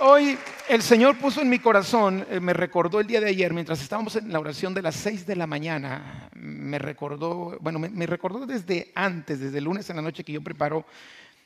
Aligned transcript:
hoy 0.00 0.38
el 0.68 0.82
Señor 0.82 1.18
puso 1.18 1.40
en 1.40 1.48
mi 1.48 1.58
corazón, 1.58 2.26
eh, 2.30 2.40
me 2.40 2.52
recordó 2.52 3.00
el 3.00 3.06
día 3.06 3.20
de 3.20 3.28
ayer, 3.28 3.52
mientras 3.52 3.80
estábamos 3.82 4.16
en 4.16 4.32
la 4.32 4.40
oración 4.40 4.74
de 4.74 4.82
las 4.82 4.94
6 4.96 5.26
de 5.26 5.36
la 5.36 5.46
mañana, 5.46 6.28
me 6.34 6.78
recordó, 6.78 7.58
bueno, 7.60 7.78
me, 7.78 8.06
recordó 8.06 8.46
desde 8.46 8.92
antes, 8.94 9.40
desde 9.40 9.58
el 9.58 9.64
lunes 9.64 9.88
en 9.90 9.96
la 9.96 10.02
noche 10.02 10.24
que 10.24 10.32
yo 10.32 10.42
preparo 10.42 10.84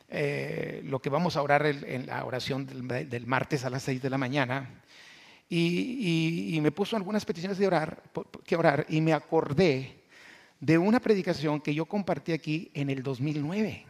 eh, 0.08 0.82
lo 0.84 1.00
que 1.00 1.10
vamos 1.10 1.36
a 1.36 1.42
orar 1.42 1.64
en, 1.66 2.06
la 2.06 2.24
oración 2.24 2.66
del, 2.66 3.26
martes 3.26 3.64
a 3.64 3.70
las 3.70 3.82
6 3.84 4.02
de 4.02 4.10
la 4.10 4.18
mañana. 4.18 4.82
Y, 5.48 6.58
me 6.62 6.70
puso 6.70 6.96
algunas 6.96 7.24
peticiones 7.24 7.58
de 7.58 7.66
orar, 7.66 8.02
que 8.44 8.56
orar, 8.56 8.86
y 8.88 9.00
me 9.00 9.12
acordé 9.12 10.02
de 10.58 10.78
una 10.78 11.00
predicación 11.00 11.60
que 11.60 11.74
yo 11.74 11.84
compartí 11.84 12.32
aquí 12.32 12.70
en 12.72 12.88
el 12.88 13.02
2009. 13.02 13.84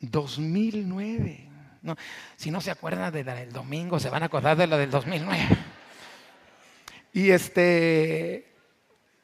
2009. 0.00 1.51
No, 1.82 1.96
si 2.36 2.50
no 2.50 2.60
se 2.60 2.70
acuerdan 2.70 3.12
de 3.12 3.24
la 3.24 3.34
del 3.34 3.52
domingo, 3.52 3.98
se 3.98 4.08
van 4.08 4.22
a 4.22 4.26
acordar 4.26 4.56
de 4.56 4.66
la 4.66 4.78
del 4.78 4.90
2009. 4.90 5.48
Y 7.12 7.30
este. 7.30 8.48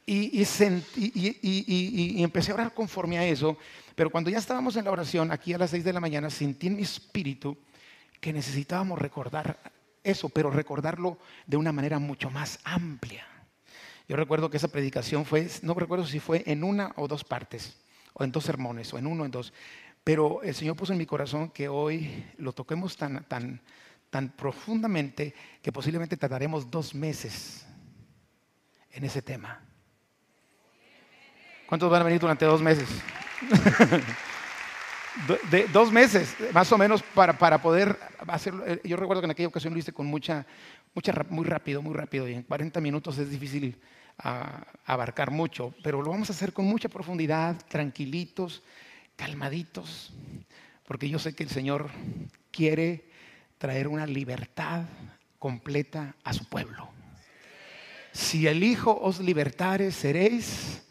Y, 0.07 0.43
y, 0.43 2.23
empecé 2.23 2.51
a 2.51 2.55
orar 2.55 2.73
conforme 2.73 3.19
a 3.19 3.27
eso, 3.27 3.59
pero 3.95 4.09
cuando 4.09 4.31
ya 4.31 4.39
estábamos 4.39 4.75
en 4.77 4.87
la 4.87 4.91
oración, 4.91 5.31
aquí 5.31 5.53
a 5.53 5.59
las 5.59 5.69
6 5.69 5.85
de 5.85 5.93
la 5.93 6.01
mañana, 6.01 6.31
sentí 6.31 6.69
en 6.69 6.77
mi 6.77 6.83
espíritu 6.83 7.59
que 8.19 8.33
necesitábamos 8.33 8.99
recordar 8.99 9.59
eso, 10.03 10.31
pero 10.31 10.51
recordarlo 10.51 11.19
de 11.47 11.59
una 11.59 11.73
manera 11.73 11.99
mucho 11.99 12.31
más 12.31 12.59
amplia. 12.65 13.27
Yo 14.09 14.17
recuerdo 14.17 14.49
que 14.49 14.57
esa 14.57 14.69
predicación 14.69 15.27
fue, 15.27 15.47
no 15.61 15.75
recuerdo 15.75 16.07
si 16.07 16.21
fue 16.21 16.43
en 16.47 16.65
una 16.65 16.93
o 16.97 17.07
dos 17.07 17.23
partes, 17.23 17.77
o 18.15 18.25
en 18.25 18.33
dos 18.33 18.45
sermones, 18.45 18.93
o 18.95 18.99
en 18.99 19.07
uno 19.07 19.23
o 19.23 19.27
en 19.27 19.31
dos, 19.31 19.53
pero 20.09 20.43
el 20.43 20.55
Señor 20.55 20.75
puso 20.75 20.95
en 20.95 20.99
mi 20.99 21.05
corazón 21.05 21.51
que 21.51 21.69
hoy 21.69 22.25
lo 22.39 22.55
toquemos 22.55 22.97
tan, 22.97 23.25
tan, 23.25 23.61
tan 24.09 24.31
profundamente 24.31 25.35
que 25.61 25.71
posiblemente 25.71 26.17
tardaremos 26.17 26.71
dos 26.71 26.95
meses 26.95 27.67
en 28.91 29.05
ese 29.05 29.21
tema. 29.21 29.61
¿Cuántos 31.67 31.91
van 31.91 32.01
a 32.01 32.05
venir 32.07 32.19
durante 32.19 32.47
dos 32.47 32.63
meses? 32.63 32.89
de, 35.51 35.69
dos 35.75 35.93
meses, 35.93 36.35
más 36.55 36.73
o 36.73 36.79
menos, 36.79 37.03
para, 37.03 37.37
para, 37.37 37.61
poder 37.61 37.95
hacerlo. 38.29 38.67
Eh, 38.67 38.81
yo 38.85 38.97
recuerdo 38.97 39.21
que 39.21 39.27
en 39.27 39.33
aquella 39.33 39.49
ocasión 39.49 39.75
lo 39.75 39.79
hice 39.79 39.93
con 39.93 40.07
mucha, 40.07 40.47
mucha, 40.95 41.13
muy 41.29 41.45
rápido, 41.45 41.83
muy 41.83 41.93
rápido, 41.93 42.27
y 42.27 42.33
en 42.33 42.45
40 42.45 42.81
minutos 42.81 43.19
es 43.19 43.29
difícil 43.29 43.79
ah, 44.21 44.65
abarcar 44.87 45.31
mucho, 45.31 45.75
pero 45.83 46.01
lo 46.01 46.09
vamos 46.09 46.31
a 46.31 46.33
hacer 46.33 46.55
con 46.55 46.65
mucha 46.65 46.89
profundidad, 46.89 47.59
tranquilitos, 47.69 48.63
calmaditos, 49.19 50.13
porque 50.87 51.11
yo 51.11 51.19
sé 51.19 51.35
que 51.35 51.43
el 51.43 51.51
Señor 51.51 51.91
quiere 52.53 53.05
traer 53.59 53.89
una 53.89 54.07
libertad 54.07 54.85
completa 55.41 56.15
a 56.23 56.33
su 56.33 56.45
pueblo. 56.47 56.89
Si 58.13 58.47
el 58.47 58.63
Hijo 58.63 58.97
os 58.97 59.19
libertare, 59.21 59.91
seréis 59.91 60.83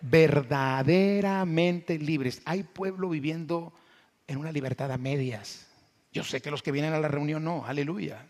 verdaderamente 0.00 1.98
libres. 1.98 2.42
Hay 2.44 2.64
pueblo 2.64 3.08
viviendo 3.08 3.72
en 4.26 4.38
una 4.38 4.50
libertad 4.50 4.90
a 4.90 4.98
medias. 4.98 5.68
Yo 6.12 6.24
sé 6.24 6.42
que 6.42 6.50
los 6.50 6.62
que 6.62 6.72
vienen 6.72 6.92
a 6.94 6.98
la 6.98 7.08
reunión 7.08 7.44
no, 7.44 7.64
aleluya. 7.64 8.26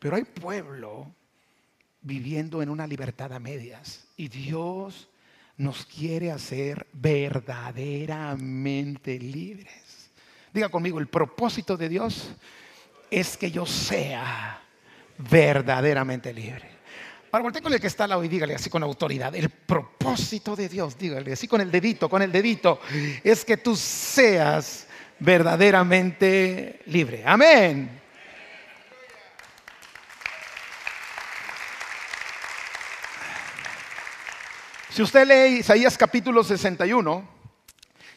Pero 0.00 0.16
hay 0.16 0.24
pueblo 0.24 1.14
viviendo 2.02 2.60
en 2.60 2.70
una 2.70 2.88
libertad 2.88 3.32
a 3.32 3.38
medias. 3.38 4.04
Y 4.16 4.28
Dios 4.28 5.08
nos 5.60 5.84
quiere 5.84 6.32
hacer 6.32 6.86
verdaderamente 6.94 9.18
libres. 9.18 10.10
Diga 10.54 10.70
conmigo, 10.70 10.98
el 10.98 11.06
propósito 11.06 11.76
de 11.76 11.90
Dios 11.90 12.30
es 13.10 13.36
que 13.36 13.50
yo 13.50 13.66
sea 13.66 14.62
verdaderamente 15.18 16.32
libre. 16.32 16.70
Para 17.30 17.42
voltear 17.42 17.62
con 17.62 17.74
el 17.74 17.80
que 17.80 17.88
está 17.88 18.04
al 18.04 18.10
lado 18.10 18.24
y 18.24 18.28
dígale 18.28 18.54
así 18.54 18.70
con 18.70 18.82
autoridad, 18.82 19.36
el 19.36 19.50
propósito 19.50 20.56
de 20.56 20.70
Dios, 20.70 20.96
dígale 20.96 21.34
así 21.34 21.46
con 21.46 21.60
el 21.60 21.70
dedito, 21.70 22.08
con 22.08 22.22
el 22.22 22.32
dedito, 22.32 22.80
es 23.22 23.44
que 23.44 23.58
tú 23.58 23.76
seas 23.76 24.86
verdaderamente 25.18 26.80
libre. 26.86 27.22
Amén. 27.26 27.99
Si 34.90 35.02
usted 35.02 35.24
lee 35.24 35.60
Isaías 35.60 35.96
capítulo 35.96 36.42
61, 36.42 37.28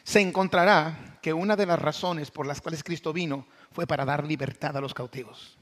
se 0.02 0.20
encontrará 0.20 1.18
que 1.22 1.32
una 1.32 1.54
de 1.54 1.66
las 1.66 1.78
razones 1.80 2.32
por 2.32 2.46
las 2.46 2.60
cuales 2.60 2.82
Cristo 2.82 3.12
vino 3.12 3.46
fue 3.70 3.86
para 3.86 4.04
dar 4.04 4.26
libertad 4.26 4.76
a 4.76 4.80
los 4.80 4.92
cautivos. 4.92 5.56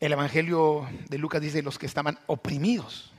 El 0.00 0.12
Evangelio 0.12 0.88
de 1.10 1.18
Lucas 1.18 1.42
dice 1.42 1.60
los 1.60 1.78
que 1.78 1.84
estaban 1.84 2.18
oprimidos. 2.26 3.12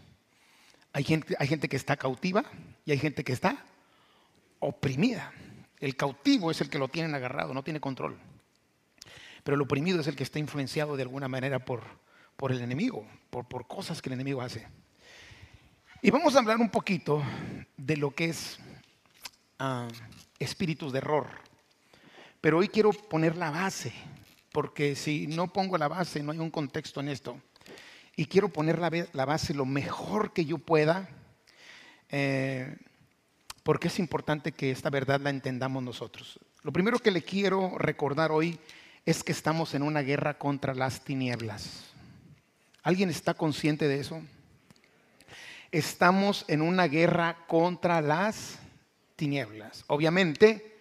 Hay 0.94 1.04
gente, 1.04 1.70
que 1.70 1.76
está 1.76 1.96
cautiva 1.96 2.44
y 2.86 2.92
hay 2.92 2.98
gente 2.98 3.24
que 3.24 3.34
está 3.34 3.64
oprimida. 4.58 5.32
El 5.80 5.96
cautivo 5.96 6.50
es 6.50 6.60
el 6.60 6.72
que 6.72 6.80
lo 6.80 6.88
tienen 6.88 7.14
agarrado, 7.14 7.54
no 7.54 7.64
tiene 7.64 7.80
control. 7.80 8.18
Pero 9.44 9.54
el 9.54 9.62
oprimido 9.62 10.02
es 10.02 10.08
el 10.08 10.16
que 10.16 10.24
está 10.24 10.40
influenciado 10.40 10.96
de 10.96 11.04
alguna 11.04 11.28
manera 11.28 11.60
por, 11.60 11.84
por 12.36 12.52
el 12.52 12.62
enemigo, 12.62 13.06
por, 13.30 13.46
por 13.46 13.68
cosas 13.68 14.02
que 14.02 14.10
el 14.10 14.14
enemigo 14.14 14.42
hace. 14.42 14.68
Y 16.06 16.12
vamos 16.12 16.36
a 16.36 16.40
hablar 16.40 16.58
un 16.58 16.69
poquito 16.69 17.24
de 17.78 17.96
lo 17.96 18.12
que 18.12 18.25
es 18.25 18.59
ah, 19.58 19.88
espíritus 20.38 20.91
de 20.91 20.97
error. 20.97 21.28
Pero 22.41 22.58
hoy 22.58 22.68
quiero 22.68 22.91
poner 22.91 23.38
la 23.38 23.52
base, 23.52 23.94
porque 24.52 24.97
si 24.97 25.28
no 25.28 25.47
pongo 25.47 25.78
la 25.78 25.88
base 25.88 26.22
no 26.22 26.34
hay 26.34 26.40
un 26.40 26.52
contexto 26.52 27.00
en 27.00 27.08
esto. 27.08 27.40
Y 28.18 28.25
quiero 28.25 28.50
poner 28.50 28.80
la, 28.80 29.25
base 29.25 29.53
lo 29.53 29.63
mejor 29.63 30.34
que 30.34 30.44
yo 30.44 30.58
pueda, 30.58 31.08
eh, 32.09 32.75
porque 33.63 33.88
es 33.88 33.97
importante 33.97 34.52
que 34.52 34.72
esta 34.72 34.90
verdad 34.90 35.22
la 35.22 35.30
entendamos 35.30 35.81
nosotros. 35.81 36.38
Lo 36.63 36.74
primero 36.74 37.00
que 37.00 37.12
le 37.12 37.22
quiero 37.22 37.78
recordar 37.78 38.34
hoy 38.34 38.59
es 39.06 39.24
que 39.24 39.31
estamos 39.31 39.74
en 39.74 39.84
una 39.84 40.02
guerra 40.02 40.38
contra 40.38 40.75
las 40.75 41.06
tinieblas. 41.06 41.94
¿Alguien 42.84 43.09
está 43.09 43.34
consciente 43.36 43.88
de 43.88 44.02
eso? 44.02 44.22
Estamos 45.74 46.46
en 46.48 46.62
una 46.62 46.88
guerra 46.88 47.46
contra 47.48 48.00
las 48.00 48.60
tinieblas. 49.16 49.84
Obviamente 49.88 50.78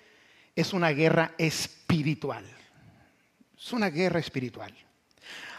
es 0.55 0.75
una 0.75 0.91
guerra 0.91 1.35
espiritual. 1.39 2.45
Es 3.57 3.73
una 3.73 3.89
guerra 3.89 4.21
espiritual. 4.21 4.73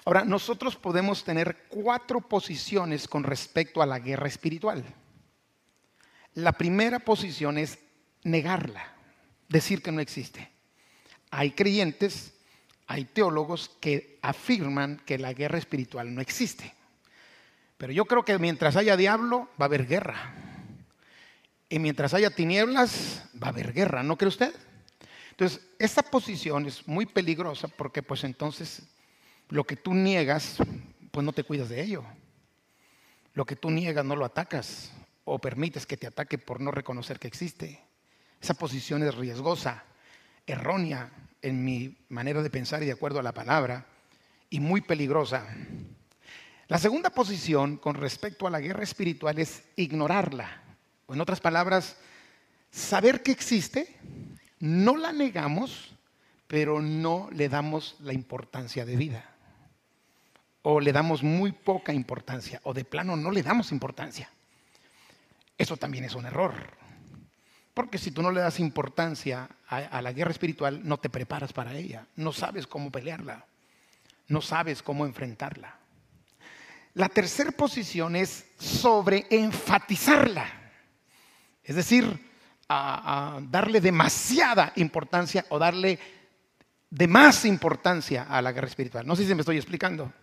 Ahora, 0.06 0.24
nosotros 0.24 0.76
podemos 0.76 1.24
tener 1.24 1.66
cuatro 1.68 2.22
posiciones 2.22 3.08
con 3.08 3.24
respecto 3.24 3.82
a 3.82 3.88
la 3.88 4.00
guerra 4.00 4.28
espiritual. 4.28 4.84
La 6.36 6.52
primera 6.52 7.00
posición 7.00 7.58
es 7.58 7.80
negarla, 8.24 8.94
decir 9.50 9.82
que 9.82 9.92
no 9.92 10.00
existe. 10.00 10.52
Hay 11.32 11.52
creyentes, 11.52 12.34
hay 12.86 13.06
teólogos 13.06 13.72
que 13.80 14.20
afirman 14.22 15.02
que 15.06 15.18
la 15.18 15.34
guerra 15.34 15.58
espiritual 15.58 16.14
no 16.14 16.22
existe. 16.22 16.76
Pero 17.78 17.94
yo 17.94 18.06
creo 18.06 18.24
que 18.24 18.38
mientras 18.40 18.76
haya 18.76 18.98
diablo, 18.98 19.50
va 19.60 19.66
a 19.66 19.68
haber 19.68 19.88
guerra. 19.88 20.34
Y 21.70 21.80
mientras 21.80 22.14
haya 22.14 22.30
tinieblas, 22.30 23.26
va 23.42 23.48
a 23.48 23.50
haber 23.50 23.74
guerra, 23.74 24.04
¿no 24.04 24.18
cree 24.18 24.30
usted? 24.30 24.54
Entonces, 25.32 25.62
esta 25.80 26.04
posición 26.04 26.68
es 26.68 26.88
muy 26.88 27.08
peligrosa 27.08 27.68
porque 27.68 28.04
pues 28.04 28.24
entonces 28.24 28.84
lo 29.50 29.64
que 29.64 29.76
tú 29.76 29.94
niegas, 29.94 30.58
pues 31.12 31.26
no 31.26 31.34
te 31.34 31.44
cuidas 31.44 31.70
de 31.70 31.82
ello. 31.82 32.04
Lo 33.34 33.46
que 33.46 33.56
tú 33.56 33.72
niegas 33.72 34.06
no 34.06 34.16
lo 34.16 34.26
atacas 34.26 34.92
o 35.26 35.40
permites 35.40 35.86
que 35.86 35.98
te 35.98 36.08
ataque 36.08 36.38
por 36.38 36.62
no 36.62 36.72
reconocer 36.72 37.20
que 37.20 37.28
existe. 37.28 37.82
Esa 38.40 38.54
posición 38.54 39.02
es 39.04 39.16
riesgosa, 39.16 39.84
errónea 40.46 41.12
en 41.42 41.64
mi 41.64 41.98
manera 42.10 42.44
de 42.44 42.50
pensar 42.50 42.84
y 42.84 42.86
de 42.86 42.92
acuerdo 42.92 43.20
a 43.20 43.24
la 43.24 43.34
palabra, 43.34 43.86
y 44.50 44.60
muy 44.60 44.82
peligrosa. 44.82 45.48
La 46.68 46.78
segunda 46.78 47.10
posición 47.10 47.78
con 47.78 47.96
respecto 47.96 48.48
a 48.48 48.50
la 48.50 48.60
guerra 48.60 48.84
espiritual 48.84 49.38
es 49.40 49.64
ignorarla. 49.76 50.62
O 51.06 51.14
en 51.14 51.22
otras 51.22 51.42
palabras, 51.42 51.98
saber 52.72 53.22
que 53.22 53.32
existe, 53.32 53.98
no 54.60 54.96
la 54.96 55.12
negamos, 55.12 55.94
pero 56.48 56.82
no 56.82 57.30
le 57.32 57.50
damos 57.50 57.98
la 58.00 58.14
importancia 58.14 58.86
de 58.86 58.96
vida. 58.96 59.30
O 60.62 60.80
le 60.80 60.94
damos 60.94 61.22
muy 61.22 61.52
poca 61.52 61.94
importancia, 61.94 62.62
o 62.64 62.74
de 62.74 62.86
plano 62.86 63.18
no 63.18 63.32
le 63.32 63.44
damos 63.44 63.72
importancia. 63.72 64.30
Eso 65.58 65.76
también 65.76 66.06
es 66.06 66.16
un 66.16 66.26
error. 66.26 66.54
Porque 67.74 67.98
si 67.98 68.12
tú 68.12 68.22
no 68.22 68.32
le 68.32 68.42
das 68.42 68.60
importancia 68.60 69.50
a, 69.68 70.02
la 70.02 70.14
guerra 70.14 70.32
espiritual, 70.32 70.82
no 70.88 70.98
te 70.98 71.10
preparas 71.10 71.54
para 71.54 71.76
ella, 71.76 72.06
no 72.16 72.32
sabes 72.32 72.68
cómo 72.68 72.92
pelearla, 72.92 73.46
no 74.28 74.42
sabes 74.42 74.84
cómo 74.84 75.06
enfrentarla. 75.06 75.83
La 76.96 77.10
tercera 77.10 77.52
posición 77.52 78.16
es 78.16 78.46
sobre 78.58 79.26
enfatizarla, 79.30 80.46
es 81.64 81.76
decir, 81.76 82.06
darle 82.68 83.82
demasiada 83.82 84.74
importancia 84.76 85.46
o 85.50 85.58
darle 85.58 86.00
de 86.90 87.08
más 87.08 87.46
importancia 87.46 88.24
a 88.30 88.42
la 88.44 88.52
guerra 88.52 88.68
espiritual. 88.68 89.08
No 89.08 89.16
sé 89.16 89.26
si 89.26 89.34
me 89.34 89.42
estoy 89.42 89.58
explicando. 89.58 90.14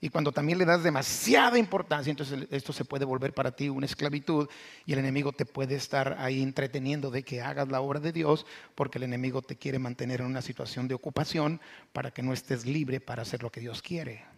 Y 0.00 0.10
cuando 0.10 0.32
también 0.32 0.58
le 0.58 0.66
das 0.66 0.82
demasiada 0.82 1.58
importancia, 1.58 2.10
entonces 2.10 2.46
esto 2.50 2.74
se 2.74 2.84
puede 2.84 3.06
volver 3.06 3.32
para 3.32 3.52
ti 3.52 3.70
una 3.70 3.86
esclavitud 3.86 4.46
y 4.84 4.92
el 4.92 4.98
enemigo 4.98 5.32
te 5.32 5.46
puede 5.46 5.76
estar 5.76 6.16
ahí 6.18 6.42
entreteniendo 6.42 7.10
de 7.10 7.22
que 7.22 7.40
hagas 7.40 7.68
la 7.68 7.80
obra 7.80 8.00
de 8.00 8.12
Dios 8.12 8.44
porque 8.74 8.98
el 8.98 9.04
enemigo 9.04 9.40
te 9.40 9.56
quiere 9.56 9.78
mantener 9.78 10.20
en 10.20 10.26
una 10.26 10.42
situación 10.42 10.88
de 10.88 10.94
ocupación 10.94 11.58
para 11.94 12.10
que 12.10 12.22
no 12.22 12.34
estés 12.34 12.66
libre 12.66 13.00
para 13.00 13.22
hacer 13.22 13.42
lo 13.42 13.50
que 13.50 13.60
Dios 13.60 13.80
quiere. 13.80 14.33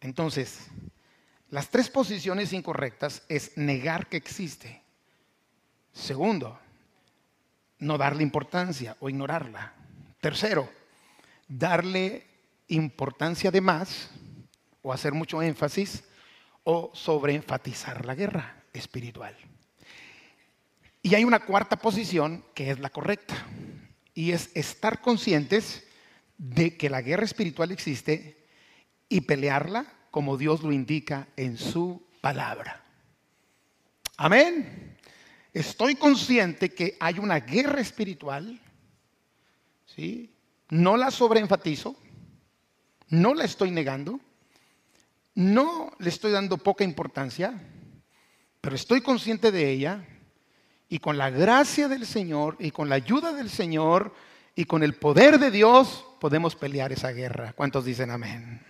Entonces, 0.00 0.68
las 1.50 1.70
tres 1.70 1.88
posiciones 1.88 2.52
incorrectas 2.52 3.22
es 3.28 3.56
negar 3.56 4.08
que 4.08 4.16
existe. 4.16 4.82
Segundo, 5.92 6.58
no 7.78 7.98
darle 7.98 8.22
importancia 8.22 8.96
o 9.00 9.08
ignorarla. 9.08 9.74
Tercero, 10.20 10.68
darle 11.48 12.26
importancia 12.68 13.50
de 13.50 13.60
más 13.60 14.10
o 14.82 14.92
hacer 14.92 15.12
mucho 15.12 15.42
énfasis 15.42 16.04
o 16.64 16.90
sobreenfatizar 16.94 18.04
la 18.04 18.14
guerra 18.14 18.62
espiritual. 18.72 19.34
Y 21.02 21.14
hay 21.14 21.24
una 21.24 21.40
cuarta 21.40 21.76
posición 21.76 22.44
que 22.54 22.70
es 22.70 22.78
la 22.78 22.90
correcta 22.90 23.34
y 24.12 24.32
es 24.32 24.50
estar 24.54 25.00
conscientes 25.00 25.84
de 26.36 26.76
que 26.76 26.90
la 26.90 27.00
guerra 27.00 27.24
espiritual 27.24 27.72
existe 27.72 28.37
y 29.08 29.22
pelearla 29.22 29.86
como 30.10 30.36
Dios 30.36 30.62
lo 30.62 30.72
indica 30.72 31.28
en 31.36 31.56
su 31.56 32.02
palabra. 32.20 32.82
Amén. 34.16 34.96
Estoy 35.52 35.94
consciente 35.94 36.74
que 36.74 36.96
hay 37.00 37.18
una 37.18 37.40
guerra 37.40 37.80
espiritual, 37.80 38.60
¿sí? 39.86 40.34
No 40.70 40.96
la 40.96 41.10
sobreenfatizo, 41.10 41.96
no 43.08 43.34
la 43.34 43.44
estoy 43.44 43.70
negando, 43.70 44.20
no 45.34 45.92
le 45.98 46.08
estoy 46.08 46.32
dando 46.32 46.58
poca 46.58 46.84
importancia, 46.84 47.54
pero 48.60 48.76
estoy 48.76 49.00
consciente 49.00 49.50
de 49.50 49.70
ella 49.70 50.04
y 50.88 50.98
con 50.98 51.16
la 51.16 51.30
gracia 51.30 51.88
del 51.88 52.06
Señor 52.06 52.56
y 52.58 52.70
con 52.70 52.88
la 52.88 52.96
ayuda 52.96 53.32
del 53.32 53.48
Señor 53.50 54.14
y 54.54 54.64
con 54.64 54.82
el 54.82 54.94
poder 54.94 55.38
de 55.38 55.50
Dios 55.50 56.04
podemos 56.20 56.56
pelear 56.56 56.92
esa 56.92 57.12
guerra. 57.12 57.52
¿Cuántos 57.52 57.84
dicen 57.84 58.10
amén? 58.10 58.67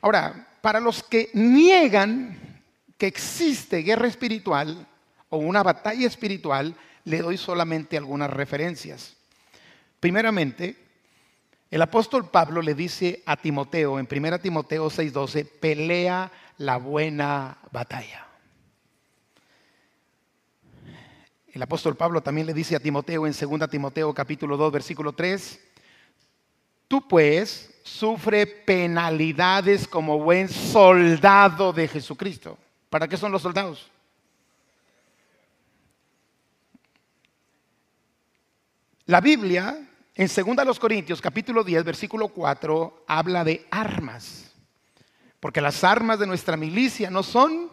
Ahora, 0.00 0.48
para 0.60 0.80
los 0.80 1.02
que 1.02 1.30
niegan 1.34 2.62
que 2.96 3.06
existe 3.06 3.78
guerra 3.78 4.08
espiritual 4.08 4.86
o 5.28 5.38
una 5.38 5.62
batalla 5.62 6.06
espiritual, 6.06 6.74
le 7.04 7.22
doy 7.22 7.36
solamente 7.36 7.96
algunas 7.96 8.30
referencias. 8.30 9.16
Primeramente, 10.00 10.76
el 11.70 11.82
apóstol 11.82 12.30
Pablo 12.30 12.62
le 12.62 12.74
dice 12.74 13.22
a 13.26 13.36
Timoteo 13.36 13.98
en 13.98 14.08
1 14.10 14.40
Timoteo 14.40 14.88
6:12, 14.88 15.44
pelea 15.44 16.30
la 16.58 16.76
buena 16.76 17.58
batalla. 17.72 18.26
El 21.52 21.62
apóstol 21.62 21.96
Pablo 21.96 22.22
también 22.22 22.46
le 22.46 22.54
dice 22.54 22.76
a 22.76 22.80
Timoteo 22.80 23.26
en 23.26 23.32
2 23.32 23.68
Timoteo 23.70 24.14
capítulo 24.14 24.56
2 24.56 24.72
versículo 24.72 25.12
3, 25.12 25.60
tú 26.86 27.06
pues 27.08 27.77
sufre 27.88 28.46
penalidades 28.46 29.88
como 29.88 30.18
buen 30.18 30.48
soldado 30.48 31.72
de 31.72 31.88
Jesucristo. 31.88 32.58
¿Para 32.90 33.08
qué 33.08 33.16
son 33.16 33.32
los 33.32 33.42
soldados? 33.42 33.90
La 39.06 39.20
Biblia 39.20 39.78
en 40.14 40.28
2 40.28 40.78
Corintios 40.78 41.20
capítulo 41.20 41.64
10 41.64 41.84
versículo 41.84 42.28
4 42.28 43.04
habla 43.06 43.42
de 43.42 43.66
armas. 43.70 44.52
Porque 45.40 45.60
las 45.60 45.82
armas 45.84 46.18
de 46.18 46.26
nuestra 46.26 46.56
milicia 46.56 47.10
no 47.10 47.22
son 47.22 47.70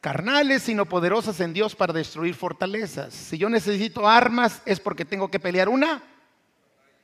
carnales, 0.00 0.62
sino 0.62 0.86
poderosas 0.86 1.40
en 1.40 1.52
Dios 1.52 1.74
para 1.74 1.92
destruir 1.92 2.34
fortalezas. 2.34 3.12
Si 3.14 3.38
yo 3.38 3.48
necesito 3.48 4.06
armas 4.06 4.62
es 4.66 4.78
porque 4.78 5.04
tengo 5.04 5.30
que 5.30 5.40
pelear 5.40 5.68
una 5.68 6.02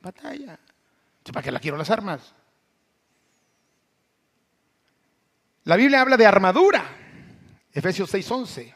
batalla. 0.01 0.59
¿Para 1.33 1.41
qué 1.41 1.51
la 1.51 1.59
quiero 1.59 1.77
las 1.77 1.89
armas? 1.89 2.33
La 5.65 5.75
Biblia 5.75 6.01
habla 6.01 6.15
de 6.15 6.27
armadura. 6.27 6.85
Efesios 7.73 8.13
6:11. 8.13 8.73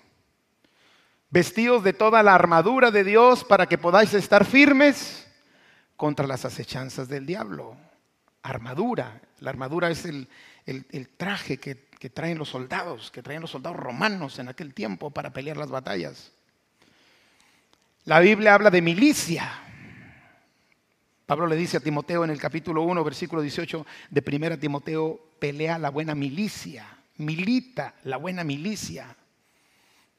Vestidos 1.29 1.83
de 1.83 1.93
toda 1.93 2.23
la 2.23 2.33
armadura 2.33 2.89
de 2.89 3.03
Dios 3.03 3.43
para 3.43 3.67
que 3.67 3.77
podáis 3.77 4.13
estar 4.15 4.43
firmes 4.43 5.27
contra 5.95 6.25
las 6.25 6.45
acechanzas 6.45 7.07
del 7.07 7.27
diablo. 7.27 7.77
Armadura. 8.41 9.21
La 9.39 9.51
armadura 9.51 9.91
es 9.91 10.05
el, 10.05 10.27
traje 11.15 11.59
que, 11.59 11.75
traen 12.09 12.39
los 12.39 12.49
soldados, 12.49 13.11
que 13.11 13.21
traen 13.21 13.41
los 13.41 13.51
soldados 13.51 13.77
romanos 13.77 14.39
en 14.39 14.49
aquel 14.49 14.73
tiempo 14.73 15.11
para 15.11 15.31
pelear 15.31 15.57
las 15.57 15.69
batallas. 15.69 16.31
La 18.05 18.19
Biblia 18.19 18.55
habla 18.55 18.71
de 18.71 18.81
milicia. 18.81 19.68
Pablo 21.29 21.45
le 21.45 21.55
dice 21.55 21.77
a 21.77 21.79
Timoteo 21.79 22.23
en 22.23 22.31
el 22.31 22.39
capítulo 22.39 22.81
1, 22.81 23.03
versículo 23.03 23.43
18 23.43 23.85
de 24.09 24.23
1 24.35 24.57
Timoteo, 24.57 25.19
pelea 25.37 25.77
la 25.77 25.91
buena 25.91 26.15
milicia, 26.15 26.87
milita 27.17 27.93
la 28.05 28.17
buena 28.17 28.43
milicia. 28.43 29.15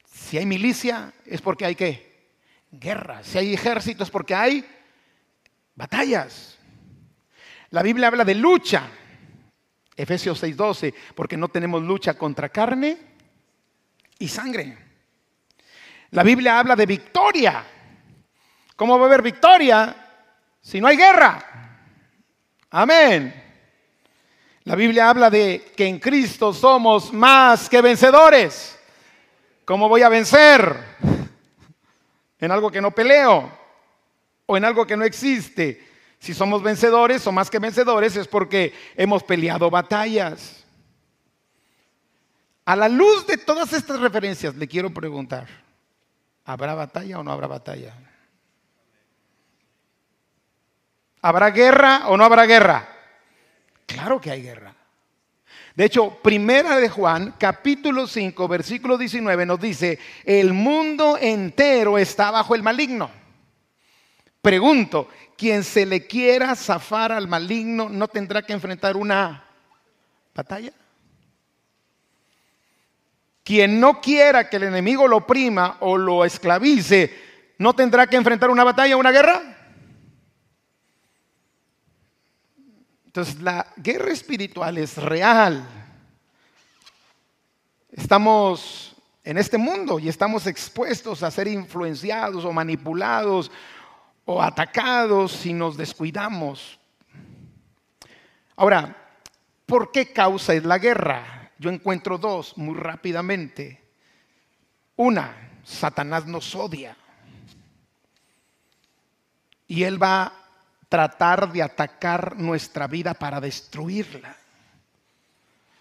Si 0.05 0.37
hay 0.37 0.45
milicia 0.45 1.11
es 1.25 1.41
porque 1.41 1.65
hay 1.65 1.75
qué? 1.75 2.29
Guerra. 2.71 3.25
Si 3.25 3.37
hay 3.37 3.53
ejército 3.53 4.05
es 4.05 4.09
porque 4.09 4.33
hay 4.33 4.65
batallas. 5.75 6.57
La 7.71 7.83
Biblia 7.83 8.07
habla 8.07 8.23
de 8.23 8.35
lucha. 8.35 8.83
Efesios 9.97 10.41
6:12, 10.41 10.93
porque 11.13 11.35
no 11.35 11.49
tenemos 11.49 11.83
lucha 11.83 12.13
contra 12.13 12.47
carne 12.47 12.97
y 14.17 14.29
sangre. 14.29 14.77
La 16.11 16.23
Biblia 16.23 16.57
habla 16.57 16.77
de 16.77 16.85
victoria. 16.85 17.65
¿Cómo 18.77 18.97
va 18.97 19.03
a 19.03 19.07
haber 19.09 19.21
victoria 19.21 20.00
si 20.61 20.79
no 20.79 20.87
hay 20.87 20.97
guerra? 20.97 21.43
Amén. 22.69 23.41
La 24.63 24.75
Biblia 24.75 25.09
habla 25.09 25.29
de 25.29 25.71
que 25.75 25.87
en 25.87 25.99
Cristo 25.99 26.53
somos 26.53 27.11
más 27.11 27.67
que 27.67 27.81
vencedores. 27.81 28.77
¿Cómo 29.65 29.89
voy 29.89 30.03
a 30.03 30.09
vencer? 30.09 30.75
En 32.39 32.51
algo 32.51 32.71
que 32.71 32.81
no 32.81 32.91
peleo 32.91 33.51
o 34.45 34.57
en 34.57 34.65
algo 34.65 34.85
que 34.85 34.95
no 34.95 35.03
existe. 35.03 35.87
Si 36.19 36.33
somos 36.33 36.61
vencedores 36.61 37.25
o 37.25 37.31
más 37.31 37.49
que 37.49 37.57
vencedores 37.57 38.15
es 38.15 38.27
porque 38.27 38.73
hemos 38.95 39.23
peleado 39.23 39.69
batallas. 39.71 40.63
A 42.65 42.75
la 42.75 42.87
luz 42.87 43.25
de 43.25 43.37
todas 43.37 43.73
estas 43.73 43.99
referencias 43.99 44.55
le 44.55 44.67
quiero 44.67 44.93
preguntar, 44.93 45.47
¿habrá 46.45 46.75
batalla 46.75 47.19
o 47.19 47.23
no 47.23 47.31
habrá 47.31 47.47
batalla? 47.47 47.95
¿Habrá 51.21 51.51
guerra 51.51 52.07
o 52.07 52.17
no 52.17 52.23
habrá 52.23 52.45
guerra? 52.45 52.87
Claro 53.85 54.19
que 54.19 54.31
hay 54.31 54.41
guerra. 54.41 54.73
De 55.75 55.85
hecho, 55.85 56.19
primera 56.21 56.77
de 56.77 56.89
Juan, 56.89 57.35
capítulo 57.37 58.07
5, 58.07 58.47
versículo 58.47 58.97
19 58.97 59.45
nos 59.45 59.59
dice, 59.59 59.99
el 60.25 60.53
mundo 60.53 61.17
entero 61.19 61.97
está 61.97 62.31
bajo 62.31 62.55
el 62.55 62.63
maligno. 62.63 63.09
Pregunto, 64.41 65.07
quien 65.37 65.63
se 65.63 65.85
le 65.85 66.07
quiera 66.07 66.55
zafar 66.55 67.11
al 67.11 67.27
maligno 67.27 67.87
no 67.89 68.07
tendrá 68.07 68.41
que 68.41 68.53
enfrentar 68.53 68.97
una 68.97 69.45
batalla. 70.35 70.71
Quien 73.43 73.79
no 73.79 74.01
quiera 74.01 74.49
que 74.49 74.57
el 74.57 74.63
enemigo 74.63 75.07
lo 75.07 75.17
oprima 75.17 75.77
o 75.79 75.97
lo 75.97 76.25
esclavice, 76.25 77.13
no 77.57 77.73
tendrá 77.73 78.07
que 78.07 78.17
enfrentar 78.17 78.49
una 78.49 78.63
batalla, 78.63 78.97
una 78.97 79.11
guerra. 79.11 79.50
Entonces 83.11 83.41
la 83.41 83.67
guerra 83.75 84.13
espiritual 84.13 84.77
es 84.77 84.95
real. 84.95 85.67
Estamos 87.91 88.95
en 89.25 89.37
este 89.37 89.57
mundo 89.57 89.99
y 89.99 90.07
estamos 90.07 90.47
expuestos 90.47 91.21
a 91.21 91.29
ser 91.29 91.49
influenciados 91.49 92.45
o 92.45 92.53
manipulados 92.53 93.51
o 94.23 94.41
atacados 94.41 95.33
si 95.33 95.51
nos 95.51 95.75
descuidamos. 95.75 96.79
Ahora, 98.55 98.95
¿por 99.65 99.91
qué 99.91 100.13
causa 100.13 100.53
es 100.53 100.63
la 100.63 100.79
guerra? 100.79 101.51
Yo 101.59 101.69
encuentro 101.69 102.17
dos 102.17 102.57
muy 102.57 102.77
rápidamente. 102.77 103.83
Una, 104.95 105.59
Satanás 105.65 106.25
nos 106.27 106.55
odia. 106.55 106.95
Y 109.67 109.83
él 109.83 110.01
va 110.01 110.40
tratar 110.91 111.53
de 111.53 111.63
atacar 111.63 112.35
nuestra 112.35 112.85
vida 112.85 113.13
para 113.13 113.39
destruirla. 113.39 114.35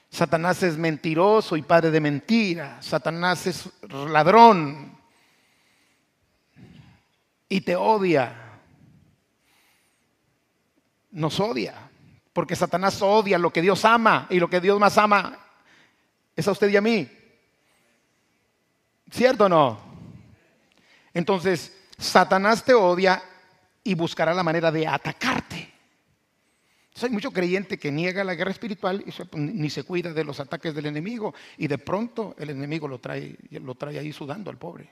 Satanás 0.08 0.62
es 0.62 0.76
mentiroso 0.76 1.56
y 1.56 1.62
padre 1.62 1.90
de 1.90 1.98
mentira. 1.98 2.80
Satanás 2.80 3.44
es 3.48 3.68
ladrón 3.88 4.96
y 7.48 7.60
te 7.60 7.74
odia. 7.74 8.36
nos 11.10 11.40
odia, 11.40 11.74
porque 12.32 12.54
Satanás 12.54 13.02
odia 13.02 13.36
lo 13.36 13.52
que 13.52 13.62
Dios 13.62 13.84
ama 13.84 14.28
y 14.30 14.38
lo 14.38 14.48
que 14.48 14.60
Dios 14.60 14.78
más 14.78 14.96
ama 14.96 15.40
es 16.36 16.46
a 16.46 16.52
usted 16.52 16.68
y 16.68 16.76
a 16.76 16.80
mí. 16.80 17.10
¿Cierto 19.10 19.46
o 19.46 19.48
no? 19.48 19.80
Entonces, 21.12 21.76
Satanás 21.98 22.62
te 22.62 22.74
odia 22.74 23.20
y 23.82 23.94
buscará 23.94 24.34
la 24.34 24.42
manera 24.42 24.70
de 24.70 24.86
atacarte. 24.86 25.72
hay 27.02 27.10
mucho 27.10 27.30
creyente 27.30 27.78
que 27.78 27.90
niega 27.90 28.24
la 28.24 28.34
guerra 28.34 28.50
espiritual 28.50 29.02
y 29.06 29.36
ni 29.36 29.70
se 29.70 29.84
cuida 29.84 30.12
de 30.12 30.24
los 30.24 30.38
ataques 30.38 30.74
del 30.74 30.86
enemigo 30.86 31.34
y 31.56 31.66
de 31.66 31.78
pronto 31.78 32.34
el 32.38 32.50
enemigo 32.50 32.86
lo 32.86 32.98
trae, 32.98 33.36
lo 33.50 33.74
trae 33.74 33.98
ahí 33.98 34.12
sudando 34.12 34.50
al 34.50 34.58
pobre. 34.58 34.90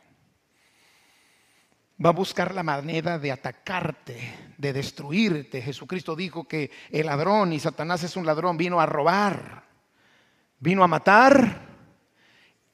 Va 2.03 2.11
a 2.11 2.13
buscar 2.13 2.55
la 2.55 2.63
manera 2.63 3.19
de 3.19 3.33
atacarte, 3.33 4.55
de 4.57 4.73
destruirte. 4.73 5.61
Jesucristo 5.61 6.15
dijo 6.15 6.47
que 6.47 6.71
el 6.91 7.07
ladrón 7.07 7.53
y 7.53 7.59
Satanás 7.59 8.05
es 8.05 8.17
un 8.17 8.25
ladrón, 8.25 8.57
vino 8.57 8.81
a 8.81 8.87
robar, 8.87 9.65
vino 10.61 10.85
a 10.85 10.89
matar 10.89 11.68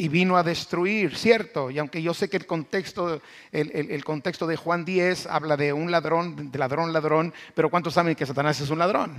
y 0.04 0.08
vino 0.08 0.36
a 0.36 0.42
destruir, 0.42 1.16
¿cierto? 1.16 1.70
Y 1.70 1.78
aunque 1.78 2.02
yo 2.02 2.12
sé 2.12 2.28
que 2.28 2.36
el 2.36 2.44
contexto, 2.44 3.22
el, 3.50 4.04
contexto 4.04 4.46
de 4.46 4.56
Juan 4.56 4.84
10 4.84 5.26
habla 5.28 5.56
de 5.56 5.72
un 5.72 5.90
ladrón, 5.90 6.52
de 6.52 6.58
ladrón, 6.58 6.92
ladrón, 6.92 7.32
pero 7.54 7.70
¿cuántos 7.70 7.94
saben 7.94 8.14
que 8.14 8.26
Satanás 8.26 8.60
es 8.60 8.68
un 8.68 8.80
ladrón? 8.80 9.16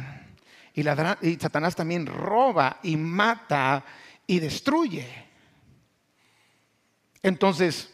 Y, 0.75 0.81
y 1.27 1.35
Satanás 1.37 1.75
también 1.75 2.05
roba 2.05 2.79
y 2.83 2.97
mata 2.97 3.83
y 4.27 4.39
destruye. 4.39 5.07
Entonces, 7.23 7.89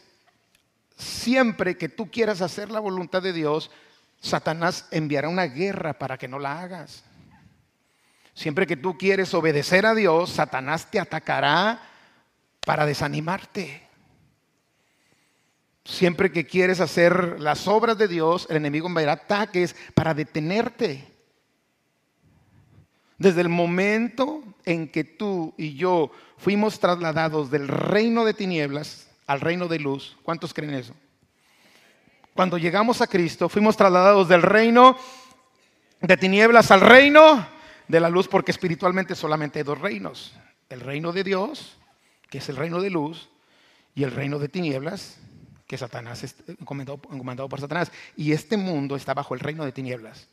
siempre 0.94 1.78
que 1.78 1.88
tú 1.88 2.10
quieras 2.10 2.42
hacer 2.42 2.70
la 2.70 2.80
voluntad 2.80 3.22
de 3.22 3.32
Dios, 3.32 3.70
Satanás 4.20 4.86
enviará 4.90 5.30
una 5.30 5.44
guerra 5.44 5.94
para 5.94 6.18
que 6.18 6.28
no 6.28 6.38
la 6.38 6.60
hagas. 6.60 7.04
Siempre 8.34 8.66
que 8.66 8.76
tú 8.76 8.98
quieres 8.98 9.32
obedecer 9.32 9.86
a 9.86 9.94
Dios, 9.94 10.28
Satanás 10.28 10.90
te 10.90 11.00
atacará 11.00 11.88
para 12.64 12.86
desanimarte. 12.86 13.82
Siempre 15.84 16.30
que 16.30 16.46
quieres 16.46 16.80
hacer 16.80 17.40
las 17.40 17.66
obras 17.66 17.98
de 17.98 18.08
Dios, 18.08 18.46
el 18.50 18.56
enemigo 18.56 18.86
enviará 18.86 19.12
ataques 19.12 19.74
para 19.94 20.14
detenerte. 20.14 21.08
Desde 23.18 23.40
el 23.40 23.48
momento 23.48 24.42
en 24.64 24.88
que 24.88 25.04
tú 25.04 25.54
y 25.56 25.74
yo 25.74 26.10
fuimos 26.38 26.78
trasladados 26.78 27.50
del 27.50 27.68
reino 27.68 28.24
de 28.24 28.34
tinieblas 28.34 29.08
al 29.26 29.40
reino 29.40 29.68
de 29.68 29.78
luz, 29.78 30.16
¿cuántos 30.22 30.54
creen 30.54 30.74
eso? 30.74 30.94
Cuando 32.34 32.58
llegamos 32.58 33.00
a 33.00 33.06
Cristo, 33.06 33.48
fuimos 33.48 33.76
trasladados 33.76 34.28
del 34.28 34.42
reino 34.42 34.96
de 36.00 36.16
tinieblas 36.16 36.70
al 36.70 36.80
reino 36.80 37.46
de 37.88 38.00
la 38.00 38.08
luz, 38.08 38.26
porque 38.26 38.50
espiritualmente 38.50 39.14
solamente 39.14 39.58
hay 39.58 39.64
dos 39.64 39.80
reinos, 39.80 40.34
el 40.68 40.80
reino 40.80 41.12
de 41.12 41.24
Dios 41.24 41.76
que 42.32 42.38
es 42.38 42.48
el 42.48 42.56
reino 42.56 42.80
de 42.80 42.88
luz, 42.88 43.28
y 43.94 44.04
el 44.04 44.10
reino 44.10 44.38
de 44.38 44.48
tinieblas, 44.48 45.18
que 45.66 45.76
Satanás 45.76 46.24
es 46.24 46.34
comandado, 46.64 47.46
por 47.46 47.60
Satanás. 47.60 47.92
Y 48.16 48.32
este 48.32 48.56
mundo 48.56 48.96
está 48.96 49.12
bajo 49.12 49.34
el 49.34 49.40
reino 49.40 49.66
de 49.66 49.72
tinieblas. 49.72 50.28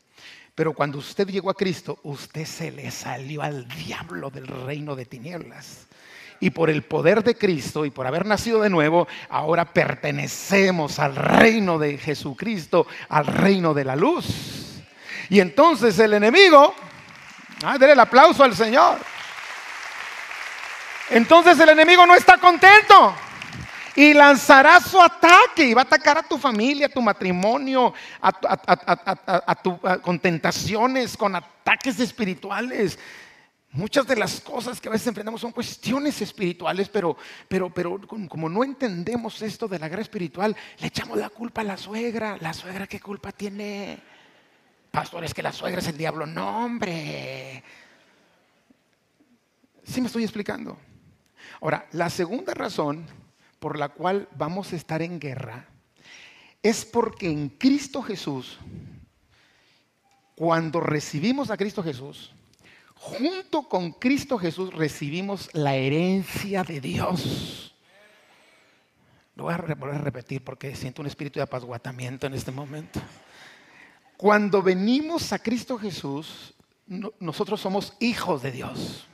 Pero 0.54 0.72
cuando 0.72 0.96
usted 0.96 1.28
llegó 1.28 1.50
a 1.50 1.54
Cristo, 1.54 1.98
usted 2.04 2.46
se 2.46 2.70
le 2.70 2.90
salió 2.90 3.42
al 3.42 3.68
diablo 3.68 4.30
del 4.30 4.46
reino 4.46 4.96
de 4.96 5.04
tinieblas. 5.04 5.88
Y 6.40 6.48
por 6.48 6.70
el 6.70 6.84
poder 6.84 7.22
de 7.22 7.34
Cristo 7.34 7.84
y 7.84 7.90
por 7.90 8.06
haber 8.06 8.24
nacido 8.24 8.62
de 8.62 8.70
nuevo, 8.70 9.06
ahora 9.28 9.74
pertenecemos 9.74 10.98
al 10.98 11.16
reino 11.16 11.78
de 11.78 11.98
Jesucristo, 11.98 12.86
al 13.10 13.26
reino 13.26 13.74
de 13.74 13.84
la 13.84 13.94
luz. 13.94 14.80
Y 15.28 15.40
entonces 15.40 15.98
el 15.98 16.14
enemigo, 16.14 16.74
ah, 17.62 17.76
el 17.78 18.00
aplauso 18.00 18.42
al 18.42 18.56
Señor. 18.56 19.09
Entonces 21.10 21.58
el 21.58 21.68
enemigo 21.70 22.06
no 22.06 22.14
está 22.14 22.38
contento 22.38 23.14
y 23.96 24.14
lanzará 24.14 24.80
su 24.80 25.00
ataque 25.00 25.64
y 25.64 25.74
va 25.74 25.82
a 25.82 25.84
atacar 25.84 26.18
a 26.18 26.22
tu 26.22 26.38
familia, 26.38 26.86
a 26.86 26.90
tu 26.90 27.02
matrimonio, 27.02 27.92
con 30.02 30.18
tentaciones, 30.20 31.16
con 31.16 31.34
ataques 31.34 31.98
espirituales. 31.98 32.98
Muchas 33.72 34.06
de 34.06 34.16
las 34.16 34.40
cosas 34.40 34.80
que 34.80 34.88
a 34.88 34.92
veces 34.92 35.06
enfrentamos 35.06 35.40
son 35.40 35.52
cuestiones 35.52 36.20
espirituales, 36.22 36.88
pero, 36.88 37.16
pero, 37.48 37.70
pero 37.70 38.00
como 38.28 38.48
no 38.48 38.64
entendemos 38.64 39.42
esto 39.42 39.68
de 39.68 39.78
la 39.78 39.88
guerra 39.88 40.02
espiritual, 40.02 40.56
le 40.78 40.86
echamos 40.86 41.18
la 41.18 41.28
culpa 41.28 41.60
a 41.60 41.64
la 41.64 41.76
suegra. 41.76 42.36
¿La 42.40 42.52
suegra 42.52 42.86
qué 42.86 43.00
culpa 43.00 43.32
tiene? 43.32 43.98
Pastor, 44.90 45.24
es 45.24 45.34
que 45.34 45.42
la 45.42 45.52
suegra 45.52 45.80
es 45.80 45.86
el 45.88 45.96
diablo. 45.96 46.26
No, 46.26 46.64
hombre. 46.64 47.62
¿Sí 49.84 50.00
me 50.00 50.08
estoy 50.08 50.24
explicando? 50.24 50.78
Ahora, 51.60 51.86
la 51.92 52.08
segunda 52.10 52.54
razón 52.54 53.06
por 53.58 53.78
la 53.78 53.90
cual 53.90 54.28
vamos 54.36 54.72
a 54.72 54.76
estar 54.76 55.02
en 55.02 55.20
guerra 55.20 55.66
es 56.62 56.84
porque 56.84 57.30
en 57.30 57.48
Cristo 57.50 58.02
Jesús, 58.02 58.58
cuando 60.34 60.80
recibimos 60.80 61.50
a 61.50 61.56
Cristo 61.56 61.82
Jesús, 61.82 62.32
junto 62.94 63.68
con 63.68 63.92
Cristo 63.92 64.38
Jesús 64.38 64.72
recibimos 64.74 65.50
la 65.52 65.74
herencia 65.74 66.64
de 66.64 66.80
Dios. 66.80 67.74
Lo 69.36 69.44
voy 69.44 69.54
a 69.54 69.58
volver 69.58 69.96
a 69.96 69.98
repetir 69.98 70.42
porque 70.44 70.74
siento 70.76 71.02
un 71.02 71.08
espíritu 71.08 71.38
de 71.38 71.44
apazguatamiento 71.44 72.26
en 72.26 72.34
este 72.34 72.50
momento. 72.50 73.00
Cuando 74.16 74.62
venimos 74.62 75.32
a 75.32 75.38
Cristo 75.38 75.78
Jesús, 75.78 76.54
nosotros 76.86 77.60
somos 77.60 77.94
hijos 78.00 78.42
de 78.42 78.52
Dios. 78.52 79.06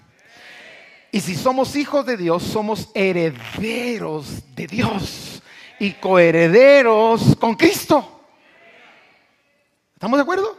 Y 1.16 1.20
si 1.22 1.34
somos 1.34 1.76
hijos 1.76 2.04
de 2.04 2.18
Dios, 2.18 2.42
somos 2.42 2.90
herederos 2.92 4.54
de 4.54 4.66
Dios 4.66 5.42
y 5.78 5.92
coherederos 5.94 7.34
con 7.36 7.54
Cristo. 7.54 8.20
¿Estamos 9.94 10.18
de 10.18 10.22
acuerdo? 10.22 10.58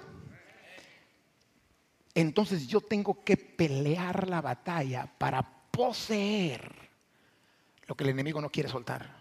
Entonces 2.15 2.67
yo 2.67 2.81
tengo 2.81 3.23
que 3.23 3.37
pelear 3.37 4.27
la 4.27 4.41
batalla 4.41 5.07
para 5.19 5.43
poseer 5.43 6.73
lo 7.85 7.93
que 7.93 8.05
el 8.05 8.09
enemigo 8.09 8.41
no 8.41 8.49
quiere 8.49 8.67
soltar. 8.67 9.15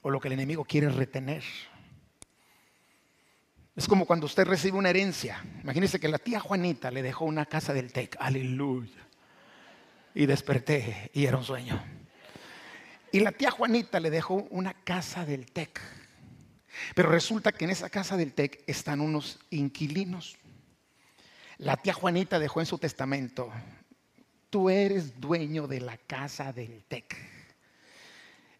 O 0.00 0.08
lo 0.08 0.20
que 0.20 0.28
el 0.28 0.32
enemigo 0.32 0.64
quiere 0.64 0.88
retener. 0.88 1.44
Es 3.78 3.86
como 3.86 4.06
cuando 4.06 4.26
usted 4.26 4.44
recibe 4.44 4.76
una 4.76 4.90
herencia. 4.90 5.40
Imagínese 5.62 6.00
que 6.00 6.08
la 6.08 6.18
tía 6.18 6.40
Juanita 6.40 6.90
le 6.90 7.00
dejó 7.00 7.26
una 7.26 7.46
casa 7.46 7.72
del 7.72 7.92
TEC. 7.92 8.16
Aleluya. 8.18 9.06
Y 10.16 10.26
desperté 10.26 11.12
y 11.14 11.26
era 11.26 11.36
un 11.36 11.44
sueño. 11.44 11.80
Y 13.12 13.20
la 13.20 13.30
tía 13.30 13.52
Juanita 13.52 14.00
le 14.00 14.10
dejó 14.10 14.48
una 14.50 14.74
casa 14.74 15.24
del 15.24 15.46
TEC. 15.52 15.80
Pero 16.96 17.08
resulta 17.08 17.52
que 17.52 17.66
en 17.66 17.70
esa 17.70 17.88
casa 17.88 18.16
del 18.16 18.32
TEC 18.32 18.64
están 18.66 19.00
unos 19.00 19.38
inquilinos. 19.50 20.36
La 21.58 21.76
tía 21.76 21.94
Juanita 21.94 22.40
dejó 22.40 22.58
en 22.58 22.66
su 22.66 22.78
testamento, 22.78 23.48
tú 24.50 24.70
eres 24.70 25.20
dueño 25.20 25.68
de 25.68 25.82
la 25.82 25.96
casa 25.98 26.52
del 26.52 26.82
TEC. 26.88 27.16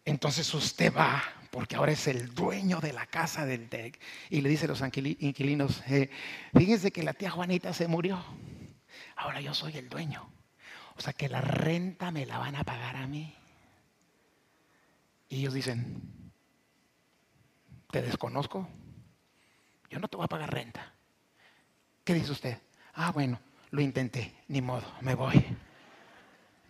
Entonces 0.05 0.53
usted 0.53 0.93
va 0.95 1.21
porque 1.51 1.75
ahora 1.75 1.91
es 1.91 2.07
el 2.07 2.33
dueño 2.33 2.79
de 2.79 2.93
la 2.93 3.05
casa 3.05 3.45
del 3.45 3.69
TEC. 3.69 3.99
Y 4.29 4.41
le 4.41 4.49
dice 4.49 4.65
a 4.65 4.69
los 4.69 4.81
inquilinos, 4.81 5.83
eh, 5.87 6.09
fíjense 6.55 6.91
que 6.91 7.03
la 7.03 7.13
tía 7.13 7.31
Juanita 7.31 7.73
se 7.73 7.87
murió, 7.87 8.23
ahora 9.15 9.41
yo 9.41 9.53
soy 9.53 9.77
el 9.77 9.89
dueño. 9.89 10.31
O 10.95 11.01
sea 11.01 11.13
que 11.13 11.29
la 11.29 11.41
renta 11.41 12.11
me 12.11 12.25
la 12.25 12.37
van 12.37 12.55
a 12.55 12.63
pagar 12.63 12.97
a 12.97 13.07
mí. 13.07 13.33
Y 15.29 15.39
ellos 15.39 15.53
dicen, 15.53 16.31
te 17.91 18.01
desconozco, 18.01 18.67
yo 19.89 19.99
no 19.99 20.07
te 20.07 20.17
voy 20.17 20.25
a 20.25 20.29
pagar 20.29 20.53
renta. 20.53 20.93
¿Qué 22.03 22.13
dice 22.13 22.31
usted? 22.31 22.57
Ah, 22.93 23.11
bueno, 23.11 23.39
lo 23.71 23.81
intenté, 23.81 24.35
ni 24.47 24.61
modo, 24.61 24.91
me 25.01 25.15
voy. 25.15 25.45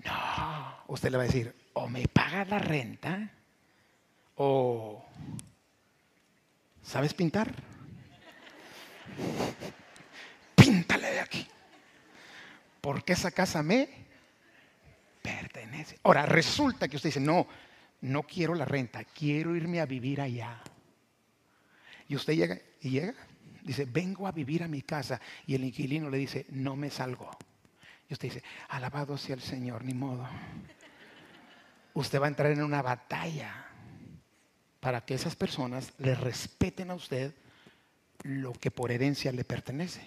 No, 0.04 0.84
usted 0.88 1.10
le 1.12 1.18
va 1.18 1.24
a 1.24 1.26
decir, 1.26 1.56
o 1.74 1.88
me 1.90 2.08
pagas 2.08 2.48
la 2.50 2.60
renta 2.60 3.32
¿O 4.42 5.04
sabes 6.82 7.14
pintar? 7.14 7.54
Píntale 10.56 11.12
de 11.12 11.20
aquí. 11.20 11.46
Porque 12.80 13.14
esa 13.14 13.32
casa 13.32 13.62
me 13.62 13.90
pertenece. 15.22 16.00
Ahora, 16.04 16.26
resulta 16.26 16.88
que 16.88 16.96
usted 16.96 17.10
dice, 17.10 17.20
no, 17.20 17.48
no 18.00 18.24
quiero 18.24 18.56
la 18.56 18.64
renta, 18.64 19.04
quiero 19.04 19.58
irme 19.58 19.82
a 19.82 19.86
vivir 19.86 20.22
allá. 20.22 20.62
Y 22.08 22.16
usted 22.16 22.34
llega 22.36 22.58
y 22.80 22.92
llega, 22.92 23.16
dice, 23.62 23.84
vengo 23.84 24.26
a 24.26 24.32
vivir 24.32 24.64
a 24.64 24.70
mi 24.70 24.84
casa. 24.84 25.20
Y 25.48 25.56
el 25.56 25.66
inquilino 25.66 26.10
le 26.10 26.18
dice, 26.18 26.46
no 26.52 26.78
me 26.78 26.90
salgo. 26.90 27.30
Y 28.08 28.14
usted 28.14 28.30
dice, 28.30 28.44
alabado 28.70 29.18
sea 29.18 29.36
el 29.36 29.42
Señor, 29.42 29.84
ni 29.84 29.94
modo. 29.94 30.26
Usted 31.94 32.22
va 32.22 32.28
a 32.28 32.30
entrar 32.30 32.54
en 32.54 32.64
una 32.64 32.82
batalla 32.82 33.69
para 34.80 35.02
que 35.02 35.14
esas 35.14 35.36
personas 35.36 35.94
le 35.98 36.16
respeten 36.16 36.92
a 36.92 36.96
usted 36.96 37.34
lo 38.24 38.54
que 38.54 38.72
por 38.72 38.92
herencia 38.92 39.32
le 39.32 39.44
pertenece. 39.44 40.02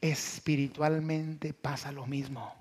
Espiritualmente 0.00 1.54
pasa 1.54 1.92
lo 1.92 2.06
mismo. 2.06 2.54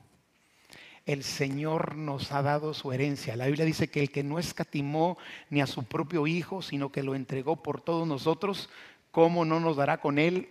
El 1.06 1.24
Señor 1.24 1.96
nos 1.96 2.32
ha 2.32 2.44
dado 2.44 2.74
su 2.76 2.92
herencia. 2.92 3.36
La 3.36 3.48
Biblia 3.48 3.66
dice 3.66 3.88
que 3.88 4.02
el 4.02 4.12
que 4.12 4.24
no 4.24 4.38
escatimó 4.38 5.18
ni 5.50 5.62
a 5.62 5.68
su 5.68 5.84
propio 5.84 6.28
Hijo, 6.28 6.62
sino 6.62 6.92
que 6.92 7.02
lo 7.02 7.16
entregó 7.16 7.64
por 7.64 7.82
todos 7.82 8.08
nosotros, 8.08 8.70
¿cómo 9.10 9.44
no 9.44 9.60
nos 9.60 9.78
dará 9.78 10.00
con 10.00 10.20
Él 10.20 10.50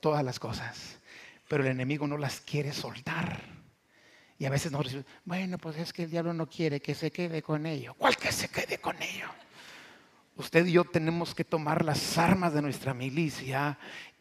todas 0.00 0.22
las 0.22 0.38
cosas? 0.38 0.98
Pero 1.48 1.64
el 1.64 1.70
enemigo 1.70 2.06
no 2.06 2.18
las 2.18 2.40
quiere 2.40 2.72
soltar. 2.72 3.40
Y 4.38 4.44
a 4.44 4.50
veces 4.50 4.70
nos 4.70 4.84
decimos, 4.84 5.06
bueno, 5.24 5.56
pues 5.56 5.78
es 5.78 5.94
que 5.94 6.02
el 6.02 6.10
diablo 6.10 6.34
no 6.34 6.46
quiere 6.46 6.80
que 6.80 6.94
se 6.94 7.10
quede 7.10 7.40
con 7.40 7.64
ello. 7.64 7.94
¿Cuál 7.94 8.16
que 8.18 8.30
se 8.32 8.50
quede 8.50 8.78
con 8.78 9.00
ello? 9.02 9.30
Usted 10.36 10.66
y 10.66 10.72
yo 10.72 10.84
tenemos 10.84 11.34
que 11.34 11.44
tomar 11.44 11.84
las 11.84 12.18
armas 12.18 12.52
de 12.52 12.60
nuestra 12.60 12.92
milicia 12.92 13.78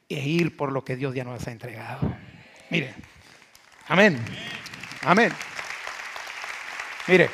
e 0.08 0.28
ir 0.28 0.56
por 0.56 0.72
lo 0.72 0.84
que 0.86 0.96
Dios 0.96 1.14
ya 1.14 1.26
nos 1.26 1.46
ha 1.46 1.52
entregado. 1.52 2.16
Mire, 2.70 2.96
amén, 3.88 4.24
amén. 5.02 5.32
Mire, 7.08 7.30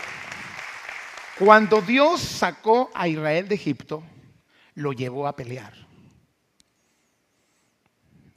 cuando 1.37 1.81
Dios 1.81 2.21
sacó 2.21 2.89
a 2.93 3.07
Israel 3.07 3.47
de 3.47 3.55
Egipto, 3.55 4.03
lo 4.75 4.93
llevó 4.93 5.27
a 5.27 5.35
pelear. 5.35 5.73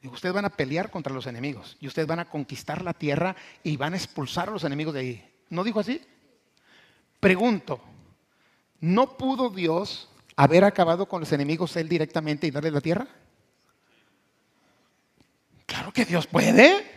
Ustedes 0.04 0.34
van 0.34 0.44
a 0.44 0.50
pelear 0.50 0.90
contra 0.90 1.14
los 1.14 1.26
enemigos 1.26 1.78
y 1.80 1.86
ustedes 1.86 2.06
van 2.06 2.20
a 2.20 2.26
conquistar 2.26 2.82
la 2.82 2.92
tierra 2.92 3.34
y 3.62 3.78
van 3.78 3.94
a 3.94 3.96
expulsar 3.96 4.48
a 4.48 4.52
los 4.52 4.64
enemigos 4.64 4.92
de 4.92 5.00
ahí. 5.00 5.30
¿No 5.48 5.64
dijo 5.64 5.80
así? 5.80 6.02
Pregunto, 7.20 7.80
¿no 8.80 9.16
pudo 9.16 9.48
Dios 9.48 10.10
haber 10.36 10.64
acabado 10.64 11.06
con 11.06 11.20
los 11.20 11.32
enemigos 11.32 11.76
él 11.76 11.88
directamente 11.88 12.46
y 12.46 12.50
darle 12.50 12.70
la 12.70 12.80
tierra? 12.80 13.06
Claro 15.66 15.92
que 15.92 16.04
Dios 16.04 16.26
puede. 16.26 16.94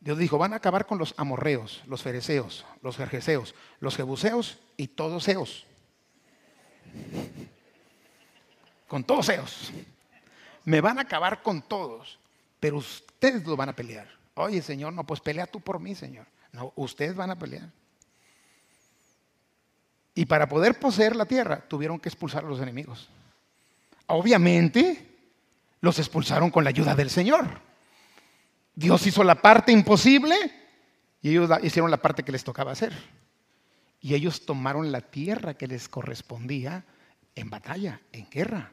Dios 0.00 0.16
dijo, 0.16 0.38
van 0.38 0.52
a 0.52 0.56
acabar 0.56 0.86
con 0.86 0.98
los 0.98 1.14
amorreos, 1.18 1.82
los 1.86 2.02
fereceos, 2.02 2.64
los 2.82 2.96
jerjeseos, 2.96 3.54
los 3.80 3.96
jebuseos 3.96 4.58
y 4.76 4.88
todos 4.88 5.24
seos. 5.24 5.66
Con 8.86 9.04
todos 9.04 9.26
seos. 9.26 9.70
Me 10.64 10.80
van 10.80 10.98
a 10.98 11.02
acabar 11.02 11.42
con 11.42 11.62
todos, 11.62 12.18
pero 12.60 12.78
ustedes 12.78 13.44
lo 13.44 13.56
van 13.56 13.68
a 13.68 13.76
pelear. 13.76 14.08
Oye, 14.34 14.62
Señor, 14.62 14.92
no, 14.92 15.04
pues 15.04 15.20
pelea 15.20 15.46
tú 15.46 15.60
por 15.60 15.80
mí, 15.80 15.94
Señor. 15.94 16.26
No, 16.52 16.72
ustedes 16.76 17.14
van 17.14 17.30
a 17.30 17.38
pelear. 17.38 17.68
Y 20.18 20.26
para 20.26 20.48
poder 20.48 20.80
poseer 20.80 21.14
la 21.14 21.26
tierra 21.26 21.60
tuvieron 21.68 22.00
que 22.00 22.08
expulsar 22.08 22.44
a 22.44 22.48
los 22.48 22.60
enemigos. 22.60 23.08
Obviamente 24.08 25.06
los 25.80 26.00
expulsaron 26.00 26.50
con 26.50 26.64
la 26.64 26.70
ayuda 26.70 26.96
del 26.96 27.08
Señor. 27.08 27.60
Dios 28.74 29.06
hizo 29.06 29.22
la 29.22 29.36
parte 29.40 29.70
imposible 29.70 30.34
y 31.22 31.30
ellos 31.30 31.48
hicieron 31.62 31.92
la 31.92 32.02
parte 32.02 32.24
que 32.24 32.32
les 32.32 32.42
tocaba 32.42 32.72
hacer. 32.72 32.92
Y 34.00 34.14
ellos 34.14 34.44
tomaron 34.44 34.90
la 34.90 35.02
tierra 35.02 35.54
que 35.54 35.68
les 35.68 35.88
correspondía 35.88 36.84
en 37.36 37.48
batalla, 37.48 38.00
en 38.10 38.28
guerra. 38.28 38.72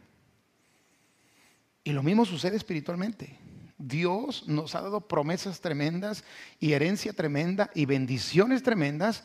Y 1.84 1.92
lo 1.92 2.02
mismo 2.02 2.26
sucede 2.26 2.58
espiritualmente. 2.58 3.38
Dios 3.78 4.48
nos 4.48 4.74
ha 4.74 4.82
dado 4.82 5.02
promesas 5.02 5.62
tremendas 5.62 6.24
y 6.60 6.74
herencia 6.74 7.14
tremenda 7.14 7.70
y 7.76 7.86
bendiciones 7.86 8.64
tremendas 8.64 9.24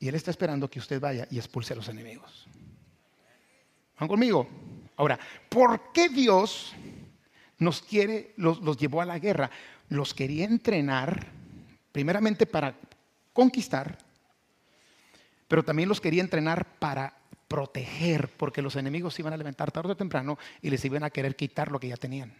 y 0.00 0.08
Él 0.08 0.14
está 0.14 0.30
esperando 0.30 0.68
que 0.68 0.78
usted 0.78 0.98
vaya 0.98 1.28
y 1.30 1.38
expulse 1.38 1.74
a 1.74 1.76
los 1.76 1.88
enemigos. 1.88 2.48
¿Van 3.98 4.08
conmigo? 4.08 4.48
Ahora, 4.96 5.20
¿por 5.50 5.92
qué 5.92 6.08
Dios 6.08 6.72
nos 7.58 7.82
quiere, 7.82 8.32
los, 8.36 8.60
llevó 8.78 9.02
a 9.02 9.04
la 9.04 9.18
guerra? 9.18 9.50
Los 9.90 10.14
quería 10.14 10.46
entrenar, 10.46 11.26
primeramente 11.92 12.46
para 12.46 12.74
conquistar, 13.34 13.98
pero 15.46 15.62
también 15.62 15.88
los 15.88 16.00
quería 16.00 16.22
entrenar 16.22 16.78
para 16.78 17.14
proteger, 17.46 18.28
porque 18.28 18.62
los 18.62 18.76
enemigos 18.76 19.14
se 19.14 19.22
iban 19.22 19.34
a 19.34 19.36
levantar 19.36 19.70
tarde 19.70 19.92
o 19.92 19.96
temprano 19.96 20.38
y 20.62 20.70
les 20.70 20.82
iban 20.84 21.04
a 21.04 21.10
querer 21.10 21.36
quitar 21.36 21.70
lo 21.70 21.78
que 21.78 21.88
ya 21.88 21.96
tenían. 21.96 22.32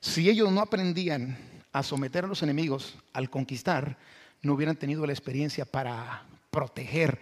Si 0.00 0.30
ellos 0.30 0.50
no 0.50 0.62
aprendían 0.62 1.36
a 1.72 1.82
someter 1.82 2.24
a 2.24 2.28
los 2.28 2.42
enemigos 2.42 2.96
al 3.12 3.28
conquistar, 3.28 3.98
no 4.42 4.54
hubieran 4.54 4.76
tenido 4.76 5.06
la 5.06 5.12
experiencia 5.12 5.64
para 5.64 6.24
proteger 6.50 7.20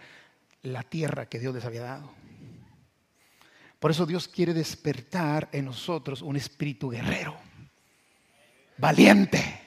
la 0.63 0.83
tierra 0.83 1.27
que 1.27 1.39
Dios 1.39 1.53
les 1.53 1.65
había 1.65 1.83
dado. 1.83 2.11
Por 3.79 3.91
eso 3.91 4.05
Dios 4.05 4.27
quiere 4.27 4.53
despertar 4.53 5.49
en 5.51 5.65
nosotros 5.65 6.21
un 6.21 6.35
espíritu 6.35 6.89
guerrero, 6.89 7.37
valiente, 8.77 9.61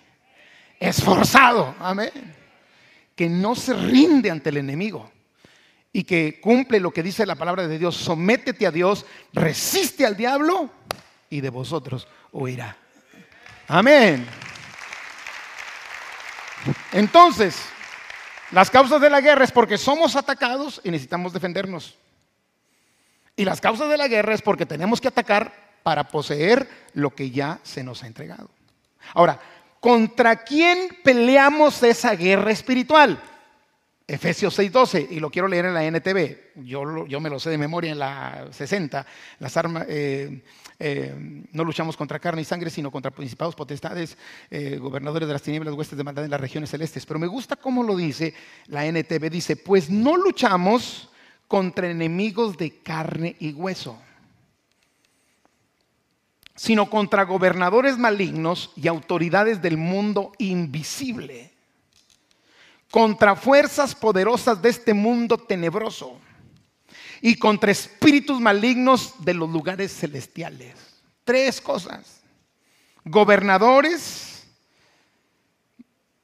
esforzado, 0.79 1.75
amén, 1.79 2.11
que 3.15 3.29
no 3.29 3.55
se 3.55 3.75
rinde 3.75 4.31
ante 4.31 4.51
el 4.51 4.57
enemigo 4.57 5.11
y 5.93 6.05
que 6.05 6.41
cumple 6.41 6.81
lo 6.81 6.93
que 6.93 7.03
dice 7.03 7.27
la 7.27 7.37
palabra 7.37 7.67
de 7.69 7.79
Dios, 7.79 7.97
sométete 7.97 8.67
a 8.67 8.71
Dios, 8.71 9.07
resiste 9.33 10.07
al 10.07 10.17
diablo 10.17 10.71
y 11.29 11.41
de 11.41 11.51
vosotros 11.51 12.09
huirá. 12.33 12.77
Amén. 13.69 14.27
Entonces, 16.93 17.57
las 18.51 18.71
causas 18.71 19.01
de 19.01 19.11
la 19.11 19.21
guerra 19.21 19.45
es 19.45 19.53
porque 19.53 19.79
somos 19.79 20.17
atacados 20.17 20.81
y 20.85 20.91
necesitamos 20.91 21.33
defendernos. 21.33 21.97
Y 23.37 23.45
las 23.45 23.61
causas 23.61 23.89
de 23.89 23.97
la 23.97 24.09
guerra 24.09 24.35
es 24.35 24.43
porque 24.43 24.67
tenemos 24.67 25.01
que 25.01 25.09
atacar 25.09 25.53
para 25.83 26.09
poseer 26.09 26.69
lo 26.95 27.15
que 27.15 27.31
ya 27.31 27.59
se 27.63 27.83
nos 27.83 28.03
ha 28.03 28.07
entregado. 28.07 28.51
Ahora, 29.15 29.41
¿contra 29.81 30.45
quién 30.45 30.99
peleamos 31.03 31.83
esa 31.83 32.15
guerra 32.15 32.51
espiritual? 32.51 33.23
Efesios 34.11 34.59
6:12, 34.59 35.07
y 35.09 35.21
lo 35.21 35.31
quiero 35.31 35.47
leer 35.47 35.67
en 35.67 35.75
la 35.75 35.85
NTV, 35.85 36.65
yo, 36.65 37.07
yo, 37.07 37.21
me 37.21 37.31
lo 37.31 37.39
sé 37.39 37.49
de 37.49 37.57
memoria 37.57 37.93
en 37.93 38.01
la 38.01 38.49
60, 38.51 39.07
las 39.39 39.57
armas, 39.57 39.87
eh, 39.89 40.43
eh, 40.81 41.45
no 41.53 41.63
luchamos 41.63 41.97
contra 41.97 42.19
carne 42.19 42.43
y 42.43 42.45
sangre, 42.45 42.71
sino 42.71 42.91
contra 42.91 43.13
principados, 43.13 43.55
potestades, 43.55 44.19
eh, 44.51 44.79
gobernadores 44.79 45.29
de 45.29 45.33
las 45.33 45.43
tinieblas, 45.43 45.75
huestes 45.75 45.97
de 45.97 46.03
maldad 46.03 46.25
en 46.25 46.33
las 46.33 46.41
regiones 46.41 46.71
celestes. 46.71 47.07
Pero 47.07 47.21
me 47.21 47.29
gusta 47.29 47.55
cómo 47.55 47.85
lo 47.85 47.95
dice 47.95 48.35
la 48.67 48.85
NTV, 48.85 49.31
dice, 49.31 49.55
pues 49.55 49.89
no 49.89 50.17
luchamos 50.17 51.09
contra 51.47 51.89
enemigos 51.89 52.59
de 52.59 52.81
carne 52.81 53.37
y 53.39 53.53
hueso, 53.53 53.97
sino 56.57 56.91
contra 56.91 57.23
gobernadores 57.23 57.97
malignos 57.97 58.73
y 58.75 58.89
autoridades 58.89 59.63
del 59.63 59.77
mundo 59.77 60.33
invisible 60.39 61.53
contra 62.91 63.37
fuerzas 63.37 63.95
poderosas 63.95 64.61
de 64.61 64.69
este 64.69 64.95
mundo 64.95 65.39
tenebroso 65.39 66.19
y 67.21 67.37
contra 67.37 67.71
espíritus 67.71 68.41
malignos 68.41 69.15
de 69.25 69.35
los 69.35 69.49
lugares 69.49 69.93
celestiales. 69.93 70.75
Tres 71.25 71.61
cosas. 71.61 72.21
Gobernadores, 73.05 74.45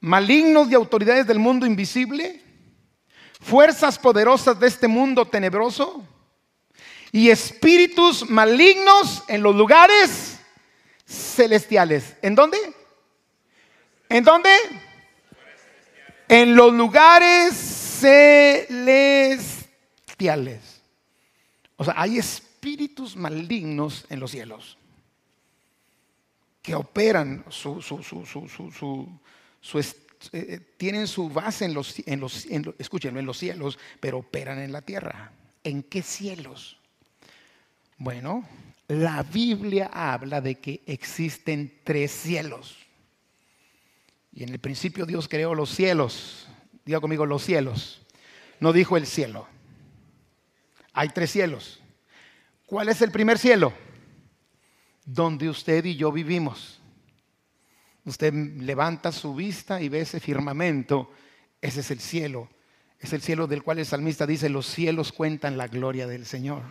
malignos 0.01 0.71
y 0.71 0.75
autoridades 0.75 1.27
del 1.27 1.39
mundo 1.39 1.67
invisible, 1.67 2.43
fuerzas 3.41 3.99
poderosas 3.99 4.59
de 4.59 4.67
este 4.67 4.89
mundo 4.89 5.27
tenebroso 5.27 6.05
y 7.13 7.31
espíritus 7.31 8.29
malignos 8.29 9.23
en 9.29 9.43
los 9.43 9.55
lugares 9.55 10.39
celestiales. 11.07 12.17
¿En 12.23 12.35
dónde? 12.35 12.59
¿En 14.09 14.25
dónde? 14.25 14.51
En 16.29 16.57
los 16.57 16.73
lugares 16.73 17.55
celestiales. 18.01 20.81
O 21.77 21.85
sea, 21.85 21.95
hay 21.97 22.19
espíritus 22.19 23.17
malignos 23.17 24.07
en 24.09 24.21
los 24.21 24.31
cielos 24.31 24.79
que 26.67 26.75
operan 26.75 27.45
su, 27.49 27.81
su, 27.81 28.03
su, 28.03 29.79
eh, 29.79 29.85
eh, 30.33 30.61
tienen 30.77 31.07
su 31.07 31.29
base 31.29 31.65
en 31.65 31.75
los, 31.75 32.03
en 32.07 32.19
los, 32.19 32.45
en, 32.47 32.75
escúchenlo, 32.77 33.21
en 33.21 33.27
los 33.27 33.39
cielos, 33.39 33.79
pero 34.01 34.19
operan 34.19 34.59
en 34.59 34.73
la 34.73 34.83
tierra. 34.83 35.31
¿En 35.63 35.85
qué 35.85 36.03
cielos? 36.03 36.77
Bueno, 37.99 38.45
la 38.89 39.23
Biblia 39.23 39.89
habla 39.93 40.41
de 40.41 40.57
que 40.57 40.83
existen 40.87 41.73
tres 41.85 42.11
cielos. 42.11 42.77
Y 44.37 44.43
en 44.43 44.51
el 44.51 44.59
principio 44.59 45.07
Dios 45.07 45.29
creó 45.29 45.55
los 45.55 45.71
cielos. 45.71 46.47
Diga 46.85 47.01
conmigo 47.01 47.25
los 47.25 47.43
cielos. 47.43 48.03
No 48.61 48.75
dijo 48.75 48.99
el 48.99 49.07
cielo. 49.07 49.49
Hay 50.93 51.09
tres 51.09 51.31
cielos. 51.31 51.81
¿Cuál 52.67 52.91
es 52.91 53.01
el 53.01 53.11
primer 53.11 53.39
cielo? 53.39 53.73
Donde 55.07 55.49
usted 55.49 55.83
y 55.87 55.97
yo 55.97 56.13
vivimos. 56.13 56.83
Usted 58.05 58.35
levanta 58.35 59.11
su 59.11 59.35
vista 59.35 59.81
y 59.81 59.89
ve 59.89 60.01
ese 60.01 60.21
firmamento. 60.21 61.11
Ese 61.63 61.81
es 61.81 61.91
el 61.91 62.01
cielo. 62.01 62.51
Es 63.01 63.15
el 63.15 63.23
cielo 63.23 63.47
del 63.47 63.63
cual 63.63 63.79
el 63.79 63.87
salmista 63.87 64.27
dice, 64.27 64.51
los 64.51 64.67
cielos 64.67 65.13
cuentan 65.13 65.57
la 65.57 65.67
gloria 65.67 66.07
del 66.07 66.27
Señor. 66.27 66.63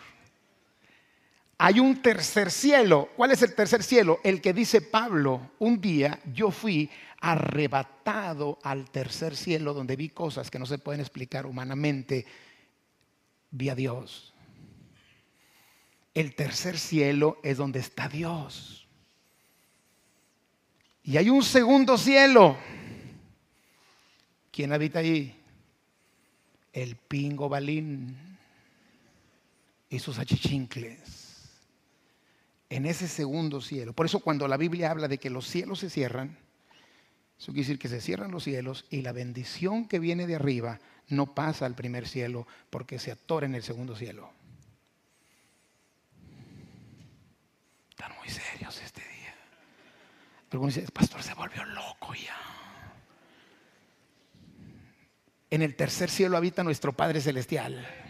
Hay 1.58 1.80
un 1.80 2.02
tercer 2.02 2.52
cielo. 2.52 3.10
¿Cuál 3.15 3.32
es 3.32 3.41
el 3.41 3.56
tercer 3.56 3.82
cielo? 3.82 4.20
El 4.24 4.41
que 4.41 4.54
dice 4.54 4.82
Pablo, 4.82 5.52
un 5.60 5.80
día 5.80 6.20
yo 6.34 6.52
fui 6.52 6.89
arrebatado 7.22 8.60
al 8.62 8.89
tercer 8.91 9.36
cielo 9.36 9.74
donde 9.74 9.96
vi 9.96 10.10
cosas 10.10 10.52
que 10.52 10.60
no 10.60 10.65
se 10.65 10.80
pueden 10.80 11.00
explicar 11.02 11.46
humanamente. 11.46 12.26
Vi 13.52 13.70
a 13.70 13.76
Dios. 13.76 14.34
El 16.13 16.36
tercer 16.36 16.78
cielo 16.78 17.39
es 17.41 17.58
donde 17.58 17.80
está 17.80 18.10
Dios. 18.10 18.88
Y 21.04 21.18
hay 21.18 21.30
un 21.30 21.44
segundo 21.44 21.98
cielo. 21.98 22.58
¿Quién 24.52 24.74
habita 24.74 25.00
ahí? 25.00 25.36
El 26.74 26.98
pingo 26.98 27.48
balín 27.48 28.18
y 29.89 30.00
sus 30.00 30.20
achichincles 30.20 31.05
en 32.69 32.86
ese 32.86 33.08
segundo 33.08 33.62
cielo. 33.62 33.93
Por 33.93 34.06
eso 34.06 34.19
cuando 34.19 34.47
la 34.47 34.58
Biblia 34.58 34.91
habla 34.91 35.08
de 35.08 35.17
que 35.17 35.30
los 35.30 35.47
cielos 35.47 35.80
se 35.80 35.89
cierran, 35.89 36.38
eso 37.38 37.51
quiere 37.51 37.67
decir 37.67 37.80
que 37.80 37.89
se 37.89 38.01
cierran 38.01 38.32
los 38.32 38.43
cielos 38.43 38.86
y 38.89 39.01
la 39.01 39.12
bendición 39.12 39.88
que 39.88 39.99
viene 39.99 40.25
de 40.25 40.36
arriba 40.36 40.80
no 41.08 41.36
pasa 41.36 41.65
al 41.65 41.75
primer 41.75 42.08
cielo 42.08 42.47
porque 42.69 42.97
se 42.97 43.12
atora 43.12 43.45
en 43.45 43.56
el 43.56 43.63
segundo 43.63 43.95
cielo. 43.95 44.32
Están 47.89 48.13
muy 48.17 48.30
serios 48.30 48.82
este 48.82 49.01
día. 49.01 49.36
Algunos 50.51 50.75
dicen, 50.75 50.89
pastor 50.93 51.21
se 51.21 51.34
volvió 51.34 51.63
loco 51.65 52.13
ya. 52.13 52.36
En 55.49 55.62
el 55.62 55.75
tercer 55.75 56.10
cielo 56.10 56.38
habita 56.38 56.63
nuestro 56.63 56.93
Padre 56.93 57.21
Celestial. 57.21 58.05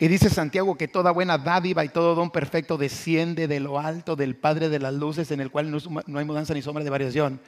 Y 0.00 0.08
dice 0.08 0.30
Santiago 0.30 0.78
que 0.78 0.88
toda 0.88 1.10
buena 1.10 1.36
dádiva 1.36 1.84
y 1.84 1.90
todo 1.90 2.14
don 2.14 2.30
perfecto 2.30 2.78
desciende 2.78 3.46
de 3.46 3.60
lo 3.60 3.78
alto 3.78 4.16
del 4.16 4.34
Padre 4.34 4.70
de 4.70 4.78
las 4.78 4.94
luces, 4.94 5.30
en 5.30 5.40
el 5.40 5.50
cual 5.50 5.70
no 5.70 6.18
hay 6.18 6.24
mudanza 6.24 6.54
ni 6.54 6.62
sombra 6.62 6.82
de 6.82 6.88
variación. 6.88 7.38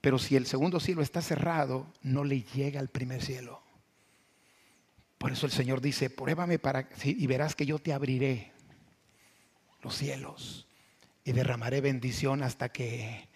Pero 0.00 0.18
si 0.18 0.34
el 0.34 0.46
segundo 0.46 0.80
cielo 0.80 1.02
está 1.02 1.20
cerrado, 1.20 1.86
no 2.02 2.24
le 2.24 2.42
llega 2.42 2.80
al 2.80 2.88
primer 2.88 3.22
cielo. 3.22 3.62
Por 5.18 5.30
eso 5.30 5.44
el 5.44 5.52
Señor 5.52 5.82
dice, 5.82 6.08
pruébame 6.08 6.58
para, 6.58 6.88
y 7.04 7.26
verás 7.26 7.54
que 7.54 7.66
yo 7.66 7.78
te 7.78 7.92
abriré 7.92 8.52
los 9.82 9.94
cielos 9.94 10.66
y 11.22 11.32
derramaré 11.32 11.82
bendición 11.82 12.42
hasta 12.42 12.70
que 12.70 13.28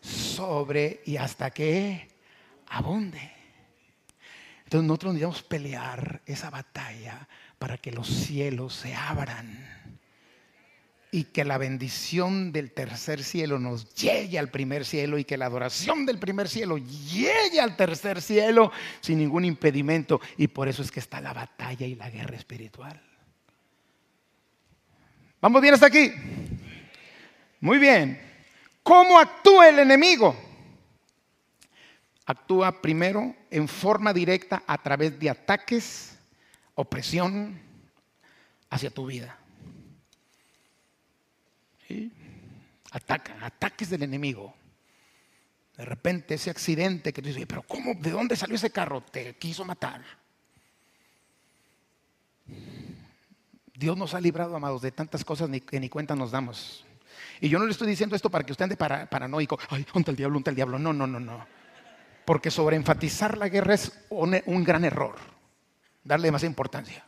sobre 0.00 1.02
y 1.04 1.18
hasta 1.18 1.52
que 1.52 2.08
abunde. 2.66 3.32
Entonces 4.64 4.88
nosotros 4.88 5.14
necesitamos 5.14 5.42
pelear 5.44 6.22
esa 6.26 6.50
batalla 6.50 7.28
para 7.62 7.78
que 7.78 7.92
los 7.92 8.08
cielos 8.08 8.74
se 8.74 8.92
abran 8.92 9.56
y 11.12 11.22
que 11.26 11.44
la 11.44 11.58
bendición 11.58 12.50
del 12.50 12.72
tercer 12.72 13.22
cielo 13.22 13.60
nos 13.60 13.94
llegue 13.94 14.36
al 14.36 14.48
primer 14.48 14.84
cielo 14.84 15.16
y 15.16 15.22
que 15.22 15.36
la 15.36 15.46
adoración 15.46 16.04
del 16.04 16.18
primer 16.18 16.48
cielo 16.48 16.76
llegue 16.76 17.60
al 17.60 17.76
tercer 17.76 18.20
cielo 18.20 18.72
sin 19.00 19.18
ningún 19.18 19.44
impedimento. 19.44 20.20
Y 20.38 20.48
por 20.48 20.66
eso 20.66 20.82
es 20.82 20.90
que 20.90 20.98
está 20.98 21.20
la 21.20 21.32
batalla 21.32 21.86
y 21.86 21.94
la 21.94 22.10
guerra 22.10 22.34
espiritual. 22.34 23.00
¿Vamos 25.40 25.62
bien 25.62 25.74
hasta 25.74 25.86
aquí? 25.86 26.10
Muy 27.60 27.78
bien. 27.78 28.20
¿Cómo 28.82 29.20
actúa 29.20 29.68
el 29.68 29.78
enemigo? 29.78 30.34
Actúa 32.26 32.82
primero 32.82 33.36
en 33.52 33.68
forma 33.68 34.12
directa 34.12 34.64
a 34.66 34.82
través 34.82 35.16
de 35.16 35.30
ataques 35.30 36.11
opresión 36.74 37.60
hacia 38.70 38.90
tu 38.90 39.06
vida. 39.06 39.38
Ataca, 42.90 43.36
ataques 43.44 43.90
del 43.90 44.02
enemigo. 44.02 44.54
De 45.76 45.84
repente 45.84 46.34
ese 46.34 46.50
accidente 46.50 47.12
que 47.12 47.22
tú 47.22 47.28
dices, 47.28 47.44
pero 47.46 47.62
¿cómo? 47.62 47.94
¿De 47.94 48.10
dónde 48.10 48.36
salió 48.36 48.56
ese 48.56 48.70
carro? 48.70 49.02
Te 49.02 49.36
quiso 49.36 49.64
matar. 49.64 50.02
Dios 53.74 53.96
nos 53.96 54.14
ha 54.14 54.20
librado, 54.20 54.54
amados, 54.54 54.82
de 54.82 54.92
tantas 54.92 55.24
cosas 55.24 55.50
que 55.66 55.80
ni 55.80 55.88
cuenta 55.88 56.14
nos 56.14 56.30
damos. 56.30 56.84
Y 57.40 57.48
yo 57.48 57.58
no 57.58 57.64
le 57.66 57.72
estoy 57.72 57.88
diciendo 57.88 58.14
esto 58.14 58.30
para 58.30 58.44
que 58.44 58.52
usted 58.52 58.64
ande 58.64 58.76
paranoico. 58.76 59.58
Ay, 59.70 59.84
¿dónde 59.92 60.12
el 60.12 60.16
diablo? 60.16 60.34
¿Dónde 60.34 60.50
el 60.50 60.56
diablo? 60.56 60.78
No, 60.78 60.92
no, 60.92 61.06
no, 61.06 61.18
no. 61.18 61.46
Porque 62.24 62.50
sobreenfatizar 62.50 63.36
la 63.36 63.48
guerra 63.48 63.74
es 63.74 63.92
un 64.10 64.64
gran 64.64 64.84
error 64.84 65.16
darle 66.04 66.28
demasiada 66.28 66.50
importancia. 66.50 67.04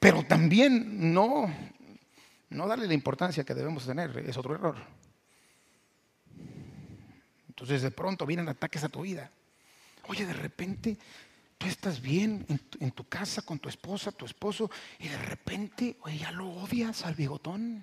Pero 0.00 0.24
también 0.24 1.12
no, 1.12 1.52
no 2.50 2.66
darle 2.66 2.86
la 2.86 2.94
importancia 2.94 3.44
que 3.44 3.54
debemos 3.54 3.86
tener, 3.86 4.16
es 4.18 4.36
otro 4.36 4.54
error. 4.54 4.76
Entonces 7.48 7.82
de 7.82 7.90
pronto 7.90 8.26
vienen 8.26 8.48
ataques 8.48 8.84
a 8.84 8.88
tu 8.88 9.02
vida. 9.02 9.30
Oye, 10.06 10.24
de 10.24 10.32
repente 10.32 10.96
tú 11.58 11.66
estás 11.66 12.00
bien 12.00 12.46
en 12.80 12.90
tu, 12.92 13.08
casa 13.08 13.42
con 13.42 13.58
tu 13.58 13.68
esposa, 13.68 14.12
tu 14.12 14.24
esposo, 14.24 14.70
y 15.00 15.08
de 15.08 15.18
repente, 15.18 15.96
oye, 16.02 16.18
ya 16.18 16.30
lo 16.30 16.48
odias 16.48 17.04
al 17.04 17.14
bigotón. 17.14 17.82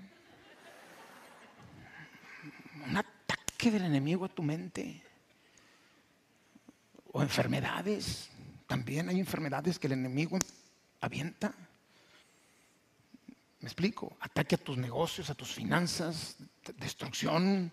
Un 2.88 2.98
ataque 2.98 3.72
del 3.72 3.84
enemigo 3.84 4.26
a 4.26 4.30
tu 4.30 4.44
mente. 4.44 5.04
O 7.12 7.22
enfermedades. 7.22 8.30
También 8.76 9.08
hay 9.08 9.22
enfermedades 9.22 9.80
que 9.80 9.88
el 9.88 9.94
enemigo 9.94 10.38
avienta. 11.00 11.54
¿Me 13.62 13.68
explico? 13.70 14.18
Ataque 14.20 14.56
a 14.56 14.58
tus 14.58 14.78
negocios, 14.78 15.30
a 15.30 15.34
tus 15.34 15.54
finanzas, 15.54 16.36
destrucción, 16.78 17.72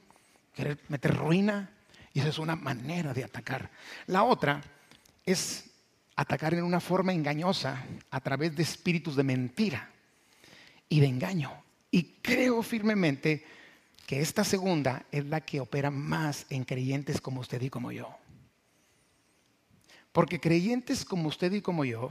querer 0.55 0.79
meter 0.87 1.17
ruina. 1.17 1.69
Y 2.15 2.21
esa 2.21 2.29
es 2.29 2.39
una 2.39 2.55
manera 2.55 3.13
de 3.13 3.25
atacar. 3.25 3.69
La 4.07 4.23
otra 4.23 4.63
es 5.27 5.65
atacar 6.15 6.55
en 6.55 6.63
una 6.63 6.79
forma 6.79 7.13
engañosa 7.13 7.85
a 8.09 8.21
través 8.21 8.55
de 8.55 8.63
espíritus 8.63 9.17
de 9.17 9.25
mentira 9.25 9.91
y 10.89 11.01
de 11.01 11.07
engaño. 11.09 11.51
Y 11.91 12.05
creo 12.23 12.63
firmemente 12.63 13.45
que 14.07 14.21
esta 14.21 14.45
segunda 14.45 15.05
es 15.11 15.27
la 15.27 15.41
que 15.41 15.59
opera 15.59 15.91
más 15.91 16.47
en 16.49 16.63
creyentes 16.63 17.21
como 17.21 17.41
usted 17.41 17.61
y 17.61 17.71
como 17.71 17.91
yo. 17.91 18.22
Porque 20.13 20.41
creyentes 20.41 21.05
como 21.05 21.29
usted 21.29 21.53
y 21.53 21.63
como 21.63 21.85
yo, 21.85 22.11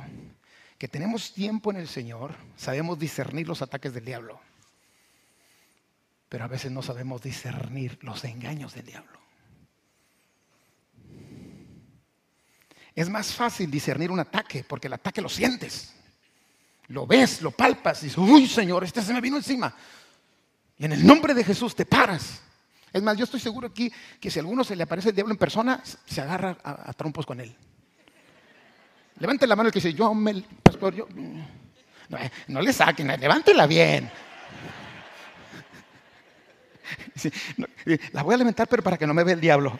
que 0.77 0.87
tenemos 0.87 1.33
tiempo 1.33 1.69
en 1.69 1.77
el 1.77 1.87
Señor, 1.87 2.35
sabemos 2.57 2.97
discernir 2.97 3.47
los 3.47 3.61
ataques 3.61 3.93
del 3.93 4.03
diablo. 4.03 4.41
Pero 6.27 6.45
a 6.45 6.47
veces 6.47 6.71
no 6.71 6.81
sabemos 6.81 7.21
discernir 7.21 7.99
los 8.01 8.23
engaños 8.23 8.73
del 8.73 8.85
diablo. 8.85 9.19
Es 12.95 13.09
más 13.09 13.33
fácil 13.33 13.69
discernir 13.69 14.09
un 14.09 14.19
ataque 14.19 14.65
porque 14.67 14.87
el 14.87 14.93
ataque 14.93 15.21
lo 15.21 15.29
sientes. 15.29 15.93
Lo 16.87 17.05
ves, 17.05 17.41
lo 17.41 17.51
palpas 17.51 18.01
y 18.01 18.05
dices, 18.07 18.17
uy 18.17 18.47
Señor, 18.47 18.83
este 18.83 19.01
se 19.01 19.13
me 19.13 19.21
vino 19.21 19.37
encima. 19.37 19.73
Y 20.77 20.85
en 20.85 20.93
el 20.93 21.05
nombre 21.05 21.33
de 21.33 21.43
Jesús 21.43 21.75
te 21.75 21.85
paras. 21.85 22.41
Es 22.91 23.01
más, 23.03 23.15
yo 23.15 23.23
estoy 23.23 23.39
seguro 23.39 23.67
aquí 23.67 23.93
que 24.19 24.31
si 24.31 24.39
a 24.39 24.41
alguno 24.41 24.63
se 24.63 24.75
le 24.75 24.83
aparece 24.83 25.09
el 25.09 25.15
diablo 25.15 25.33
en 25.33 25.37
persona, 25.37 25.81
se 25.83 26.21
agarra 26.21 26.57
a, 26.63 26.89
a 26.89 26.93
trompos 26.93 27.25
con 27.25 27.39
él. 27.39 27.55
Levante 29.21 29.45
la 29.45 29.55
mano 29.55 29.67
el 29.67 29.73
que 29.73 29.77
dice, 29.77 29.93
yo 29.93 30.12
me, 30.15 30.43
pastor, 30.63 30.95
yo... 30.95 31.07
No, 32.47 32.60
le 32.60 32.73
saquen, 32.73 33.07
levántela 33.07 33.67
bien. 33.67 34.10
la 38.13 38.23
voy 38.23 38.34
a 38.34 38.38
levantar, 38.38 38.67
pero 38.67 38.81
para 38.81 38.97
que 38.97 39.05
no 39.05 39.13
me 39.13 39.23
vea 39.23 39.36
el 39.36 39.41
diablo. 39.41 39.79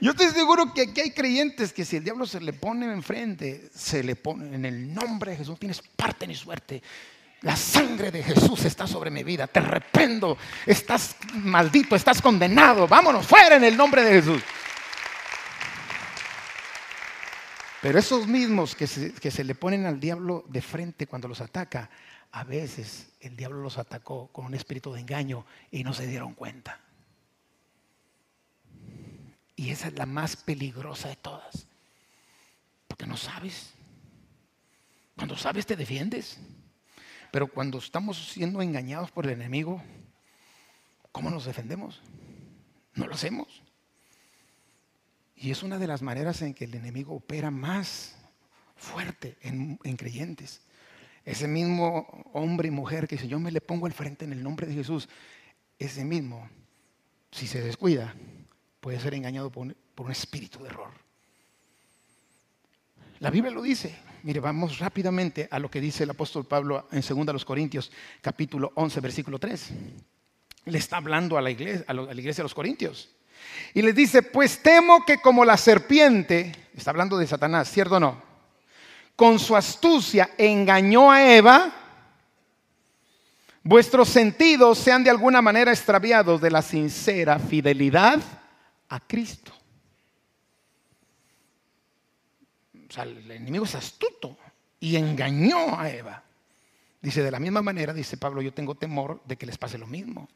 Yo 0.00 0.10
estoy 0.10 0.28
seguro 0.28 0.74
que 0.74 0.82
aquí 0.82 1.00
hay 1.00 1.12
creyentes 1.12 1.72
que 1.72 1.86
si 1.86 1.96
el 1.96 2.04
diablo 2.04 2.26
se 2.26 2.38
le 2.38 2.52
pone 2.52 2.84
enfrente, 2.92 3.70
se 3.74 4.04
le 4.04 4.14
pone 4.16 4.54
en 4.54 4.66
el 4.66 4.94
nombre 4.94 5.30
de 5.30 5.38
Jesús, 5.38 5.58
tienes 5.58 5.80
parte 5.96 6.26
ni 6.26 6.34
suerte. 6.34 6.82
La 7.40 7.56
sangre 7.56 8.10
de 8.10 8.22
Jesús 8.22 8.66
está 8.66 8.86
sobre 8.86 9.10
mi 9.10 9.24
vida. 9.24 9.46
Te 9.46 9.60
reprendo. 9.60 10.36
Estás 10.66 11.16
maldito, 11.32 11.96
estás 11.96 12.20
condenado. 12.20 12.86
Vámonos 12.86 13.26
fuera 13.26 13.56
en 13.56 13.64
el 13.64 13.76
nombre 13.76 14.04
de 14.04 14.20
Jesús. 14.20 14.42
Pero 17.82 17.98
esos 17.98 18.26
mismos 18.26 18.74
que 18.74 18.86
se, 18.86 19.44
le 19.44 19.54
ponen 19.54 19.86
al 19.86 20.00
diablo 20.00 20.44
de 20.48 20.62
frente 20.62 21.06
cuando 21.06 21.28
los 21.28 21.40
ataca, 21.40 21.90
a 22.32 22.44
veces 22.44 23.12
el 23.20 23.36
diablo 23.36 23.60
los 23.60 23.78
atacó 23.78 24.28
con 24.28 24.46
un 24.46 24.54
espíritu 24.54 24.92
de 24.92 25.00
engaño 25.00 25.44
y 25.70 25.84
no 25.84 25.92
se 25.92 26.06
dieron 26.06 26.34
cuenta. 26.34 26.80
Y 29.54 29.70
esa 29.70 29.88
es 29.88 29.94
la 29.94 30.06
más 30.06 30.36
peligrosa 30.36 31.08
de 31.08 31.16
todas. 31.16 31.66
Porque 32.88 33.06
no 33.06 33.16
sabes. 33.16 33.72
Cuando 35.14 35.36
sabes 35.36 35.66
te 35.66 35.76
defiendes. 35.76 36.38
Pero 37.30 37.48
cuando 37.48 37.78
estamos 37.78 38.30
siendo 38.30 38.62
engañados 38.62 39.10
por 39.10 39.26
el 39.26 39.32
enemigo, 39.32 39.82
¿cómo 41.12 41.30
nos 41.30 41.44
defendemos? 41.44 42.00
No 42.94 43.06
lo 43.06 43.14
hacemos. 43.14 43.62
Y 45.36 45.50
es 45.50 45.62
una 45.62 45.78
de 45.78 45.86
las 45.86 46.00
maneras 46.00 46.40
en 46.42 46.54
que 46.54 46.64
el 46.64 46.74
enemigo 46.74 47.14
opera 47.14 47.50
más 47.50 48.16
fuerte 48.74 49.36
en, 49.42 49.76
creyentes. 49.96 50.62
ese 51.24 51.46
mismo 51.46 52.24
hombre 52.32 52.68
y 52.68 52.70
mujer 52.70 53.06
que 53.06 53.16
dice, 53.16 53.28
yo 53.28 53.38
me 53.38 53.50
le 53.50 53.60
pongo 53.60 53.86
al 53.86 53.92
frente 53.92 54.24
en 54.24 54.32
el 54.32 54.42
nombre 54.42 54.66
de 54.66 54.74
Jesús, 54.74 55.08
ese 55.78 56.04
mismo, 56.04 56.48
si 57.30 57.46
se 57.46 57.60
descuida, 57.60 58.14
puede 58.80 58.98
ser 58.98 59.14
engañado 59.14 59.50
por 59.50 59.66
un, 59.66 59.76
espíritu 60.10 60.62
de 60.62 60.68
error. 60.68 60.92
La 63.20 63.30
Biblia 63.30 63.50
lo 63.50 63.62
dice. 63.62 63.94
Mire, 64.22 64.40
vamos 64.40 64.78
rápidamente 64.78 65.48
a 65.50 65.58
lo 65.58 65.70
que 65.70 65.80
dice 65.80 66.04
el 66.04 66.10
apóstol 66.10 66.46
Pablo 66.46 66.88
en 66.90 67.02
2 67.02 67.44
Corintios, 67.44 67.92
capítulo 68.20 68.72
11, 68.74 69.00
versículo 69.00 69.38
3. 69.38 69.70
Le 70.66 70.78
está 70.78 70.96
hablando 70.96 71.38
a 71.38 71.42
la 71.42 71.50
iglesia, 71.50 71.84
a 71.86 71.94
la 71.94 72.12
iglesia 72.12 72.42
de 72.42 72.44
los 72.44 72.54
Corintios. 72.54 73.15
Y 73.74 73.82
les 73.82 73.94
dice, 73.94 74.22
pues 74.22 74.62
temo 74.62 75.04
que 75.04 75.18
como 75.18 75.44
la 75.44 75.56
serpiente, 75.56 76.52
está 76.74 76.90
hablando 76.90 77.18
de 77.18 77.26
Satanás, 77.26 77.70
¿cierto 77.70 77.96
o 77.96 78.00
no? 78.00 78.22
Con 79.14 79.38
su 79.38 79.56
astucia 79.56 80.30
engañó 80.38 81.10
a 81.10 81.34
Eva, 81.34 81.72
vuestros 83.62 84.08
sentidos 84.08 84.78
sean 84.78 85.02
de 85.04 85.10
alguna 85.10 85.42
manera 85.42 85.72
extraviados 85.72 86.40
de 86.40 86.50
la 86.50 86.62
sincera 86.62 87.38
fidelidad 87.38 88.20
a 88.88 89.00
Cristo. 89.00 89.52
O 92.88 92.92
sea, 92.92 93.04
el 93.04 93.30
enemigo 93.30 93.64
es 93.64 93.74
astuto 93.74 94.36
y 94.80 94.96
engañó 94.96 95.78
a 95.78 95.90
Eva. 95.90 96.22
Dice, 97.00 97.22
de 97.22 97.30
la 97.30 97.38
misma 97.38 97.62
manera, 97.62 97.92
dice 97.92 98.16
Pablo, 98.16 98.42
yo 98.42 98.52
tengo 98.52 98.74
temor 98.74 99.22
de 99.24 99.36
que 99.36 99.46
les 99.46 99.58
pase 99.58 99.78
lo 99.78 99.86
mismo. 99.86 100.28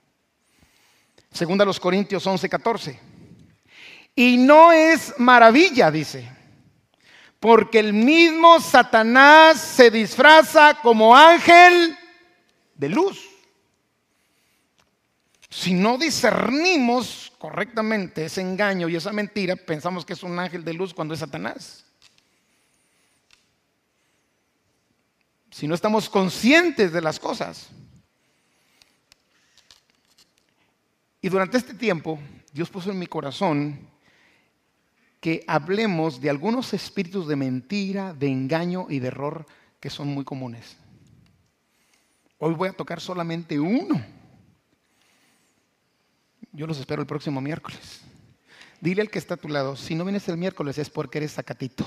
Segunda 1.30 1.64
los 1.64 1.78
Corintios 1.78 2.26
11, 2.26 2.48
14. 2.48 3.00
Y 4.14 4.36
no 4.36 4.72
es 4.72 5.14
maravilla, 5.18 5.90
dice, 5.90 6.28
porque 7.38 7.78
el 7.78 7.92
mismo 7.92 8.60
Satanás 8.60 9.60
se 9.60 9.90
disfraza 9.90 10.78
como 10.82 11.16
ángel 11.16 11.96
de 12.74 12.88
luz. 12.88 13.26
Si 15.48 15.72
no 15.72 15.98
discernimos 15.98 17.32
correctamente 17.38 18.24
ese 18.24 18.40
engaño 18.40 18.88
y 18.88 18.96
esa 18.96 19.12
mentira, 19.12 19.56
pensamos 19.56 20.04
que 20.04 20.12
es 20.12 20.22
un 20.22 20.38
ángel 20.38 20.64
de 20.64 20.74
luz 20.74 20.92
cuando 20.92 21.14
es 21.14 21.20
Satanás. 21.20 21.84
Si 25.50 25.66
no 25.66 25.74
estamos 25.74 26.08
conscientes 26.08 26.92
de 26.92 27.00
las 27.00 27.18
cosas. 27.18 27.68
Y 31.22 31.28
durante 31.28 31.58
este 31.58 31.74
tiempo, 31.74 32.18
Dios 32.52 32.70
puso 32.70 32.90
en 32.90 32.98
mi 32.98 33.06
corazón 33.06 33.88
que 35.20 35.44
hablemos 35.46 36.20
de 36.20 36.30
algunos 36.30 36.72
espíritus 36.72 37.28
de 37.28 37.36
mentira, 37.36 38.14
de 38.14 38.28
engaño 38.28 38.86
y 38.88 39.00
de 39.00 39.08
error 39.08 39.46
que 39.78 39.90
son 39.90 40.08
muy 40.08 40.24
comunes. 40.24 40.76
Hoy 42.38 42.54
voy 42.54 42.70
a 42.70 42.72
tocar 42.72 43.00
solamente 43.00 43.60
uno. 43.60 44.02
Yo 46.52 46.66
los 46.66 46.78
espero 46.78 47.02
el 47.02 47.06
próximo 47.06 47.40
miércoles. 47.40 48.00
Dile 48.80 49.02
al 49.02 49.10
que 49.10 49.18
está 49.18 49.34
a 49.34 49.36
tu 49.36 49.48
lado, 49.48 49.76
si 49.76 49.94
no 49.94 50.04
vienes 50.04 50.26
el 50.28 50.38
miércoles 50.38 50.78
es 50.78 50.88
porque 50.88 51.18
eres 51.18 51.32
sacatito. 51.32 51.86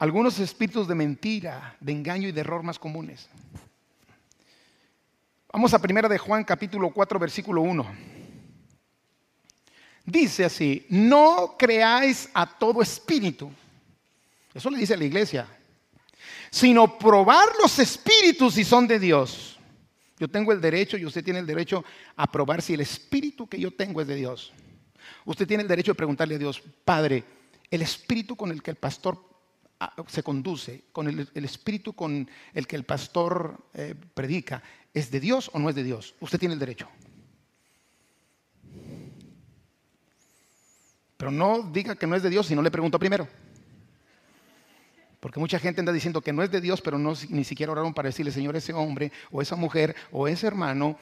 Algunos 0.00 0.38
espíritus 0.38 0.88
de 0.88 0.94
mentira, 0.94 1.76
de 1.78 1.92
engaño 1.92 2.26
y 2.26 2.32
de 2.32 2.40
error 2.40 2.62
más 2.62 2.78
comunes. 2.78 3.28
Vamos 5.52 5.74
a 5.74 5.78
primera 5.78 6.08
de 6.08 6.16
Juan 6.16 6.42
capítulo 6.42 6.90
4 6.90 7.18
versículo 7.18 7.60
1. 7.60 7.86
Dice 10.06 10.46
así, 10.46 10.86
no 10.88 11.54
creáis 11.58 12.30
a 12.32 12.46
todo 12.46 12.80
espíritu. 12.80 13.50
Eso 14.54 14.70
le 14.70 14.78
dice 14.78 14.94
a 14.94 14.96
la 14.96 15.04
iglesia 15.04 15.46
sino 16.50 16.98
probar 16.98 17.48
los 17.62 17.78
espíritus 17.78 18.54
si 18.54 18.64
son 18.64 18.86
de 18.86 18.98
Dios. 18.98 19.58
Yo 20.18 20.28
tengo 20.28 20.50
el 20.52 20.62
derecho 20.62 20.96
y 20.96 21.04
usted 21.04 21.22
tiene 21.22 21.40
el 21.40 21.46
derecho 21.46 21.84
a 22.16 22.26
probar 22.26 22.62
si 22.62 22.72
el 22.72 22.80
espíritu 22.80 23.46
que 23.46 23.60
yo 23.60 23.70
tengo 23.70 24.00
es 24.00 24.06
de 24.06 24.14
Dios. 24.14 24.50
Usted 25.26 25.46
tiene 25.46 25.62
el 25.62 25.68
derecho 25.68 25.92
de 25.92 25.96
preguntarle 25.96 26.36
a 26.36 26.38
Dios, 26.38 26.62
Padre, 26.86 27.22
el 27.70 27.82
espíritu 27.82 28.34
con 28.34 28.50
el 28.50 28.62
que 28.62 28.70
el 28.70 28.76
pastor 28.78 29.29
se 30.08 30.22
conduce, 30.22 30.84
con 30.92 31.08
el, 31.08 31.28
espíritu 31.44 31.94
con 31.94 32.28
el 32.52 32.66
que 32.66 32.76
el 32.76 32.84
pastor 32.84 33.66
eh, 33.72 33.94
predica, 34.14 34.62
¿es 34.92 35.10
de 35.10 35.20
Dios 35.20 35.50
o 35.54 35.58
no 35.58 35.68
es 35.68 35.74
de 35.74 35.82
Dios? 35.82 36.14
Usted 36.20 36.38
tiene 36.38 36.54
el 36.54 36.60
derecho. 36.60 36.88
Pero 41.16 41.30
no 41.30 41.62
diga 41.62 41.96
que 41.96 42.06
no 42.06 42.16
es 42.16 42.22
de 42.22 42.30
Dios 42.30 42.46
si 42.46 42.54
no 42.54 42.62
le 42.62 42.70
pregunto 42.70 42.98
primero. 42.98 43.28
Porque 45.20 45.40
mucha 45.40 45.58
gente 45.58 45.80
anda 45.80 45.92
diciendo 45.92 46.22
que 46.22 46.32
no 46.32 46.42
es 46.42 46.50
de 46.50 46.60
Dios, 46.60 46.80
pero 46.80 46.98
no, 46.98 47.12
ni 47.28 47.44
siquiera 47.44 47.72
oraron 47.72 47.92
para 47.92 48.08
decirle, 48.08 48.32
Señor, 48.32 48.56
ese 48.56 48.72
hombre 48.72 49.12
o 49.30 49.42
esa 49.42 49.54
mujer 49.54 49.94
o 50.10 50.26
ese 50.28 50.46
hermano, 50.46 50.98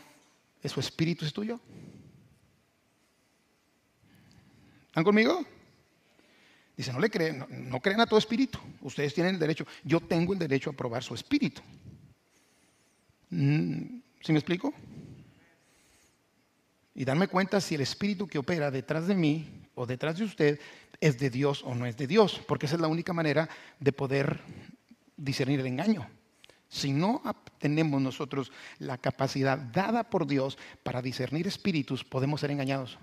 su 0.65 0.81
espíritu 0.81 1.25
es 1.25 1.33
tuyo. 1.33 1.61
¿Están 4.89 5.05
conmigo? 5.05 5.45
Dice, 6.79 6.93
no 6.93 7.01
le 7.01 7.11
creen, 7.11 7.45
no, 7.69 7.81
crean 7.81 8.01
a 8.01 8.07
todo 8.07 8.21
espíritu. 8.21 8.61
Ustedes 8.83 9.13
tienen 9.13 9.35
el 9.35 9.41
derecho. 9.41 9.67
Yo 9.83 9.99
tengo 9.99 10.33
el 10.33 10.39
derecho 10.39 10.71
a 10.71 10.73
probar 10.73 11.03
su 11.03 11.13
espíritu. 11.13 11.61
Mm, 13.31 13.99
¿Sí 14.21 14.33
me 14.33 14.39
explico? 14.39 14.73
Y 16.95 17.05
darme 17.05 17.27
cuenta 17.27 17.61
si 17.61 17.75
el 17.75 17.81
espíritu 17.81 18.29
que 18.29 18.39
opera 18.39 18.71
detrás 18.71 19.09
de 19.09 19.17
mí 19.17 19.67
o 19.75 19.87
detrás 19.87 20.19
de 20.19 20.25
usted 20.25 20.61
es 21.01 21.19
de 21.19 21.31
Dios 21.31 21.65
o 21.65 21.75
no 21.75 21.85
es 21.85 21.97
de 21.97 22.07
Dios, 22.07 22.41
porque 22.47 22.67
esa 22.67 22.77
es 22.77 22.81
la 22.81 22.87
única 22.87 23.13
manera 23.13 23.49
de 23.81 23.93
poder 23.93 24.39
discernir 25.17 25.59
el 25.59 25.67
engaño. 25.67 26.09
Si 26.69 26.93
no 26.93 27.23
tenemos 27.59 28.01
nosotros 28.01 28.53
la 28.79 28.99
capacidad 28.99 29.59
dada 29.59 30.11
por 30.11 30.29
Dios 30.29 30.57
para 30.85 31.03
discernir 31.03 31.49
espíritus, 31.49 32.05
podemos 32.05 32.41
ser 32.41 32.53
engañados. 32.53 32.99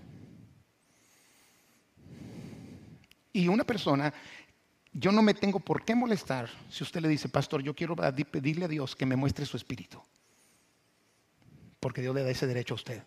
Y 3.36 3.50
una 3.50 3.66
persona, 3.66 4.14
yo 4.94 5.12
no 5.12 5.22
me 5.22 5.34
tengo 5.34 5.60
por 5.60 5.84
qué 5.84 5.94
molestar 5.94 6.50
si 6.70 6.84
usted 6.86 7.02
le 7.02 7.10
dice, 7.10 7.28
pastor, 7.28 7.62
yo 7.62 7.76
quiero 7.76 7.98
pedirle 7.98 8.64
a 8.64 8.70
Dios 8.70 8.96
que 8.96 9.06
me 9.06 9.18
muestre 9.18 9.46
su 9.46 9.58
espíritu. 9.58 10.02
Porque 11.82 12.00
Dios 12.00 12.16
le 12.16 12.24
da 12.24 12.30
ese 12.30 12.48
derecho 12.48 12.76
a 12.76 12.78
usted. 12.78 13.04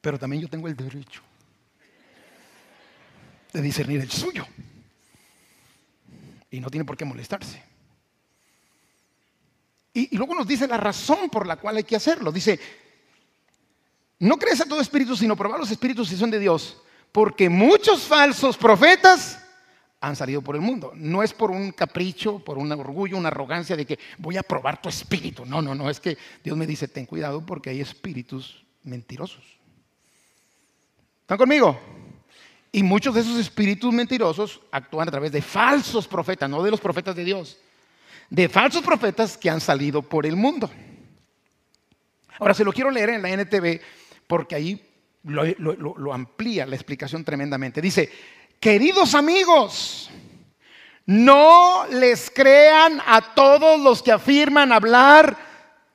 Pero 0.00 0.18
también 0.18 0.42
yo 0.42 0.48
tengo 0.48 0.66
el 0.66 0.74
derecho 0.74 1.22
de 3.52 3.62
discernir 3.62 4.00
el 4.00 4.10
suyo. 4.10 4.44
Y 6.50 6.58
no 6.58 6.68
tiene 6.68 6.84
por 6.84 6.96
qué 6.96 7.04
molestarse. 7.04 7.62
Y, 9.92 10.16
luego 10.16 10.34
nos 10.34 10.48
dice 10.48 10.66
la 10.66 10.78
razón 10.78 11.30
por 11.30 11.46
la 11.46 11.58
cual 11.58 11.76
hay 11.76 11.84
que 11.84 11.94
hacerlo. 11.94 12.32
Dice, 12.32 12.58
no 14.18 14.36
crees 14.36 14.60
a 14.62 14.64
todo 14.64 14.80
espíritu, 14.80 15.14
sino 15.14 15.36
probar 15.36 15.60
los 15.60 15.70
espíritus 15.70 16.08
si 16.08 16.16
son 16.16 16.32
de 16.32 16.40
Dios. 16.40 16.80
Porque 17.14 17.48
muchos 17.48 18.02
falsos 18.02 18.56
profetas 18.56 19.38
han 20.00 20.16
salido 20.16 20.42
por 20.42 20.56
el 20.56 20.62
mundo. 20.62 20.90
No 20.96 21.22
es 21.22 21.32
por 21.32 21.52
un 21.52 21.70
capricho, 21.70 22.40
por 22.40 22.58
un 22.58 22.72
orgullo, 22.72 23.16
una 23.16 23.28
arrogancia 23.28 23.76
de 23.76 23.86
que 23.86 24.00
voy 24.18 24.36
a 24.36 24.42
probar 24.42 24.82
tu 24.82 24.88
espíritu. 24.88 25.46
No, 25.46 25.62
no, 25.62 25.76
no. 25.76 25.88
Es 25.88 26.00
que 26.00 26.18
Dios 26.42 26.56
me 26.56 26.66
dice, 26.66 26.88
ten 26.88 27.06
cuidado 27.06 27.46
porque 27.46 27.70
hay 27.70 27.80
espíritus 27.80 28.64
mentirosos. 28.82 29.44
¿Están 31.20 31.38
conmigo? 31.38 31.78
Y 32.72 32.82
muchos 32.82 33.14
de 33.14 33.20
esos 33.20 33.38
espíritus 33.38 33.94
mentirosos 33.94 34.60
actúan 34.72 35.06
a 35.06 35.12
través 35.12 35.30
de 35.30 35.40
falsos 35.40 36.08
profetas, 36.08 36.50
no 36.50 36.64
de 36.64 36.72
los 36.72 36.80
profetas 36.80 37.14
de 37.14 37.22
Dios, 37.22 37.58
de 38.28 38.48
falsos 38.48 38.82
profetas 38.82 39.38
que 39.38 39.48
han 39.48 39.60
salido 39.60 40.02
por 40.02 40.26
el 40.26 40.34
mundo. 40.34 40.68
Ahora, 42.40 42.54
se 42.54 42.64
lo 42.64 42.72
quiero 42.72 42.90
leer 42.90 43.10
en 43.10 43.22
la 43.22 43.30
NTV 43.30 43.80
porque 44.26 44.56
ahí 44.56 44.93
lo, 45.24 46.12
amplía 46.12 46.66
la 46.66 46.76
explicación 46.76 47.24
tremendamente. 47.24 47.80
Dice, 47.80 48.10
queridos 48.60 49.14
amigos, 49.14 50.10
no 51.06 51.86
les 51.90 52.30
crean 52.30 53.00
a 53.06 53.34
todos 53.34 53.80
los 53.80 54.02
que 54.02 54.12
afirman 54.12 54.72
hablar 54.72 55.36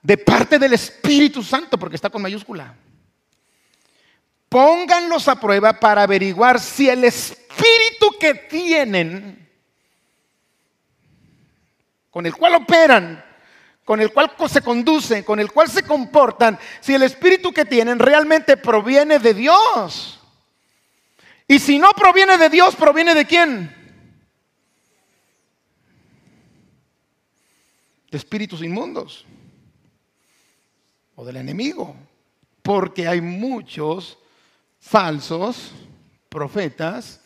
de 0.01 0.17
parte 0.17 0.57
del 0.57 0.73
Espíritu 0.73 1.43
Santo, 1.43 1.77
porque 1.77 1.95
está 1.95 2.09
con 2.09 2.21
mayúscula. 2.21 2.75
Pónganlos 4.47 5.27
a 5.27 5.39
prueba 5.39 5.79
para 5.79 6.03
averiguar 6.03 6.59
si 6.59 6.89
el 6.89 7.03
espíritu 7.03 8.15
que 8.19 8.33
tienen, 8.33 9.47
con 12.09 12.25
el 12.25 12.33
cual 12.35 12.55
operan, 12.55 13.23
con 13.89 13.99
el 13.99 14.13
cual 14.13 14.31
se 14.47 14.61
conducen, 14.61 15.23
con 15.23 15.39
el 15.39 15.51
cual 15.51 15.67
se 15.67 15.81
comportan, 15.81 16.59
si 16.79 16.93
el 16.93 17.01
espíritu 17.01 17.51
que 17.51 17.65
tienen 17.65 17.97
realmente 17.97 18.55
proviene 18.55 19.17
de 19.17 19.33
Dios. 19.33 20.19
Y 21.47 21.57
si 21.57 21.79
no 21.79 21.89
proviene 21.97 22.37
de 22.37 22.49
Dios, 22.49 22.75
proviene 22.75 23.15
de 23.15 23.25
quién? 23.25 23.75
De 28.11 28.17
espíritus 28.19 28.61
inmundos 28.61 29.25
o 31.15 31.25
del 31.25 31.37
enemigo. 31.37 31.95
Porque 32.61 33.07
hay 33.07 33.21
muchos 33.21 34.19
falsos 34.79 35.71
profetas 36.29 37.21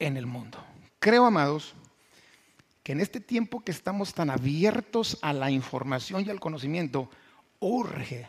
en 0.00 0.16
el 0.16 0.26
mundo. 0.26 0.58
Creo, 0.98 1.26
amados, 1.26 1.74
que 2.84 2.92
en 2.92 3.00
este 3.00 3.18
tiempo 3.18 3.64
que 3.64 3.72
estamos 3.72 4.12
tan 4.12 4.30
abiertos 4.30 5.18
a 5.22 5.32
la 5.32 5.50
información 5.50 6.24
y 6.24 6.30
al 6.30 6.38
conocimiento, 6.38 7.10
urge 7.58 8.28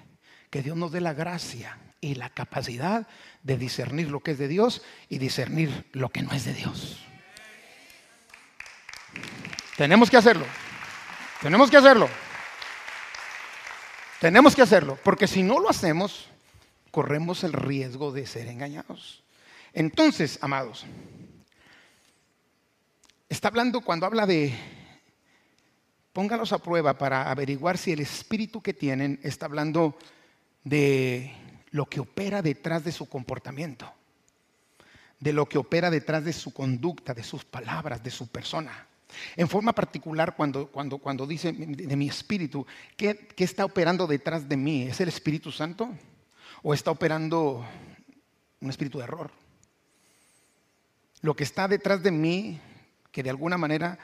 que 0.49 0.63
Dios 0.63 0.77
nos 0.77 0.93
dé 0.93 1.01
la 1.01 1.13
gracia 1.13 1.77
y 1.99 2.15
la 2.15 2.29
capacidad 2.29 3.05
de 3.43 3.57
discernir 3.57 4.09
lo 4.09 4.21
que 4.21 4.31
es 4.31 4.37
de 4.37 4.47
Dios 4.47 4.81
y 5.09 5.17
discernir 5.17 5.87
lo 5.91 6.09
que 6.09 6.23
no 6.23 6.31
es 6.31 6.45
de 6.45 6.53
Dios. 6.53 7.05
Tenemos 9.75 10.09
que 10.09 10.17
hacerlo. 10.17 10.45
Tenemos 11.41 11.69
que 11.69 11.77
hacerlo. 11.77 12.09
Tenemos 14.21 14.55
que 14.55 14.61
hacerlo, 14.61 14.97
porque 15.03 15.27
si 15.27 15.43
no 15.43 15.59
lo 15.59 15.69
hacemos, 15.69 16.29
corremos 16.91 17.43
el 17.43 17.51
riesgo 17.51 18.13
de 18.13 18.25
ser 18.25 18.47
engañados. 18.47 19.21
Entonces, 19.73 20.39
amados, 20.41 20.85
está 23.35 23.49
hablando 23.49 23.81
cuando 23.81 24.05
habla 24.05 24.25
de 24.25 24.55
póngalos 26.13 26.53
a 26.53 26.59
prueba 26.59 26.97
para 26.97 27.29
averiguar 27.29 27.77
si 27.77 27.91
el 27.91 27.99
espíritu 27.99 28.61
que 28.61 28.73
tienen 28.73 29.19
está 29.23 29.45
hablando 29.45 29.97
de 30.63 31.33
lo 31.71 31.85
que 31.87 31.99
opera 31.99 32.41
detrás 32.41 32.85
de 32.85 32.93
su 32.93 33.09
comportamiento, 33.09 33.91
de 35.19 35.33
lo 35.33 35.49
que 35.49 35.57
opera 35.57 35.91
detrás 35.91 36.23
de 36.23 36.31
su 36.31 36.53
conducta, 36.53 37.13
de 37.13 37.23
sus 37.23 37.43
palabras, 37.43 38.01
de 38.01 38.09
su 38.09 38.27
persona. 38.27 38.87
En 39.35 39.49
forma 39.49 39.73
particular, 39.73 40.37
cuando, 40.37 40.67
cuando, 40.67 40.97
cuando 40.99 41.27
dice 41.27 41.51
de 41.51 41.95
mi 41.97 42.07
espíritu, 42.07 42.65
¿qué, 42.95 43.27
¿qué 43.35 43.43
está 43.43 43.65
operando 43.65 44.07
detrás 44.07 44.47
de 44.47 44.55
mí? 44.55 44.83
¿Es 44.83 45.01
el 45.01 45.09
Espíritu 45.09 45.51
Santo? 45.51 45.89
¿O 46.63 46.73
está 46.73 46.89
operando 46.89 47.65
un 48.61 48.69
espíritu 48.69 48.99
de 48.99 49.03
error? 49.03 49.29
Lo 51.19 51.35
que 51.35 51.43
está 51.43 51.67
detrás 51.67 52.01
de 52.01 52.11
mí, 52.11 52.61
que 53.15 53.23
de 53.23 53.29
alguna 53.29 53.57
manera 53.57 53.97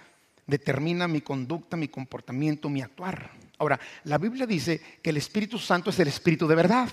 determina 0.48 1.06
mi 1.06 1.20
conducta, 1.20 1.76
mi 1.76 1.90
comportamiento, 1.90 2.70
mi 2.70 2.82
actuar. 2.82 3.30
Ahora, 3.58 3.78
la 4.06 4.18
Biblia 4.18 4.46
dice 4.46 4.80
que 5.04 5.10
el 5.10 5.18
Espíritu 5.18 5.60
Santo 5.60 5.90
es 5.90 6.00
el 6.00 6.08
Espíritu 6.08 6.48
de 6.48 6.56
verdad. 6.56 6.88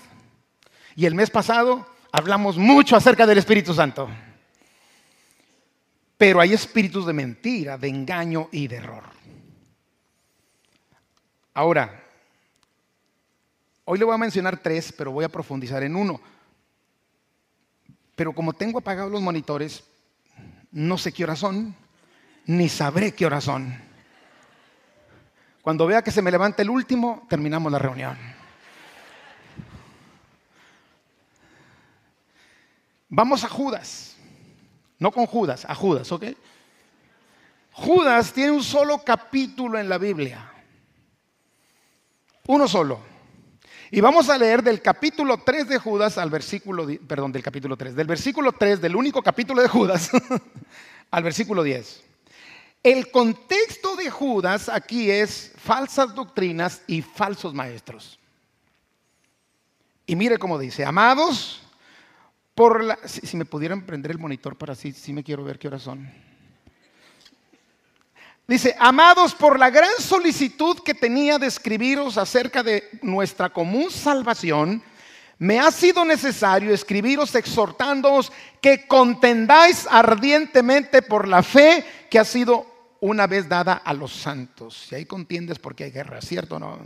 Y 0.97 1.05
el 1.05 1.15
mes 1.15 1.29
pasado 1.29 1.87
hablamos 2.11 2.57
mucho 2.57 2.97
acerca 2.97 3.25
del 3.25 3.37
Espíritu 3.37 3.73
Santo. 3.73 4.09
Pero 6.17 6.41
hay 6.41 6.51
espíritus 6.51 7.05
de 7.05 7.13
mentira, 7.13 7.77
de 7.77 7.87
engaño 7.87 8.49
y 8.51 8.67
de 8.67 8.75
error. 8.75 9.05
Ahora, 11.53 12.03
hoy 13.85 13.97
le 13.97 14.03
voy 14.03 14.15
a 14.15 14.17
mencionar 14.17 14.57
tres, 14.57 14.91
pero 14.91 15.13
voy 15.13 15.23
a 15.23 15.29
profundizar 15.29 15.83
en 15.83 15.95
uno. 15.95 16.19
Pero 18.13 18.33
como 18.33 18.51
tengo 18.51 18.79
apagados 18.79 19.09
los 19.09 19.21
monitores, 19.21 19.85
no 20.73 20.97
sé 20.97 21.13
qué 21.13 21.23
horas 21.23 21.39
son, 21.39 21.73
ni 22.45 22.69
sabré 22.69 23.13
qué 23.13 23.25
horas 23.25 23.43
son. 23.43 23.79
Cuando 25.61 25.85
vea 25.85 26.01
que 26.01 26.11
se 26.11 26.21
me 26.21 26.31
levanta 26.31 26.61
el 26.61 26.69
último, 26.69 27.25
terminamos 27.29 27.71
la 27.71 27.79
reunión. 27.79 28.17
Vamos 33.09 33.43
a 33.43 33.49
Judas. 33.49 34.15
No 34.99 35.11
con 35.11 35.25
Judas, 35.25 35.65
a 35.65 35.75
Judas, 35.75 36.11
¿ok? 36.11 36.25
Judas 37.71 38.33
tiene 38.33 38.51
un 38.51 38.63
solo 38.63 39.03
capítulo 39.03 39.79
en 39.79 39.87
la 39.87 39.97
Biblia. 39.97 40.51
Uno 42.47 42.67
solo. 42.67 42.99
Y 43.91 44.01
vamos 44.01 44.29
a 44.29 44.37
leer 44.37 44.61
del 44.61 44.81
capítulo 44.81 45.37
3 45.37 45.67
de 45.69 45.77
Judas 45.79 46.17
al 46.17 46.29
versículo, 46.29 46.87
perdón, 47.07 47.31
del 47.31 47.41
capítulo 47.41 47.75
3, 47.75 47.95
del 47.95 48.07
versículo 48.07 48.51
3 48.51 48.81
del 48.81 48.95
único 48.95 49.21
capítulo 49.23 49.61
de 49.61 49.67
Judas 49.67 50.11
al 51.11 51.23
versículo 51.23 51.63
10. 51.63 52.08
El 52.81 53.11
contexto 53.11 53.95
de 53.95 54.09
Judas 54.09 54.69
aquí 54.69 55.11
es 55.11 55.51
falsas 55.57 56.15
doctrinas 56.15 56.81
y 56.87 57.01
falsos 57.01 57.53
maestros. 57.53 58.17
Y 60.05 60.15
mire 60.15 60.37
cómo 60.37 60.57
dice, 60.57 60.85
amados, 60.85 61.61
si, 63.05 63.37
me 63.37 63.45
pudieran 63.45 63.85
prender 63.85 64.11
el 64.11 64.17
monitor 64.17 64.57
para 64.57 64.73
así, 64.73 64.91
si 64.91 65.13
me 65.13 65.23
quiero 65.23 65.43
ver 65.43 65.59
qué 65.59 65.67
horas 65.67 65.83
son. 65.83 66.09
Dice, 68.47 68.75
amados, 68.79 69.35
por 69.35 69.59
la 69.59 69.69
gran 69.69 69.91
solicitud 69.99 70.79
que 70.83 70.95
tenía 70.95 71.37
de 71.37 71.47
escribiros 71.47 72.17
acerca 72.17 72.63
de 72.63 72.89
nuestra 73.01 73.49
común 73.49 73.91
salvación, 73.91 74.81
me 75.37 75.59
ha 75.59 75.71
sido 75.71 76.03
necesario 76.03 76.73
escribiros 76.73 77.35
exhortándoos 77.35 78.31
que 78.59 78.87
contendáis 78.87 79.87
ardientemente 79.89 81.01
por 81.01 81.27
la 81.27 81.43
fe 81.43 81.85
que 82.09 82.19
ha 82.19 82.25
sido 82.25 82.68
una 83.01 83.27
vez 83.27 83.47
dada 83.47 83.73
a 83.73 83.93
los 83.93 84.13
santos. 84.13 84.87
Y 84.91 84.95
ahí 84.95 85.05
contiendes 85.05 85.59
porque 85.59 85.85
hay 85.85 85.91
guerra, 85.91 86.21
¿cierto 86.21 86.55
o 86.55 86.59
no? 86.59 86.79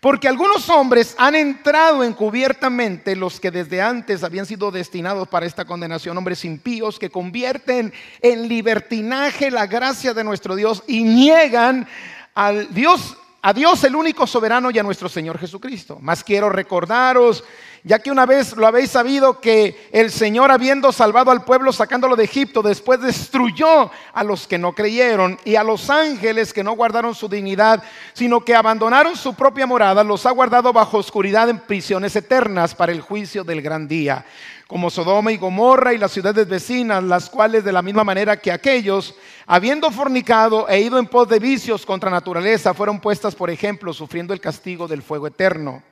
Porque 0.00 0.28
algunos 0.28 0.68
hombres 0.68 1.14
han 1.18 1.34
entrado 1.34 2.04
encubiertamente, 2.04 3.16
los 3.16 3.40
que 3.40 3.50
desde 3.50 3.80
antes 3.80 4.22
habían 4.22 4.44
sido 4.44 4.70
destinados 4.70 5.28
para 5.28 5.46
esta 5.46 5.64
condenación, 5.64 6.18
hombres 6.18 6.44
impíos 6.44 6.98
que 6.98 7.10
convierten 7.10 7.92
en 8.20 8.48
libertinaje 8.48 9.50
la 9.50 9.66
gracia 9.66 10.12
de 10.12 10.24
nuestro 10.24 10.56
Dios 10.56 10.82
y 10.86 11.04
niegan 11.04 11.88
al 12.34 12.72
Dios, 12.74 13.16
a 13.46 13.52
Dios 13.52 13.84
el 13.84 13.94
único 13.94 14.26
soberano 14.26 14.70
y 14.70 14.78
a 14.78 14.82
nuestro 14.82 15.06
Señor 15.06 15.38
Jesucristo. 15.38 15.98
Más 16.00 16.24
quiero 16.24 16.48
recordaros 16.48 17.44
ya 17.86 17.98
que 17.98 18.10
una 18.10 18.24
vez 18.24 18.56
lo 18.56 18.66
habéis 18.66 18.90
sabido 18.90 19.40
que 19.40 19.90
el 19.92 20.10
Señor 20.10 20.50
habiendo 20.50 20.90
salvado 20.90 21.30
al 21.30 21.44
pueblo 21.44 21.70
sacándolo 21.70 22.16
de 22.16 22.24
Egipto, 22.24 22.62
después 22.62 22.98
destruyó 22.98 23.90
a 24.14 24.24
los 24.24 24.48
que 24.48 24.56
no 24.56 24.72
creyeron 24.72 25.38
y 25.44 25.56
a 25.56 25.62
los 25.62 25.90
ángeles 25.90 26.54
que 26.54 26.64
no 26.64 26.72
guardaron 26.72 27.14
su 27.14 27.28
dignidad, 27.28 27.82
sino 28.14 28.40
que 28.40 28.54
abandonaron 28.54 29.16
su 29.16 29.34
propia 29.34 29.66
morada, 29.66 30.02
los 30.02 30.24
ha 30.24 30.30
guardado 30.30 30.72
bajo 30.72 30.96
oscuridad 30.96 31.50
en 31.50 31.58
prisiones 31.58 32.16
eternas 32.16 32.74
para 32.74 32.90
el 32.90 33.02
juicio 33.02 33.44
del 33.44 33.60
gran 33.60 33.86
día, 33.86 34.24
como 34.66 34.90
Sodoma 34.90 35.30
y 35.30 35.36
Gomorra 35.36 35.92
y 35.92 35.98
las 35.98 36.12
ciudades 36.12 36.48
vecinas, 36.48 37.02
las 37.02 37.28
cuales 37.28 37.64
de 37.64 37.72
la 37.72 37.82
misma 37.82 38.04
manera 38.04 38.38
que 38.38 38.50
aquellos, 38.50 39.14
habiendo 39.46 39.90
fornicado 39.90 40.68
e 40.68 40.80
ido 40.80 40.98
en 40.98 41.06
pos 41.06 41.28
de 41.28 41.38
vicios 41.38 41.84
contra 41.84 42.10
naturaleza, 42.10 42.72
fueron 42.72 43.00
puestas 43.00 43.34
por 43.34 43.50
ejemplo, 43.50 43.92
sufriendo 43.92 44.32
el 44.32 44.40
castigo 44.40 44.88
del 44.88 45.02
fuego 45.02 45.26
eterno. 45.26 45.82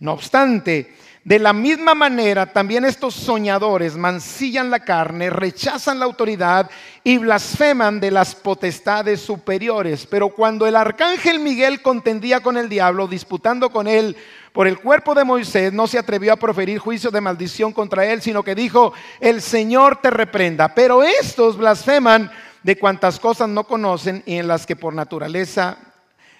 No 0.00 0.14
obstante, 0.14 0.96
de 1.24 1.38
la 1.38 1.52
misma 1.52 1.94
manera, 1.94 2.52
también 2.52 2.84
estos 2.84 3.14
soñadores 3.14 3.96
mancillan 3.96 4.70
la 4.70 4.80
carne, 4.80 5.30
rechazan 5.30 6.00
la 6.00 6.04
autoridad 6.04 6.68
y 7.04 7.18
blasfeman 7.18 8.00
de 8.00 8.10
las 8.10 8.34
potestades 8.34 9.20
superiores. 9.20 10.04
Pero 10.06 10.30
cuando 10.30 10.66
el 10.66 10.74
arcángel 10.74 11.38
Miguel 11.38 11.80
contendía 11.80 12.40
con 12.40 12.56
el 12.56 12.68
diablo, 12.68 13.06
disputando 13.06 13.70
con 13.70 13.86
él 13.86 14.16
por 14.52 14.66
el 14.66 14.78
cuerpo 14.78 15.14
de 15.14 15.24
Moisés, 15.24 15.72
no 15.72 15.86
se 15.86 15.98
atrevió 15.98 16.32
a 16.32 16.36
proferir 16.36 16.78
juicio 16.78 17.10
de 17.10 17.20
maldición 17.20 17.72
contra 17.72 18.04
él, 18.06 18.20
sino 18.20 18.42
que 18.42 18.54
dijo, 18.54 18.92
el 19.20 19.40
Señor 19.40 20.00
te 20.02 20.10
reprenda. 20.10 20.74
Pero 20.74 21.02
estos 21.02 21.56
blasfeman 21.56 22.30
de 22.62 22.78
cuantas 22.78 23.18
cosas 23.18 23.48
no 23.48 23.64
conocen 23.64 24.22
y 24.26 24.36
en 24.36 24.48
las 24.48 24.66
que 24.66 24.76
por 24.76 24.94
naturaleza 24.94 25.78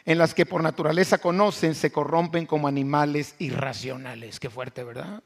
en 0.04 0.18
las 0.18 0.34
que 0.34 0.46
por 0.46 0.62
naturaleza 0.62 1.18
conocen, 1.18 1.74
se 1.76 1.92
corrompen 1.92 2.44
como 2.44 2.66
animales 2.66 3.36
irracionales. 3.38 4.40
Qué 4.40 4.50
fuerte, 4.50 4.82
¿verdad? 4.82 5.22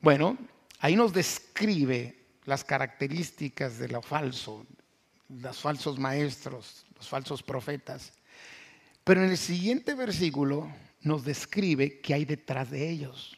Bueno, 0.00 0.38
ahí 0.78 0.94
nos 0.94 1.12
describe 1.12 2.16
las 2.44 2.62
características 2.62 3.78
de 3.78 3.88
lo 3.88 4.00
falso, 4.00 4.64
los 5.28 5.58
falsos 5.58 5.98
maestros, 5.98 6.86
los 6.96 7.08
falsos 7.08 7.42
profetas. 7.42 8.12
Pero 9.02 9.24
en 9.24 9.30
el 9.30 9.38
siguiente 9.38 9.94
versículo 9.94 10.70
nos 11.00 11.24
describe 11.24 12.00
qué 12.00 12.14
hay 12.14 12.24
detrás 12.24 12.70
de 12.70 12.88
ellos. 12.88 13.36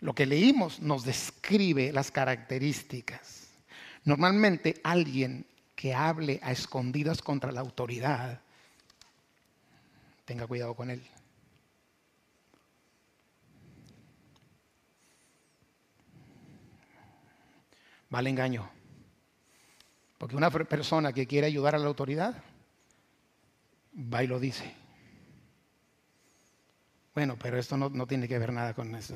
Lo 0.00 0.14
que 0.14 0.26
leímos 0.26 0.80
nos 0.80 1.04
describe 1.04 1.92
las 1.92 2.10
características. 2.10 3.48
Normalmente 4.04 4.80
alguien 4.82 5.46
que 5.76 5.94
hable 5.94 6.40
a 6.42 6.52
escondidas 6.52 7.22
contra 7.22 7.52
la 7.52 7.60
autoridad 7.60 8.40
tenga 10.24 10.46
cuidado 10.46 10.74
con 10.74 10.90
él. 10.90 11.02
Vale 18.10 18.28
engaño. 18.28 18.68
Porque 20.18 20.36
una 20.36 20.50
persona 20.50 21.12
que 21.12 21.26
quiere 21.26 21.46
ayudar 21.46 21.74
a 21.74 21.78
la 21.78 21.86
autoridad, 21.86 22.42
va 23.96 24.22
y 24.22 24.26
lo 24.26 24.38
dice. 24.38 24.81
Bueno, 27.14 27.36
pero 27.40 27.58
esto 27.58 27.76
no, 27.76 28.06
tiene 28.06 28.26
que 28.26 28.38
ver 28.38 28.52
nada 28.52 28.72
con 28.74 28.94
eso. 28.94 29.14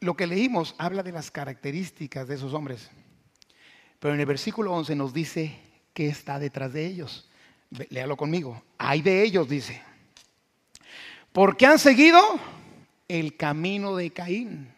Lo 0.00 0.14
que 0.14 0.26
leímos 0.26 0.74
habla 0.78 1.02
de 1.02 1.12
las 1.12 1.30
características 1.30 2.28
de 2.28 2.34
esos 2.34 2.52
hombres. 2.52 2.90
Pero 3.98 4.14
en 4.14 4.20
el 4.20 4.26
versículo 4.26 4.72
11 4.74 4.94
nos 4.94 5.12
dice 5.12 5.58
que 5.94 6.08
está 6.08 6.38
detrás 6.38 6.72
de 6.72 6.86
ellos. 6.86 7.28
Léalo 7.90 8.16
conmigo. 8.16 8.62
Hay 8.76 9.00
de 9.00 9.22
ellos, 9.22 9.48
dice. 9.48 9.82
Porque 11.32 11.66
han 11.66 11.78
seguido 11.78 12.20
el 13.08 13.36
camino 13.36 13.96
de 13.96 14.10
Caín 14.10 14.72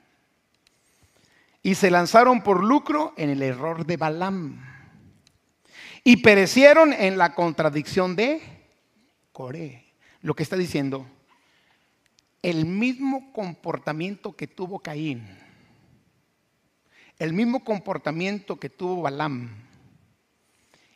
y 1.63 1.75
se 1.75 1.91
lanzaron 1.91 2.43
por 2.43 2.63
lucro 2.65 3.13
en 3.17 3.31
el 3.31 3.43
error 3.43 3.85
de 3.85 3.97
Balaam 3.97 4.65
y 6.05 6.19
perecieron 6.19 6.93
en 6.93 7.19
la 7.19 7.35
contradicción 7.35 8.17
de 8.17 8.60
Coré. 9.33 9.85
Lo 10.23 10.35
que 10.35 10.43
está 10.43 10.57
diciendo, 10.57 11.07
el 12.43 12.67
mismo 12.67 13.33
comportamiento 13.33 14.35
que 14.35 14.47
tuvo 14.47 14.79
Caín, 14.79 15.27
el 17.19 17.33
mismo 17.33 17.65
comportamiento 17.65 18.59
que 18.59 18.71
tuvo 18.71 19.03
Balaam 19.03 19.51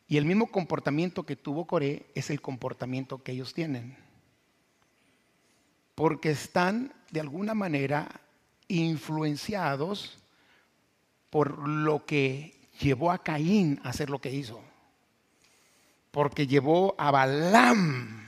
y 0.08 0.16
el 0.16 0.24
mismo 0.24 0.46
comportamiento 0.46 1.24
que 1.24 1.36
tuvo 1.36 1.66
Coré 1.66 2.06
es 2.14 2.30
el 2.30 2.40
comportamiento 2.40 3.22
que 3.22 3.32
ellos 3.32 3.52
tienen. 3.52 3.96
Porque 5.94 6.30
están 6.30 6.92
de 7.10 7.20
alguna 7.20 7.54
manera 7.54 8.20
influenciados 8.68 10.18
por 11.30 11.68
lo 11.68 12.04
que 12.06 12.68
llevó 12.80 13.10
a 13.10 13.22
Caín 13.22 13.80
a 13.84 13.90
hacer 13.90 14.10
lo 14.10 14.20
que 14.20 14.32
hizo. 14.32 14.60
Porque 16.10 16.46
llevó 16.46 16.94
a 16.98 17.10
Balaam 17.10 18.23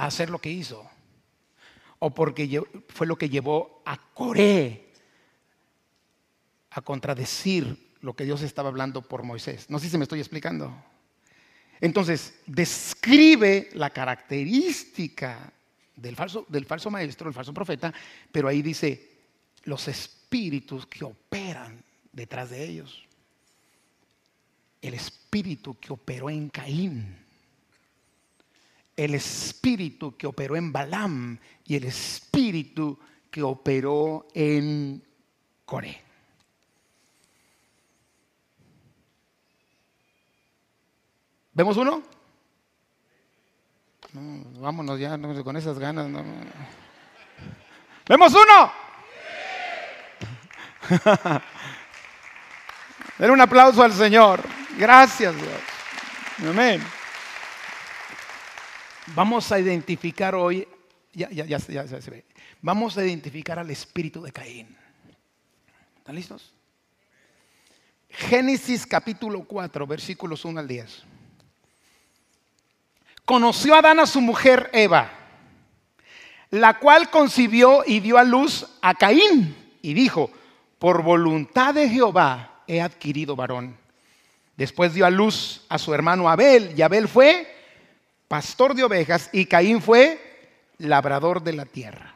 a 0.00 0.06
hacer 0.06 0.30
lo 0.30 0.38
que 0.38 0.50
hizo. 0.50 0.88
O 1.98 2.14
porque 2.14 2.62
fue 2.88 3.06
lo 3.06 3.16
que 3.16 3.28
llevó 3.28 3.82
a 3.84 3.98
Coré 4.14 4.88
a 6.70 6.80
contradecir 6.80 7.90
lo 8.00 8.14
que 8.14 8.24
Dios 8.24 8.40
estaba 8.42 8.70
hablando 8.70 9.02
por 9.02 9.22
Moisés. 9.22 9.68
No 9.68 9.78
sé 9.78 9.90
si 9.90 9.98
me 9.98 10.04
estoy 10.04 10.20
explicando. 10.20 10.74
Entonces, 11.80 12.40
describe 12.46 13.68
la 13.74 13.90
característica 13.90 15.52
del 15.96 16.16
falso, 16.16 16.46
del 16.48 16.64
falso 16.64 16.90
maestro, 16.90 17.28
el 17.28 17.34
falso 17.34 17.52
profeta, 17.52 17.92
pero 18.32 18.48
ahí 18.48 18.62
dice 18.62 19.18
los 19.64 19.86
espíritus 19.88 20.86
que 20.86 21.04
operan 21.04 21.82
detrás 22.12 22.50
de 22.50 22.64
ellos. 22.64 23.04
El 24.80 24.94
espíritu 24.94 25.78
que 25.78 25.92
operó 25.92 26.30
en 26.30 26.48
Caín, 26.48 27.19
el 29.04 29.14
espíritu 29.14 30.14
que 30.14 30.26
operó 30.26 30.56
en 30.56 30.70
Balaam 30.70 31.38
y 31.64 31.76
el 31.76 31.84
espíritu 31.84 32.98
que 33.30 33.42
operó 33.42 34.28
en 34.34 35.02
Coré. 35.64 36.02
¿Vemos 41.52 41.78
uno? 41.78 42.02
vámonos 44.12 44.98
ya 44.98 45.16
con 45.42 45.56
esas 45.56 45.78
ganas. 45.78 46.06
¿Vemos 48.06 48.34
uno? 48.34 48.72
Den 53.18 53.30
un 53.30 53.40
aplauso 53.40 53.82
al 53.82 53.94
Señor. 53.94 54.42
Gracias, 54.76 55.34
Dios. 55.36 55.60
Amén. 56.50 56.99
Vamos 59.14 59.50
a 59.50 59.58
identificar 59.58 60.34
hoy, 60.34 60.66
ya, 61.12 61.30
ya, 61.30 61.44
ya, 61.44 61.58
se 61.58 62.10
ve. 62.10 62.24
Vamos 62.62 62.96
a 62.96 63.04
identificar 63.04 63.58
al 63.58 63.70
espíritu 63.70 64.22
de 64.22 64.30
Caín. 64.30 64.76
¿Están 65.98 66.14
listos? 66.14 66.52
Génesis 68.08 68.86
capítulo 68.86 69.44
4, 69.44 69.86
versículos 69.86 70.44
1 70.44 70.60
al 70.60 70.68
10. 70.68 71.02
Conoció 73.24 73.74
a 73.74 73.78
Adán 73.78 74.00
a 74.00 74.06
su 74.06 74.20
mujer 74.20 74.70
Eva, 74.72 75.10
la 76.50 76.78
cual 76.78 77.10
concibió 77.10 77.82
y 77.86 78.00
dio 78.00 78.18
a 78.18 78.24
luz 78.24 78.66
a 78.80 78.94
Caín 78.94 79.56
y 79.82 79.94
dijo, 79.94 80.30
por 80.78 81.02
voluntad 81.02 81.74
de 81.74 81.88
Jehová 81.88 82.62
he 82.66 82.80
adquirido 82.80 83.36
varón. 83.36 83.76
Después 84.56 84.94
dio 84.94 85.06
a 85.06 85.10
luz 85.10 85.64
a 85.68 85.78
su 85.78 85.94
hermano 85.94 86.28
Abel, 86.28 86.74
y 86.76 86.82
Abel 86.82 87.08
fue 87.08 87.49
pastor 88.30 88.76
de 88.76 88.84
ovejas, 88.84 89.28
y 89.32 89.46
Caín 89.46 89.82
fue 89.82 90.20
labrador 90.78 91.42
de 91.42 91.52
la 91.52 91.64
tierra. 91.64 92.14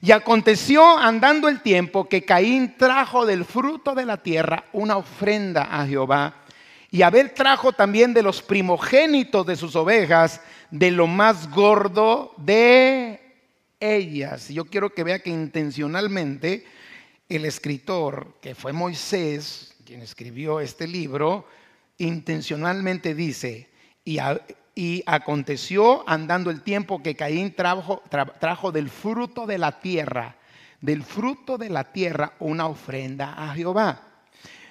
Y 0.00 0.10
aconteció 0.10 0.96
andando 0.96 1.48
el 1.48 1.60
tiempo 1.60 2.08
que 2.08 2.24
Caín 2.24 2.78
trajo 2.78 3.26
del 3.26 3.44
fruto 3.44 3.94
de 3.94 4.06
la 4.06 4.16
tierra 4.16 4.64
una 4.72 4.96
ofrenda 4.96 5.64
a 5.64 5.86
Jehová. 5.86 6.34
Y 6.90 7.02
Abel 7.02 7.34
trajo 7.34 7.72
también 7.72 8.14
de 8.14 8.22
los 8.22 8.40
primogénitos 8.40 9.44
de 9.44 9.54
sus 9.54 9.76
ovejas, 9.76 10.40
de 10.70 10.90
lo 10.90 11.06
más 11.06 11.50
gordo 11.50 12.32
de 12.38 13.20
ellas. 13.78 14.48
Yo 14.48 14.64
quiero 14.64 14.94
que 14.94 15.04
vea 15.04 15.18
que 15.18 15.28
intencionalmente 15.28 16.64
el 17.28 17.44
escritor, 17.44 18.38
que 18.40 18.54
fue 18.54 18.72
Moisés, 18.72 19.76
quien 19.84 20.00
escribió 20.00 20.58
este 20.58 20.88
libro, 20.88 21.46
intencionalmente 21.98 23.14
dice, 23.14 23.68
y, 24.06 24.18
aconteció 25.06 26.08
andando 26.08 26.50
el 26.50 26.62
tiempo 26.62 27.02
que 27.02 27.16
Caín 27.16 27.54
trajo, 27.54 28.02
trajo 28.38 28.72
del 28.72 28.88
fruto 28.88 29.46
de 29.46 29.58
la 29.58 29.80
tierra, 29.80 30.36
del 30.80 31.02
fruto 31.02 31.58
de 31.58 31.68
la 31.68 31.92
tierra 31.92 32.34
una 32.38 32.66
ofrenda 32.66 33.34
a 33.36 33.54
Jehová. 33.54 34.10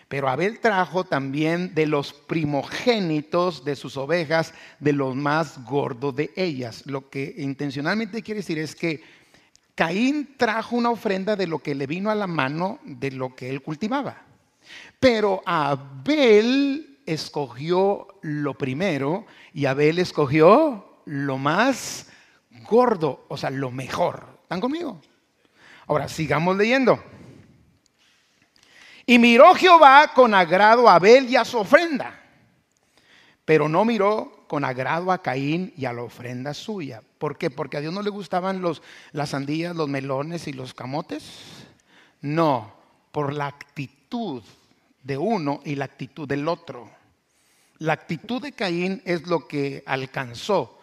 Pero 0.08 0.28
Abel 0.28 0.60
trajo 0.60 1.04
también 1.04 1.76
de 1.76 1.86
los 1.86 2.14
primogénitos 2.14 3.64
de 3.64 3.76
sus 3.76 3.96
ovejas, 3.96 4.56
de 4.80 4.94
los 4.94 5.16
más 5.16 5.64
gordos 5.64 6.16
de 6.16 6.32
ellas. 6.36 6.84
Lo 6.88 7.12
que 7.12 7.36
intencionalmente 7.38 8.24
quiere 8.24 8.40
decir 8.40 8.58
es 8.58 8.76
que 8.76 9.04
Caín 9.76 10.36
trajo 10.36 10.76
una 10.76 10.90
ofrenda 10.90 11.36
de 11.36 11.46
lo 11.46 11.60
que 11.60 11.76
le 11.76 11.86
vino 11.86 12.10
a 12.10 12.16
la 12.16 12.26
mano 12.26 12.80
de 12.84 13.12
lo 13.12 13.36
que 13.36 13.52
él 13.52 13.62
cultivaba. 13.62 14.24
Pero 15.00 15.44
Abel 15.46 16.89
escogió 17.14 18.08
lo 18.22 18.54
primero 18.58 19.26
y 19.54 19.66
Abel 19.66 20.00
escogió 20.00 21.02
lo 21.06 21.38
más 21.38 22.10
gordo, 22.70 23.26
o 23.28 23.38
sea, 23.38 23.50
lo 23.50 23.72
mejor. 23.72 24.40
¿Están 24.44 24.62
conmigo? 24.62 25.02
Ahora, 25.88 26.08
sigamos 26.08 26.56
leyendo. 26.56 27.04
Y 29.06 29.18
miró 29.18 29.56
Jehová 29.56 30.12
con 30.14 30.36
agrado 30.36 30.88
a 30.88 30.96
Abel 30.96 31.28
y 31.28 31.36
a 31.36 31.44
su 31.44 31.58
ofrenda, 31.58 32.20
pero 33.44 33.68
no 33.68 33.84
miró 33.86 34.46
con 34.48 34.64
agrado 34.64 35.12
a 35.12 35.24
Caín 35.24 35.74
y 35.76 35.86
a 35.86 35.94
la 35.94 36.04
ofrenda 36.04 36.54
suya. 36.54 37.02
¿Por 37.18 37.38
qué? 37.40 37.50
Porque 37.50 37.78
a 37.78 37.82
Dios 37.82 37.92
no 37.92 38.04
le 38.04 38.12
gustaban 38.12 38.62
los, 38.62 38.84
las 39.12 39.30
sandías, 39.30 39.76
los 39.76 39.90
melones 39.90 40.48
y 40.48 40.54
los 40.54 40.76
camotes. 40.76 41.24
No, 42.22 42.72
por 43.12 43.34
la 43.34 43.48
actitud 43.48 44.44
de 45.04 45.18
uno 45.18 45.62
y 45.66 45.76
la 45.76 45.86
actitud 45.86 46.28
del 46.28 46.48
otro. 46.48 46.99
La 47.80 47.94
actitud 47.94 48.42
de 48.42 48.52
Caín 48.52 49.02
es 49.06 49.28
lo 49.28 49.48
que 49.48 49.84
alcanzó, 49.86 50.80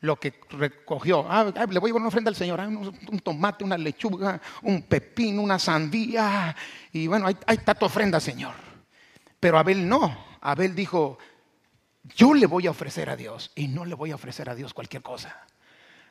lo 0.00 0.16
que 0.16 0.40
recogió. 0.50 1.26
Ah, 1.28 1.44
le 1.44 1.78
voy 1.78 1.90
a 1.90 1.92
poner 1.92 2.00
una 2.02 2.08
ofrenda 2.08 2.30
al 2.30 2.36
Señor, 2.36 2.60
ah, 2.60 2.66
un, 2.66 3.20
tomate, 3.20 3.64
una 3.64 3.78
lechuga, 3.78 4.40
un 4.62 4.82
pepino, 4.82 5.42
una 5.42 5.58
sandía. 5.58 6.54
Y 6.92 7.06
bueno, 7.06 7.26
ahí, 7.26 7.36
está 7.48 7.74
tu 7.74 7.86
ofrenda, 7.86 8.18
Señor. 8.18 8.54
Pero 9.38 9.58
Abel 9.58 9.88
no. 9.88 10.26
Abel 10.40 10.74
dijo, 10.74 11.18
yo 12.16 12.34
le 12.34 12.46
voy 12.46 12.66
a 12.66 12.70
ofrecer 12.70 13.10
a 13.10 13.16
Dios 13.16 13.50
y 13.54 13.68
no 13.68 13.84
le 13.84 13.94
voy 13.94 14.10
a 14.10 14.14
ofrecer 14.14 14.48
a 14.48 14.54
Dios 14.54 14.74
cualquier 14.74 15.02
cosa. 15.02 15.46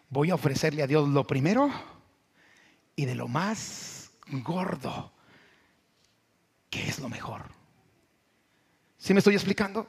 Voy 0.09 0.29
a 0.29 0.35
ofrecerle 0.35 0.83
a 0.83 0.87
Dios 0.87 1.07
lo 1.09 1.25
primero 1.25 1.69
y 2.95 3.05
de 3.05 3.15
lo 3.15 3.27
más 3.27 4.11
gordo 4.29 5.11
¿qué 6.69 6.87
es 6.87 6.99
lo 6.99 7.09
mejor? 7.09 7.43
¿Sí 8.97 9.13
me 9.13 9.19
estoy 9.19 9.35
explicando? 9.35 9.87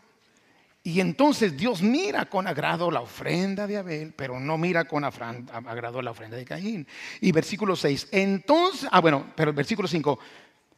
Y 0.89 1.03
entonces 1.03 1.55
Dios 1.55 1.82
mira 1.82 2.24
con 2.24 2.47
agrado 2.47 2.91
la 2.91 3.03
ofrenda 3.03 3.66
de 3.66 3.76
Abel, 3.76 4.14
pero 4.16 4.41
no 4.41 4.57
mira 4.57 4.86
con 4.86 5.05
agrado 5.05 6.01
la 6.01 6.12
ofrenda 6.12 6.39
de 6.39 6.47
Caín. 6.47 6.86
Y 7.20 7.30
versículo 7.30 7.76
6, 7.76 8.09
entonces, 8.11 8.89
ah 8.91 9.03
bueno, 9.03 9.26
pero 9.36 9.53
versículo 9.53 9.86
5, 9.86 10.18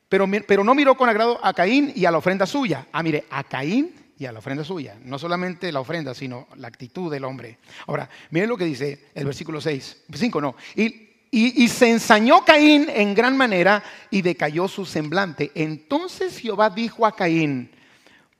pero, 0.09 0.65
no 0.65 0.75
miró 0.75 0.97
con 0.97 1.09
agrado 1.09 1.39
a 1.41 1.55
Caín 1.55 1.93
y 1.95 2.07
a 2.07 2.11
la 2.11 2.19
ofrenda 2.19 2.45
suya. 2.45 2.89
Ah, 2.91 3.05
mire, 3.05 3.27
a 3.31 3.45
Caín 3.45 3.95
y 4.19 4.27
a 4.27 4.33
la 4.33 4.41
ofrenda 4.41 4.65
suya. 4.65 4.99
No 5.05 5.17
solamente 5.17 5.71
la 5.71 5.79
ofrenda, 5.79 6.13
sino 6.13 6.49
la 6.57 6.67
actitud 6.67 7.09
del 7.09 7.23
hombre. 7.23 7.59
Ahora, 7.87 8.11
miren 8.31 8.49
lo 8.49 8.57
que 8.57 8.65
dice 8.65 9.11
el 9.15 9.27
versículo 9.27 9.61
6, 9.61 10.07
5 10.13 10.41
no. 10.41 10.57
Y 10.75 11.07
y, 11.33 11.69
se 11.69 11.89
ensañó 11.89 12.45
Caín 12.45 12.89
en 12.93 13.15
gran 13.15 13.37
manera 13.37 13.85
y 14.11 14.23
decayó 14.23 14.67
su 14.67 14.85
semblante. 14.85 15.53
Entonces 15.55 16.37
Jehová 16.37 16.71
dijo 16.71 17.07
a 17.07 17.15
Caín, 17.15 17.71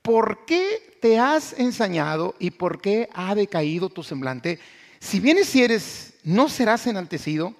¿por 0.01 0.45
qué 0.45 0.97
te 1.01 1.19
has 1.19 1.53
ensañado 1.53 2.35
y 2.39 2.51
por 2.51 2.81
qué 2.81 3.09
ha 3.13 3.35
decaído 3.35 3.89
tu 3.89 4.03
semblante? 4.03 4.59
Si 4.99 5.19
bien 5.19 5.37
hicieres, 5.37 6.13
no 6.23 6.49
serás 6.49 6.85
enaltecido. 6.87 7.55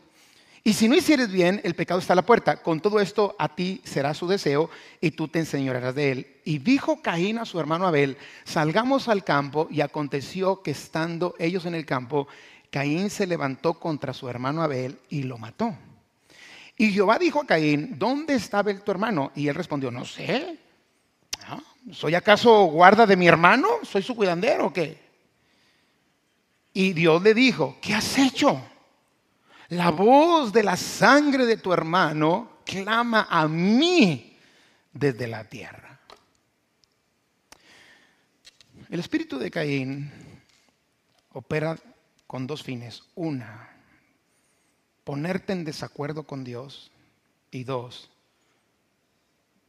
Y 0.64 0.74
si 0.74 0.88
no 0.88 0.96
hicieres 0.96 1.32
bien, 1.32 1.60
el 1.64 1.74
pecado 1.74 2.00
está 2.00 2.14
a 2.14 2.16
la 2.16 2.26
puerta. 2.26 2.62
Con 2.62 2.82
todo 2.82 3.00
esto 3.00 3.36
a 3.40 3.56
ti 3.56 3.82
será 3.84 4.14
su 4.14 4.28
deseo 4.28 4.70
y 5.00 5.12
tú 5.12 5.28
te 5.28 5.40
enseñarás 5.40 5.96
de 5.96 6.12
él. 6.12 6.28
Y 6.46 6.60
dijo 6.60 7.02
Caín 7.02 7.40
a 7.40 7.46
su 7.46 7.60
hermano 7.60 7.88
Abel, 7.88 8.16
salgamos 8.44 9.08
al 9.08 9.24
campo. 9.24 9.68
Y 9.72 9.82
aconteció 9.82 10.62
que 10.62 10.72
estando 10.72 11.34
ellos 11.40 11.66
en 11.66 11.74
el 11.74 11.88
campo, 11.88 12.28
Caín 12.70 13.10
se 13.10 13.26
levantó 13.26 13.74
contra 13.74 14.14
su 14.14 14.30
hermano 14.30 14.62
Abel 14.62 15.00
y 15.10 15.24
lo 15.24 15.40
mató. 15.40 15.76
Y 16.78 16.92
Jehová 16.92 17.18
dijo 17.18 17.42
a 17.42 17.48
Caín, 17.48 17.98
¿dónde 17.98 18.36
está 18.36 18.60
Abel 18.60 18.84
tu 18.84 18.92
hermano? 18.92 19.32
Y 19.36 19.48
él 19.48 19.56
respondió, 19.56 19.90
no 19.90 20.06
sé. 20.06 20.60
¿Soy 21.92 22.16
acaso 22.16 22.66
guarda 22.66 23.06
de 23.06 23.16
mi 23.16 23.28
hermano? 23.28 23.68
¿Soy 23.84 24.04
su 24.04 24.16
cuidandero 24.16 24.68
o 24.68 24.74
qué? 24.74 25.00
Y 26.74 26.94
Dios 26.94 27.22
le 27.22 27.34
dijo, 27.34 27.78
¿qué 27.82 27.96
has 27.96 28.18
hecho? 28.18 28.62
La 29.70 29.90
voz 29.90 30.54
de 30.54 30.64
la 30.64 30.78
sangre 30.78 31.46
de 31.46 31.58
tu 31.58 31.74
hermano 31.74 32.60
clama 32.66 33.28
a 33.30 33.48
mí 33.48 34.38
desde 34.94 35.28
la 35.28 35.44
tierra. 35.44 36.00
El 38.90 39.00
espíritu 39.00 39.40
de 39.40 39.50
Caín 39.50 40.12
opera 41.32 41.78
con 42.28 42.48
dos 42.48 42.64
fines. 42.64 43.04
Una, 43.16 43.70
ponerte 45.04 45.54
en 45.54 45.64
desacuerdo 45.64 46.24
con 46.24 46.44
Dios. 46.44 46.92
Y 47.54 47.66
dos, 47.66 48.10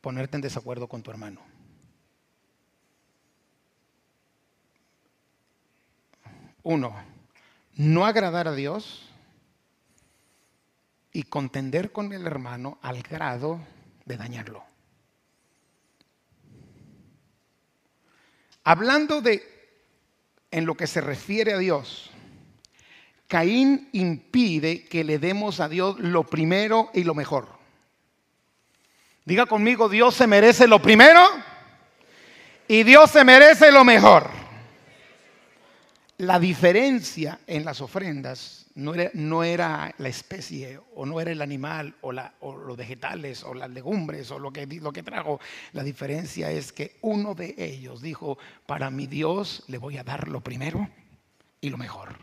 ponerte 0.01 0.37
en 0.37 0.41
desacuerdo 0.41 0.87
con 0.87 1.03
tu 1.03 1.11
hermano. 1.11 1.52
Uno, 6.63 6.95
no 7.75 8.07
agradar 8.07 8.49
a 8.49 8.55
Dios 8.55 9.09
y 11.13 11.25
contender 11.25 11.93
con 11.93 12.13
el 12.13 12.27
hermano 12.27 12.79
al 12.83 13.03
grado 13.03 13.61
de 14.05 14.17
dañarlo. 14.17 14.65
Hablando 18.65 19.21
de 19.21 19.51
en 20.51 20.67
lo 20.67 20.77
que 20.77 20.87
se 20.87 21.01
refiere 21.01 21.55
a 21.55 21.59
Dios, 21.59 22.11
Caín 23.27 23.89
impide 23.93 24.85
que 24.85 25.05
le 25.05 25.19
demos 25.19 25.59
a 25.61 25.69
Dios 25.69 25.99
lo 25.99 26.25
primero 26.25 26.91
y 26.93 27.05
lo 27.05 27.15
mejor. 27.15 27.49
Diga 29.25 29.47
conmigo, 29.47 29.89
Dios 29.89 30.15
se 30.15 30.27
merece 30.27 30.67
lo 30.67 30.83
primero 30.83 31.21
y 32.69 32.83
Dios 32.83 33.11
se 33.11 33.25
merece 33.25 33.73
lo 33.73 33.85
mejor. 33.85 34.42
La 36.19 36.39
diferencia 36.39 37.41
en 37.47 37.65
las 37.65 37.81
ofrendas 37.81 38.67
no 38.75 38.95
era, 38.95 39.11
no 39.15 39.43
era, 39.43 39.95
la 39.99 40.09
especie 40.09 40.79
o 40.95 41.05
no 41.05 41.21
era 41.21 41.33
el 41.33 41.43
animal 41.43 41.95
o, 42.01 42.13
los 42.13 42.77
vegetales 42.77 43.43
o 43.43 43.55
las 43.55 43.71
legumbres 43.71 44.31
o 44.31 44.39
lo 44.39 44.53
que, 44.53 44.67
lo 44.67 44.93
que 44.93 45.03
trajo. 45.03 45.41
La 45.73 45.83
diferencia 45.83 46.51
es 46.51 46.73
que 46.73 46.97
uno 47.01 47.35
de 47.35 47.55
ellos 47.59 48.03
dijo, 48.03 48.39
para 48.67 48.91
mi 48.91 49.07
Dios 49.07 49.65
le 49.69 49.79
voy 49.79 49.99
a 49.99 50.05
dar 50.05 50.29
lo 50.29 50.41
primero 50.41 50.89
y 51.61 51.71
lo 51.71 51.79
mejor. 51.79 52.17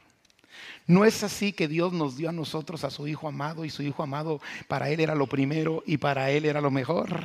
No 0.88 1.06
es 1.06 1.24
así 1.24 1.54
que 1.54 1.68
Dios 1.68 1.94
nos 1.94 2.18
dio 2.18 2.30
a 2.30 2.34
nosotros 2.34 2.84
a 2.84 2.90
su 2.90 3.08
Hijo 3.08 3.28
amado 3.28 3.66
y 3.66 3.70
su 3.70 3.84
Hijo 3.84 4.04
amado 4.04 4.42
para 4.68 4.90
Él 4.90 5.00
era 5.00 5.16
lo 5.16 5.28
primero 5.28 5.84
y 5.86 5.98
para 5.98 6.32
Él 6.32 6.46
era 6.46 6.62
lo 6.62 6.72
mejor. 6.72 7.24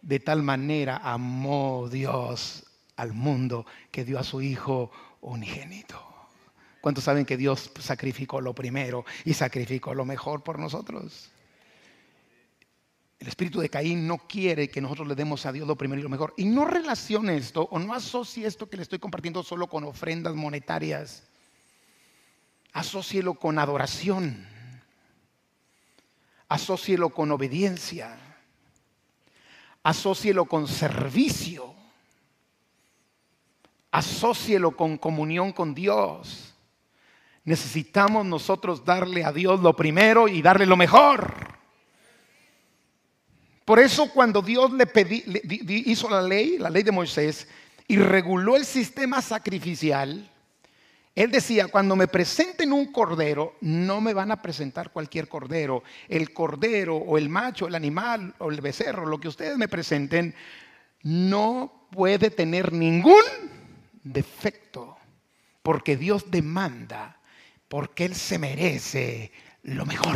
De 0.00 0.20
tal 0.20 0.42
manera 0.42 0.98
amó 1.02 1.88
Dios 1.90 2.64
al 2.96 3.12
mundo 3.12 3.66
que 3.90 4.04
dio 4.04 4.18
a 4.18 4.24
su 4.24 4.40
Hijo 4.40 4.90
unigénito. 5.20 6.02
¿Cuántos 6.80 7.04
saben 7.04 7.24
que 7.24 7.36
Dios 7.36 7.70
sacrificó 7.80 8.40
lo 8.40 8.54
primero 8.54 9.04
y 9.24 9.34
sacrificó 9.34 9.94
lo 9.94 10.04
mejor 10.04 10.42
por 10.42 10.58
nosotros? 10.58 11.30
El 13.18 13.28
espíritu 13.28 13.60
de 13.60 13.70
Caín 13.70 14.06
no 14.06 14.18
quiere 14.18 14.68
que 14.68 14.80
nosotros 14.80 15.08
le 15.08 15.14
demos 15.14 15.46
a 15.46 15.52
Dios 15.52 15.66
lo 15.66 15.76
primero 15.76 16.00
y 16.00 16.02
lo 16.02 16.08
mejor. 16.08 16.34
Y 16.36 16.44
no 16.44 16.64
relacione 16.64 17.36
esto 17.36 17.66
o 17.70 17.78
no 17.78 17.94
asocie 17.94 18.46
esto 18.46 18.68
que 18.68 18.76
le 18.76 18.82
estoy 18.82 18.98
compartiendo 18.98 19.42
solo 19.42 19.68
con 19.68 19.84
ofrendas 19.84 20.34
monetarias. 20.34 21.24
Asocielo 22.72 23.34
con 23.34 23.58
adoración. 23.58 24.46
Asocielo 26.48 27.10
con 27.10 27.32
obediencia. 27.32 28.18
Asocielo 29.82 30.44
con 30.44 30.68
servicio. 30.68 31.75
Asocielo 33.96 34.76
con 34.76 34.98
comunión 34.98 35.52
con 35.52 35.74
Dios. 35.74 36.52
Necesitamos 37.44 38.26
nosotros 38.26 38.84
darle 38.84 39.24
a 39.24 39.32
Dios 39.32 39.60
lo 39.60 39.74
primero 39.74 40.28
y 40.28 40.42
darle 40.42 40.66
lo 40.66 40.76
mejor. 40.76 41.32
Por 43.64 43.78
eso 43.78 44.10
cuando 44.12 44.42
Dios 44.42 44.70
le 44.72 44.86
hizo 45.86 46.10
la 46.10 46.20
ley, 46.20 46.58
la 46.58 46.68
ley 46.68 46.82
de 46.82 46.92
Moisés, 46.92 47.48
y 47.88 47.96
reguló 47.96 48.56
el 48.56 48.66
sistema 48.66 49.22
sacrificial, 49.22 50.30
él 51.14 51.30
decía, 51.30 51.68
cuando 51.68 51.96
me 51.96 52.06
presenten 52.06 52.74
un 52.74 52.92
cordero, 52.92 53.54
no 53.62 54.02
me 54.02 54.12
van 54.12 54.30
a 54.30 54.42
presentar 54.42 54.90
cualquier 54.90 55.26
cordero. 55.26 55.82
El 56.06 56.34
cordero 56.34 56.96
o 56.96 57.16
el 57.16 57.30
macho, 57.30 57.66
el 57.66 57.74
animal 57.74 58.34
o 58.40 58.50
el 58.50 58.60
becerro, 58.60 59.06
lo 59.06 59.18
que 59.18 59.28
ustedes 59.28 59.56
me 59.56 59.68
presenten, 59.68 60.34
no 61.02 61.88
puede 61.90 62.28
tener 62.28 62.74
ningún 62.74 63.55
defecto, 64.12 64.96
porque 65.62 65.96
Dios 65.96 66.30
demanda 66.30 67.16
porque 67.68 68.04
Él 68.04 68.14
se 68.14 68.38
merece 68.38 69.32
lo 69.62 69.86
mejor. 69.86 70.14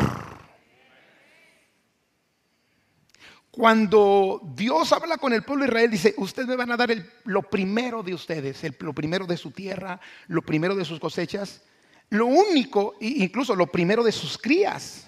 Cuando 3.50 4.40
Dios 4.54 4.92
habla 4.92 5.18
con 5.18 5.32
el 5.32 5.42
pueblo 5.42 5.64
de 5.64 5.70
Israel, 5.70 5.90
dice, 5.90 6.14
ustedes 6.18 6.48
me 6.48 6.56
van 6.56 6.70
a 6.70 6.76
dar 6.76 6.90
lo 7.24 7.42
primero 7.42 8.02
de 8.02 8.14
ustedes, 8.14 8.62
lo 8.80 8.92
primero 8.92 9.26
de 9.26 9.36
su 9.36 9.50
tierra, 9.50 10.00
lo 10.28 10.42
primero 10.42 10.76
de 10.76 10.84
sus 10.84 11.00
cosechas, 11.00 11.62
lo 12.10 12.26
único, 12.26 12.94
incluso 13.00 13.56
lo 13.56 13.66
primero 13.66 14.04
de 14.04 14.12
sus 14.12 14.38
crías. 14.38 15.06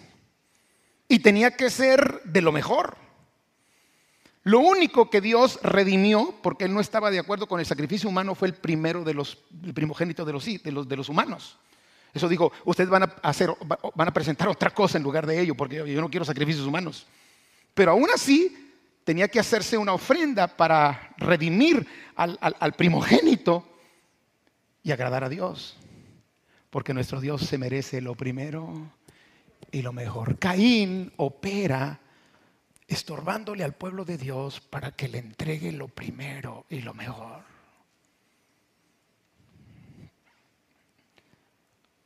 Y 1.07 1.21
tenía 1.21 1.57
que 1.57 1.71
ser 1.71 2.23
de 2.25 2.41
lo 2.41 2.51
mejor. 2.51 2.97
Lo 4.45 4.59
único 4.59 5.09
que 5.09 5.21
Dios 5.21 5.61
redimió, 5.63 6.35
porque 6.43 6.65
Él 6.65 6.75
no 6.75 6.81
estaba 6.81 7.11
de 7.11 7.21
acuerdo 7.21 7.47
con 7.47 7.61
el 7.61 7.67
sacrificio 7.67 8.09
humano, 8.09 8.35
fue 8.35 8.49
el 8.49 8.55
primero 8.55 9.05
de 9.05 9.15
los, 9.15 9.39
primogénito 9.73 10.25
de 10.25 10.33
los, 10.33 10.45
de 10.45 10.73
los, 10.73 10.89
de 10.89 10.97
los 10.97 11.09
humanos. 11.09 11.59
Eso 12.13 12.29
dijo, 12.29 12.53
ustedes 12.65 12.91
van 12.91 13.05
a, 13.05 13.15
hacer, 13.23 13.51
van 13.95 14.09
a 14.09 14.13
presentar 14.13 14.49
otra 14.49 14.71
cosa 14.71 14.99
en 14.99 15.05
lugar 15.05 15.27
de 15.27 15.41
ello, 15.41 15.55
porque 15.55 15.77
yo 15.77 16.01
no 16.01 16.11
quiero 16.11 16.25
sacrificios 16.25 16.67
humanos. 16.67 17.07
Pero 17.73 17.93
aún 17.93 18.09
así, 18.13 18.75
tenía 19.05 19.29
que 19.29 19.41
hacerse 19.41 19.79
una 19.79 19.95
ofrenda 19.95 20.49
para 20.49 21.15
redimir 21.19 21.87
al, 22.17 22.37
al 22.41 22.73
primogénito 22.73 23.65
y 24.83 24.91
agradar 24.91 25.25
a 25.25 25.29
Dios. 25.29 25.77
Porque 26.69 26.93
nuestro 26.93 27.21
Dios 27.21 27.43
se 27.43 27.59
merece 27.59 28.01
lo 28.01 28.15
primero 28.15 28.91
y 29.71 29.83
lo 29.83 29.93
mejor. 29.93 30.39
Caín 30.39 31.13
opera 31.17 32.01
estorbándole 32.93 33.65
al 33.65 33.75
pueblo 33.75 34.05
de 34.05 34.19
Dios 34.19 34.61
para 34.61 34.93
que 34.93 35.09
le 35.09 35.19
entregue 35.19 35.73
lo 35.73 35.89
primero 35.89 36.67
y 36.69 36.83
lo 36.83 36.95
mejor. 36.95 37.43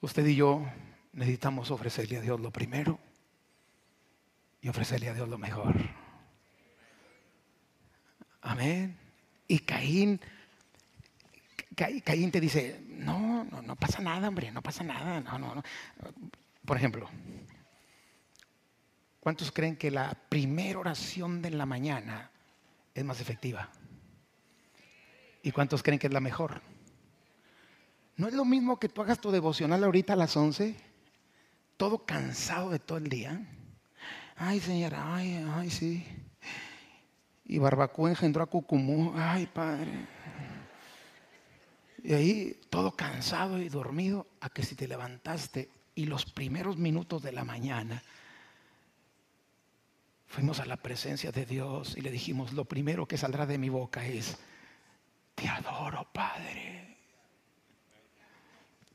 Usted 0.00 0.26
y 0.26 0.36
yo 0.36 0.64
necesitamos 1.12 1.70
ofrecerle 1.70 2.18
a 2.18 2.20
Dios 2.20 2.40
lo 2.40 2.50
primero 2.50 2.98
y 4.60 4.68
ofrecerle 4.68 5.08
a 5.08 5.14
Dios 5.14 5.28
lo 5.28 5.38
mejor. 5.38 5.74
Amén. 8.42 8.96
Y 9.48 9.58
Caín, 9.60 10.20
Caín 11.74 12.30
te 12.30 12.40
dice, 12.40 12.80
no, 12.88 13.44
no, 13.44 13.62
no 13.62 13.74
pasa 13.74 14.00
nada, 14.00 14.28
hombre, 14.28 14.52
no 14.52 14.62
pasa 14.62 14.84
nada. 14.84 15.20
No, 15.20 15.38
no, 15.38 15.56
no. 15.56 15.62
Por 16.64 16.76
ejemplo, 16.76 17.08
¿cuántos 19.26 19.50
creen 19.50 19.74
que 19.74 19.90
la 19.90 20.16
primera 20.28 20.78
oración 20.78 21.42
de 21.42 21.50
la 21.50 21.66
mañana 21.66 22.30
es 22.94 23.04
más 23.04 23.20
efectiva? 23.20 23.68
¿Y 25.42 25.50
cuántos 25.50 25.82
creen 25.82 25.98
que 25.98 26.06
es 26.06 26.12
la 26.12 26.20
mejor? 26.20 26.62
¿No 28.16 28.28
es 28.28 28.34
lo 28.34 28.44
mismo 28.44 28.78
que 28.78 28.88
tú 28.88 29.02
hagas 29.02 29.20
tu 29.20 29.32
devocional 29.32 29.82
ahorita 29.82 30.12
a 30.12 30.16
las 30.16 30.36
11? 30.36 30.76
Todo 31.76 32.06
cansado 32.06 32.70
de 32.70 32.78
todo 32.78 32.98
el 32.98 33.08
día. 33.08 33.44
Ay, 34.36 34.60
señora, 34.60 35.16
ay, 35.16 35.44
ay, 35.56 35.70
sí. 35.70 36.06
Y 37.46 37.58
Barbacoa 37.58 38.10
engendró 38.10 38.44
a 38.44 38.46
Cucumú. 38.46 39.12
Ay, 39.16 39.48
padre. 39.48 40.06
Y 42.04 42.14
ahí 42.14 42.60
todo 42.70 42.92
cansado 42.92 43.60
y 43.60 43.68
dormido, 43.70 44.28
a 44.40 44.50
que 44.50 44.62
si 44.62 44.76
te 44.76 44.86
levantaste 44.86 45.68
y 45.96 46.04
los 46.04 46.26
primeros 46.26 46.76
minutos 46.76 47.24
de 47.24 47.32
la 47.32 47.42
mañana 47.42 48.04
fuimos 50.36 50.60
a 50.60 50.66
la 50.66 50.76
presencia 50.76 51.32
de 51.32 51.46
Dios 51.46 51.96
y 51.96 52.02
le 52.02 52.10
dijimos, 52.10 52.52
lo 52.52 52.64
primero 52.64 53.08
que 53.08 53.18
saldrá 53.18 53.46
de 53.46 53.58
mi 53.58 53.68
boca 53.68 54.06
es, 54.06 54.38
te 55.34 55.48
adoro, 55.48 56.06
Padre 56.12 56.86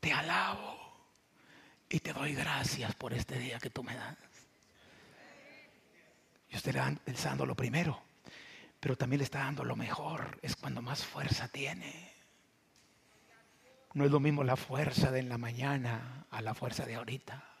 te 0.02 0.12
alabo 0.12 0.76
y 1.88 2.00
te 2.00 2.12
doy 2.12 2.34
gracias 2.34 2.92
por 2.96 3.14
este 3.14 3.38
día 3.38 3.60
que 3.60 3.70
tú 3.70 3.84
me 3.84 3.94
das. 3.94 4.16
Y 6.50 6.56
usted 6.56 6.74
le 6.74 7.12
está 7.12 7.28
dando 7.28 7.46
lo 7.46 7.54
primero, 7.54 8.02
pero 8.80 8.96
también 8.96 9.18
le 9.18 9.24
está 9.24 9.38
dando 9.38 9.62
lo 9.62 9.76
mejor. 9.76 10.40
Es 10.42 10.56
cuando 10.56 10.82
más 10.82 11.04
fuerza 11.06 11.46
tiene. 11.46 12.12
No 13.94 14.04
es 14.04 14.10
lo 14.10 14.18
mismo 14.18 14.42
la 14.42 14.56
fuerza 14.56 15.12
de 15.12 15.20
en 15.20 15.28
la 15.28 15.38
mañana 15.38 16.26
a 16.32 16.42
la 16.42 16.52
fuerza 16.52 16.84
de 16.84 16.96
ahorita. 16.96 17.51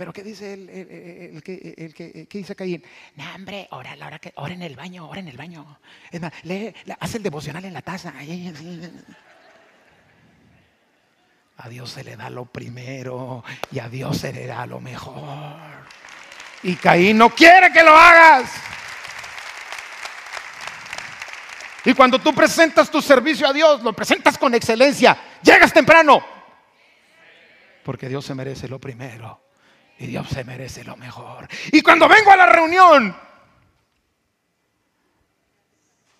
Pero 0.00 0.14
¿qué 0.14 0.22
dice 0.22 0.54
el, 0.54 0.70
el, 0.70 1.42
que, 1.42 2.26
dice 2.32 2.56
Caín? 2.56 2.82
No, 3.16 3.34
hombre, 3.34 3.68
ora, 3.70 3.94
la 3.96 4.18
ora 4.36 4.54
en 4.54 4.62
el 4.62 4.74
baño, 4.74 5.06
ora 5.06 5.20
en 5.20 5.28
el 5.28 5.36
baño. 5.36 5.78
Es 6.10 6.18
más, 6.22 6.32
lee, 6.44 6.72
hace 6.98 7.18
el 7.18 7.22
devocional 7.22 7.66
en 7.66 7.74
la 7.74 7.82
taza. 7.82 8.14
A 11.58 11.68
Dios 11.68 11.90
se 11.90 12.02
le 12.02 12.16
da 12.16 12.30
lo 12.30 12.46
primero 12.46 13.44
y 13.70 13.78
a 13.78 13.90
Dios 13.90 14.16
se 14.16 14.32
le 14.32 14.46
da 14.46 14.64
lo 14.64 14.80
mejor. 14.80 15.60
Y 16.62 16.76
Caín 16.76 17.18
no 17.18 17.28
quiere 17.28 17.70
que 17.70 17.82
lo 17.82 17.94
hagas. 17.94 18.50
Y 21.84 21.92
cuando 21.92 22.18
tú 22.18 22.34
presentas 22.34 22.90
tu 22.90 23.02
servicio 23.02 23.46
a 23.46 23.52
Dios, 23.52 23.82
lo 23.82 23.92
presentas 23.92 24.38
con 24.38 24.54
excelencia, 24.54 25.14
llegas 25.42 25.74
temprano. 25.74 26.24
Porque 27.84 28.08
Dios 28.08 28.24
se 28.24 28.34
merece 28.34 28.66
lo 28.66 28.78
primero 28.78 29.49
y 30.00 30.06
Dios 30.06 30.28
se 30.30 30.44
merece 30.44 30.82
lo 30.82 30.96
mejor. 30.96 31.46
Y 31.70 31.82
cuando 31.82 32.08
vengo 32.08 32.32
a 32.32 32.36
la 32.36 32.46
reunión, 32.46 33.14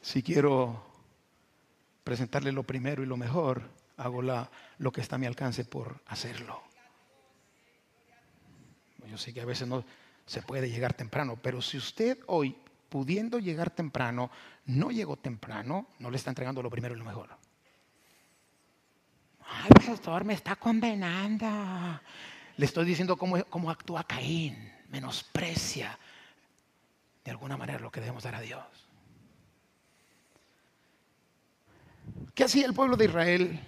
si 0.02 0.22
quiero 0.22 0.84
presentarle 2.04 2.52
lo 2.52 2.62
primero 2.62 3.02
y 3.02 3.06
lo 3.06 3.16
mejor, 3.16 3.62
hago 3.96 4.20
lo 4.20 4.92
que 4.92 5.00
está 5.00 5.16
a 5.16 5.18
mi 5.18 5.26
alcance 5.26 5.64
por 5.64 6.02
hacerlo. 6.08 6.62
Yo 9.08 9.16
sé 9.16 9.32
que 9.32 9.40
a 9.40 9.46
veces 9.46 9.66
no 9.66 9.82
se 10.26 10.42
puede 10.42 10.68
llegar 10.68 10.92
temprano, 10.92 11.38
pero 11.40 11.62
si 11.62 11.78
usted 11.78 12.18
hoy, 12.26 12.54
pudiendo 12.90 13.38
llegar 13.38 13.70
temprano, 13.70 14.30
no 14.66 14.90
llegó 14.90 15.16
temprano, 15.16 15.86
no 15.98 16.10
le 16.10 16.18
está 16.18 16.30
entregando 16.30 16.62
lo 16.62 16.68
primero 16.68 16.94
y 16.94 16.98
lo 16.98 17.04
mejor. 17.06 17.30
Ay, 19.46 19.70
pastor, 19.86 20.24
me 20.24 20.34
está 20.34 20.54
condenando. 20.56 21.46
Le 22.60 22.66
estoy 22.66 22.84
diciendo 22.84 23.16
cómo, 23.16 23.42
cómo 23.46 23.70
actúa 23.70 24.04
Caín, 24.04 24.70
menosprecia 24.90 25.98
de 27.24 27.30
alguna 27.30 27.56
manera 27.56 27.78
lo 27.78 27.90
que 27.90 28.00
debemos 28.00 28.22
dar 28.22 28.34
a 28.34 28.40
Dios. 28.42 28.62
¿Qué 32.34 32.44
hacía 32.44 32.66
el 32.66 32.74
pueblo 32.74 32.98
de 32.98 33.06
Israel 33.06 33.60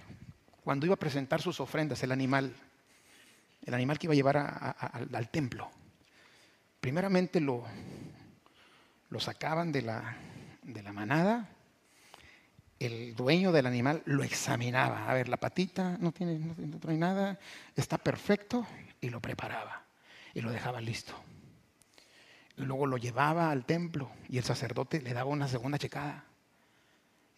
cuando 0.63 0.85
iba 0.85 0.93
a 0.93 0.99
presentar 0.99 1.41
sus 1.41 1.59
ofrendas, 1.59 2.03
el 2.03 2.11
animal, 2.11 2.55
el 3.65 3.73
animal 3.73 3.97
que 3.97 4.05
iba 4.05 4.13
a 4.13 4.15
llevar 4.15 4.37
al 5.11 5.29
templo? 5.29 5.71
Primeramente 6.79 7.39
lo, 7.39 7.65
lo 9.09 9.19
sacaban 9.19 9.71
de 9.71 9.81
la, 9.81 10.17
de 10.61 10.83
la 10.83 10.93
manada, 10.93 11.49
el 12.85 13.15
dueño 13.15 13.51
del 13.51 13.65
animal 13.65 14.01
lo 14.05 14.23
examinaba. 14.23 15.09
A 15.09 15.13
ver, 15.13 15.29
la 15.29 15.37
patita 15.37 15.97
no 15.99 16.11
tiene, 16.11 16.39
no, 16.39 16.79
trae 16.79 16.97
nada, 16.97 17.39
está 17.75 17.97
perfecto, 17.97 18.65
y 19.01 19.09
lo 19.09 19.19
preparaba 19.19 19.83
y 20.33 20.41
lo 20.41 20.51
dejaba 20.51 20.81
listo. 20.81 21.13
Y 22.57 22.63
luego 22.63 22.85
lo 22.85 22.97
llevaba 22.97 23.51
al 23.51 23.65
templo 23.65 24.11
y 24.29 24.37
el 24.37 24.43
sacerdote 24.43 25.01
le 25.01 25.13
daba 25.13 25.29
una 25.29 25.47
segunda 25.47 25.77
checada. 25.77 26.23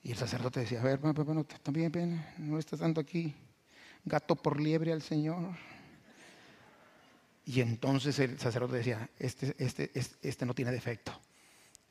Y 0.03 0.11
el 0.11 0.17
sacerdote 0.17 0.59
decía, 0.59 0.81
a 0.81 0.83
ver, 0.83 0.99
bueno, 0.99 1.43
también 1.63 2.23
no 2.37 2.59
estás 2.59 2.79
dando 2.79 3.01
aquí 3.01 3.33
gato 4.03 4.35
por 4.35 4.59
liebre 4.59 4.93
al 4.93 5.01
Señor. 5.01 5.55
Y 7.45 7.61
entonces 7.61 8.17
el 8.19 8.39
sacerdote 8.39 8.77
decía, 8.77 9.09
este, 9.17 9.55
este, 9.57 9.91
este, 9.93 10.27
este 10.27 10.45
no 10.45 10.53
tiene 10.53 10.71
defecto. 10.71 11.11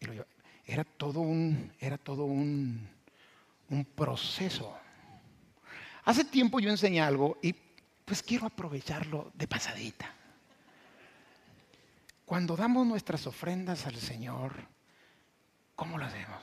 Y 0.01 0.07
lo 0.07 0.25
era 0.67 0.85
todo 0.85 1.21
un, 1.21 1.73
era 1.79 1.99
todo 1.99 2.25
un, 2.25 2.89
un 3.71 3.85
proceso. 3.85 4.77
Hace 6.05 6.25
tiempo 6.25 6.61
yo 6.61 6.71
enseñé 6.71 7.01
algo 7.01 7.39
y 7.43 7.55
pues 8.05 8.23
quiero 8.23 8.47
aprovecharlo 8.47 9.33
de 9.35 9.49
pasadita. 9.49 10.13
Cuando 12.25 12.57
damos 12.57 12.87
nuestras 12.87 13.27
ofrendas 13.27 13.87
al 13.87 13.97
Señor, 13.97 14.53
¿cómo 15.75 15.99
lo 15.99 16.05
hacemos? 16.05 16.43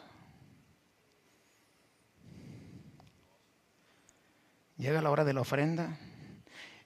Llega 4.77 5.01
la 5.01 5.11
hora 5.11 5.23
de 5.23 5.33
la 5.33 5.41
ofrenda 5.41 5.97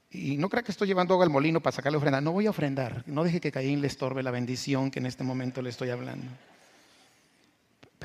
y 0.09 0.37
no 0.37 0.49
crea 0.49 0.63
que 0.63 0.71
estoy 0.71 0.87
llevando 0.87 1.13
agua 1.13 1.25
al 1.25 1.31
molino 1.31 1.61
para 1.61 1.75
sacar 1.75 1.91
la 1.91 1.97
ofrenda. 1.97 2.21
No 2.21 2.31
voy 2.31 2.45
a 2.45 2.49
ofrendar. 2.49 3.03
No 3.05 3.23
deje 3.23 3.39
que 3.39 3.51
Caín 3.51 3.81
le 3.81 3.87
estorbe 3.87 4.23
la 4.23 4.31
bendición 4.31 4.91
que 4.91 4.99
en 4.99 5.05
este 5.05 5.23
momento 5.23 5.61
le 5.61 5.69
estoy 5.69 5.89
hablando. 5.89 6.27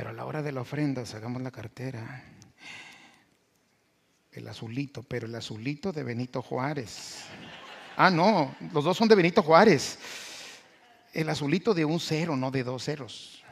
Pero 0.01 0.09
a 0.09 0.15
la 0.15 0.25
hora 0.25 0.41
de 0.41 0.51
la 0.51 0.63
ofrenda 0.63 1.05
sacamos 1.05 1.43
la 1.43 1.51
cartera. 1.51 2.25
El 4.33 4.49
azulito, 4.49 5.03
pero 5.03 5.27
el 5.27 5.35
azulito 5.35 5.93
de 5.93 6.03
Benito 6.03 6.41
Juárez. 6.41 7.27
Ah, 7.99 8.09
no, 8.09 8.57
los 8.73 8.83
dos 8.83 8.97
son 8.97 9.09
de 9.09 9.15
Benito 9.15 9.43
Juárez. 9.43 9.99
El 11.13 11.29
azulito 11.29 11.75
de 11.75 11.85
un 11.85 12.01
cero, 12.01 12.35
no 12.35 12.51
de 12.51 12.65
dos 12.65 12.83
ceros. 12.83 13.45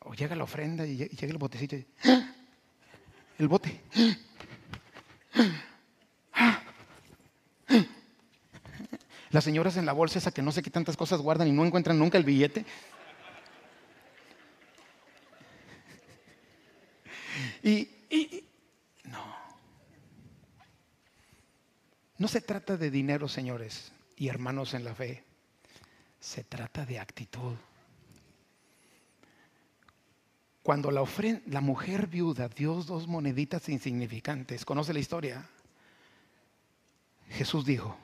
O 0.00 0.14
llega 0.14 0.34
la 0.34 0.42
ofrenda 0.42 0.84
y 0.84 0.96
llega 0.96 1.28
el 1.28 1.38
botecito. 1.38 1.76
Y, 1.76 1.86
¡Ah! 2.06 2.34
El 3.38 3.46
bote. 3.46 3.80
Las 9.30 9.44
señoras 9.44 9.76
en 9.76 9.86
la 9.86 9.92
bolsa 9.92 10.18
esa 10.18 10.32
que 10.32 10.42
no 10.42 10.52
sé 10.52 10.62
qué 10.62 10.70
tantas 10.70 10.96
cosas 10.96 11.20
guardan 11.20 11.48
y 11.48 11.52
no 11.52 11.64
encuentran 11.64 11.98
nunca 11.98 12.18
el 12.18 12.24
billete. 12.24 12.64
Y, 17.62 17.88
no. 19.04 19.24
No 22.18 22.28
se 22.28 22.40
trata 22.40 22.76
de 22.76 22.90
dinero, 22.90 23.28
señores 23.28 23.92
y 24.16 24.28
hermanos 24.28 24.74
en 24.74 24.84
la 24.84 24.94
fe. 24.94 25.24
Se 26.18 26.44
trata 26.44 26.84
de 26.84 26.98
actitud. 26.98 27.56
Cuando 30.62 30.90
la, 30.90 31.02
la 31.46 31.60
mujer 31.60 32.06
viuda 32.06 32.48
dio 32.48 32.74
dos 32.74 33.08
moneditas 33.08 33.68
insignificantes, 33.70 34.66
¿conoce 34.66 34.92
la 34.92 34.98
historia? 34.98 35.48
Jesús 37.30 37.64
dijo, 37.64 37.96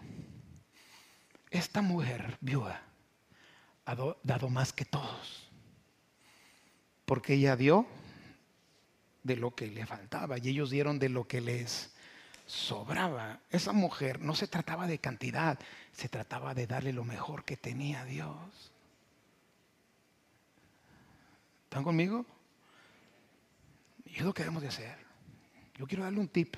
esta 1.57 1.83
mujer 1.83 2.37
viuda 2.41 2.83
ha 3.85 3.97
dado 4.23 4.49
más 4.49 4.73
que 4.73 4.85
todos, 4.85 5.49
porque 7.05 7.35
ella 7.35 7.57
dio 7.57 7.87
de 9.23 9.37
lo 9.37 9.55
que 9.55 9.67
le 9.69 9.87
faltaba 9.87 10.39
y 10.39 10.49
ellos 10.49 10.71
dieron 10.71 10.99
de 10.99 11.09
lo 11.09 11.27
que 11.27 11.41
les 11.41 11.95
sobraba. 12.47 13.41
Esa 13.51 13.73
mujer 13.73 14.21
no 14.21 14.35
se 14.35 14.49
trataba 14.49 14.87
de 14.87 14.99
cantidad, 14.99 15.59
se 15.93 16.09
trataba 16.09 16.55
de 16.55 16.67
darle 16.67 16.93
lo 16.93 17.05
mejor 17.05 17.45
que 17.45 17.57
tenía 17.57 18.05
Dios. 18.05 18.73
¿Están 21.65 21.85
conmigo? 21.85 22.25
Y 24.05 24.17
es 24.17 24.23
lo 24.23 24.35
que 24.35 24.43
debemos 24.43 24.63
de 24.63 24.69
hacer. 24.69 24.97
Yo 25.77 25.87
quiero 25.87 26.05
darle 26.05 26.21
un 26.21 26.29
tip 26.29 26.57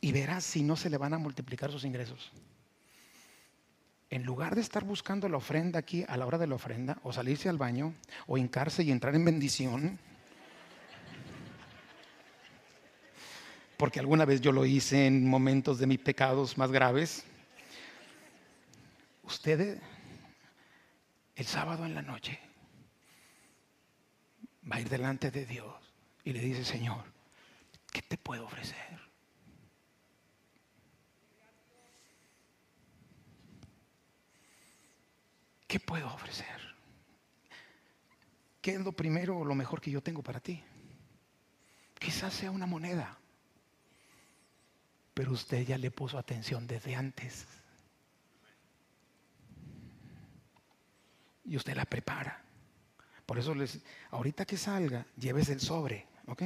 y 0.00 0.12
verás 0.12 0.44
si 0.44 0.62
no 0.62 0.76
se 0.76 0.90
le 0.90 0.98
van 0.98 1.14
a 1.14 1.18
multiplicar 1.18 1.70
sus 1.70 1.84
ingresos 1.84 2.30
en 4.10 4.24
lugar 4.24 4.54
de 4.54 4.60
estar 4.60 4.84
buscando 4.84 5.28
la 5.28 5.38
ofrenda 5.38 5.78
aquí 5.78 6.04
a 6.06 6.16
la 6.16 6.26
hora 6.26 6.38
de 6.38 6.46
la 6.46 6.54
ofrenda, 6.54 6.98
o 7.02 7.12
salirse 7.12 7.48
al 7.48 7.58
baño, 7.58 7.94
o 8.26 8.38
hincarse 8.38 8.82
y 8.82 8.90
entrar 8.90 9.14
en 9.14 9.24
bendición, 9.24 9.98
porque 13.76 14.00
alguna 14.00 14.24
vez 14.24 14.40
yo 14.40 14.52
lo 14.52 14.64
hice 14.64 15.06
en 15.06 15.28
momentos 15.28 15.78
de 15.78 15.86
mis 15.86 15.98
pecados 15.98 16.56
más 16.56 16.70
graves, 16.70 17.24
usted 19.24 19.80
el 21.34 21.46
sábado 21.46 21.84
en 21.84 21.94
la 21.94 22.02
noche 22.02 22.38
va 24.70 24.76
a 24.76 24.80
ir 24.80 24.88
delante 24.88 25.30
de 25.30 25.44
Dios 25.44 25.74
y 26.24 26.32
le 26.32 26.40
dice, 26.40 26.64
Señor, 26.64 27.04
¿qué 27.92 28.02
te 28.02 28.16
puedo 28.16 28.44
ofrecer? 28.44 29.03
¿Qué 35.74 35.80
puedo 35.80 36.06
ofrecer? 36.06 36.60
¿Qué 38.62 38.74
es 38.74 38.80
lo 38.80 38.92
primero 38.92 39.38
o 39.38 39.44
lo 39.44 39.56
mejor 39.56 39.80
que 39.80 39.90
yo 39.90 40.00
tengo 40.00 40.22
para 40.22 40.38
ti? 40.38 40.62
Quizás 41.98 42.32
sea 42.32 42.52
una 42.52 42.64
moneda, 42.64 43.18
pero 45.14 45.32
usted 45.32 45.66
ya 45.66 45.76
le 45.76 45.90
puso 45.90 46.16
atención 46.16 46.68
desde 46.68 46.94
antes. 46.94 47.48
Y 51.44 51.56
usted 51.56 51.74
la 51.74 51.86
prepara. 51.86 52.40
Por 53.26 53.40
eso 53.40 53.52
les, 53.52 53.80
ahorita 54.12 54.44
que 54.44 54.56
salga, 54.56 55.04
lleves 55.18 55.48
el 55.48 55.58
sobre, 55.58 56.06
¿ok? 56.28 56.42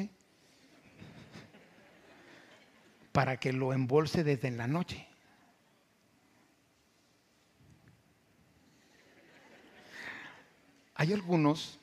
Para 3.13 3.37
que 3.37 3.53
lo 3.53 3.75
embolse 3.75 4.25
desde 4.25 4.51
la 4.53 4.67
noche. 4.67 5.07
Hay 10.99 11.13
algunos 11.13 11.79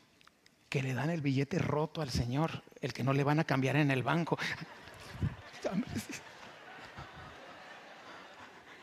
que 0.67 0.83
le 0.83 0.93
dan 0.93 1.09
el 1.09 1.21
billete 1.21 1.57
roto 1.57 2.01
al 2.01 2.09
Señor, 2.09 2.61
el 2.81 2.91
que 2.91 3.01
no 3.01 3.13
le 3.13 3.23
van 3.23 3.39
a 3.39 3.45
cambiar 3.45 3.77
en 3.77 3.89
el 3.89 4.03
banco. 4.03 4.37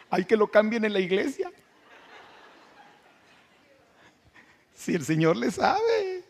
Hay 0.08 0.24
que 0.24 0.38
lo 0.38 0.50
cambien 0.50 0.86
en 0.86 0.94
la 0.94 1.00
iglesia. 1.00 1.52
Si 4.74 4.94
el 4.94 5.04
Señor 5.04 5.36
le 5.36 5.50
sabe. 5.50 6.24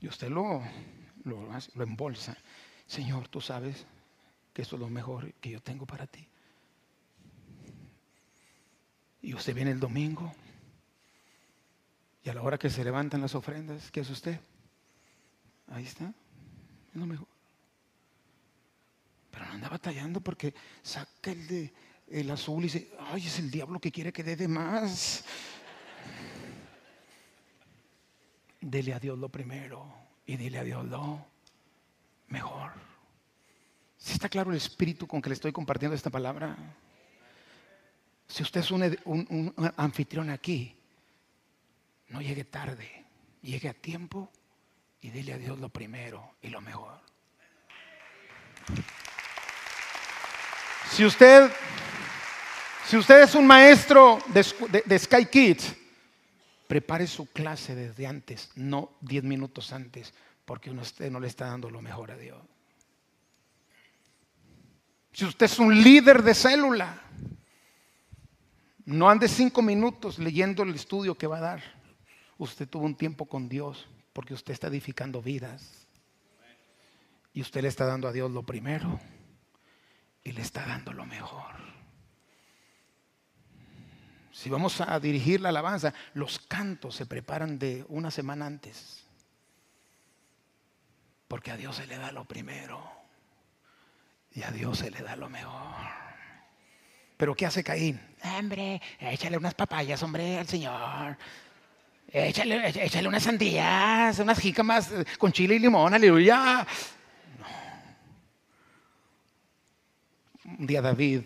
Y 0.00 0.08
usted 0.08 0.28
lo, 0.28 0.62
lo, 1.24 1.82
embolsa. 1.82 2.36
Señor, 2.86 3.28
tú 3.28 3.40
sabes 3.40 3.86
que 4.52 4.60
eso 4.60 4.76
es 4.76 4.80
lo 4.80 4.90
mejor 4.90 5.32
que 5.40 5.48
yo 5.48 5.62
tengo 5.62 5.86
para 5.86 6.06
ti. 6.06 6.28
Y 9.22 9.34
usted 9.34 9.54
viene 9.54 9.70
el 9.70 9.80
domingo 9.80 10.32
y 12.24 12.28
a 12.28 12.34
la 12.34 12.42
hora 12.42 12.58
que 12.58 12.70
se 12.70 12.84
levantan 12.84 13.20
las 13.20 13.34
ofrendas, 13.34 13.90
¿qué 13.90 14.00
es 14.00 14.10
usted? 14.10 14.38
Ahí 15.68 15.84
está, 15.84 16.12
es 16.90 16.94
lo 16.94 17.06
mejor. 17.06 17.28
Pero 19.30 19.46
no 19.46 19.52
anda 19.52 19.68
batallando 19.68 20.20
porque 20.20 20.54
saca 20.82 21.30
el 21.30 21.46
de 21.46 21.72
el 22.10 22.30
azul 22.30 22.60
y 22.60 22.68
dice, 22.68 22.90
ay, 22.98 23.26
es 23.26 23.38
el 23.38 23.50
diablo 23.50 23.80
que 23.80 23.92
quiere 23.92 24.12
que 24.12 24.24
dé 24.24 24.36
de 24.36 24.48
más. 24.48 25.24
Dele 28.60 28.94
a 28.94 28.98
Dios 28.98 29.18
lo 29.18 29.28
primero 29.28 29.86
y 30.26 30.36
dile 30.36 30.58
a 30.58 30.64
Dios 30.64 30.84
lo 30.86 31.24
mejor. 32.28 32.72
¿Sí 33.96 34.12
está 34.12 34.28
claro 34.28 34.50
el 34.50 34.56
espíritu 34.56 35.06
con 35.06 35.20
que 35.20 35.28
le 35.28 35.34
estoy 35.34 35.52
compartiendo 35.52 35.94
esta 35.94 36.10
palabra? 36.10 36.56
Si 38.28 38.42
usted 38.42 38.60
es 38.60 38.70
un, 38.70 39.54
anfitrión 39.76 40.28
aquí, 40.30 40.76
no 42.08 42.20
llegue 42.20 42.44
tarde, 42.44 43.06
llegue 43.42 43.68
a 43.68 43.74
tiempo 43.74 44.30
y 45.00 45.10
dile 45.10 45.32
a 45.32 45.38
Dios 45.38 45.58
lo 45.58 45.70
primero 45.70 46.34
y 46.42 46.48
lo 46.48 46.60
mejor. 46.60 47.00
Si 50.90 51.04
usted, 51.04 51.50
si 52.86 52.96
usted 52.98 53.22
es 53.22 53.34
un 53.34 53.46
maestro 53.46 54.18
de, 54.26 54.82
de 54.84 54.98
Sky 54.98 55.26
Kids, 55.26 55.74
prepare 56.66 57.06
su 57.06 57.32
clase 57.32 57.74
desde 57.74 58.06
antes, 58.06 58.50
no 58.56 58.92
diez 59.00 59.24
minutos 59.24 59.72
antes, 59.72 60.12
porque 60.44 60.70
usted 60.70 61.10
no 61.10 61.18
le 61.18 61.28
está 61.28 61.46
dando 61.46 61.70
lo 61.70 61.80
mejor 61.80 62.10
a 62.10 62.16
Dios. 62.16 62.40
Si 65.12 65.24
usted 65.24 65.46
es 65.46 65.58
un 65.58 65.82
líder 65.82 66.22
de 66.22 66.34
célula, 66.34 67.02
no 68.88 69.10
ande 69.10 69.28
cinco 69.28 69.60
minutos 69.60 70.18
leyendo 70.18 70.62
el 70.62 70.74
estudio 70.74 71.14
que 71.14 71.26
va 71.26 71.36
a 71.36 71.40
dar. 71.40 71.62
Usted 72.38 72.66
tuvo 72.66 72.86
un 72.86 72.96
tiempo 72.96 73.26
con 73.26 73.46
Dios 73.46 73.86
porque 74.14 74.32
usted 74.32 74.54
está 74.54 74.68
edificando 74.68 75.20
vidas. 75.20 75.86
Y 77.34 77.42
usted 77.42 77.60
le 77.60 77.68
está 77.68 77.84
dando 77.84 78.08
a 78.08 78.12
Dios 78.12 78.30
lo 78.30 78.44
primero 78.44 78.98
y 80.24 80.32
le 80.32 80.40
está 80.40 80.64
dando 80.64 80.94
lo 80.94 81.04
mejor. 81.04 81.54
Si 84.32 84.48
vamos 84.48 84.80
a 84.80 84.98
dirigir 84.98 85.42
la 85.42 85.50
alabanza, 85.50 85.92
los 86.14 86.38
cantos 86.38 86.94
se 86.94 87.04
preparan 87.04 87.58
de 87.58 87.84
una 87.88 88.10
semana 88.10 88.46
antes. 88.46 89.04
Porque 91.28 91.50
a 91.50 91.58
Dios 91.58 91.76
se 91.76 91.86
le 91.86 91.98
da 91.98 92.10
lo 92.10 92.24
primero 92.24 92.90
y 94.32 94.44
a 94.44 94.50
Dios 94.50 94.78
se 94.78 94.90
le 94.90 95.02
da 95.02 95.14
lo 95.14 95.28
mejor. 95.28 96.07
Pero 97.18 97.34
¿qué 97.34 97.46
hace 97.46 97.64
Caín? 97.64 98.00
Hombre, 98.22 98.80
échale 99.00 99.36
unas 99.36 99.54
papayas, 99.54 100.00
hombre, 100.04 100.38
al 100.38 100.46
Señor. 100.46 101.16
Échale, 102.10 102.68
échale 102.68 103.08
unas 103.08 103.24
sandías, 103.24 104.18
unas 104.20 104.38
jícamas 104.38 104.92
eh, 104.92 105.04
con 105.18 105.32
chile 105.32 105.56
y 105.56 105.58
limón, 105.58 105.92
aleluya. 105.92 106.64
Un 110.58 110.66
día 110.66 110.80
David 110.80 111.22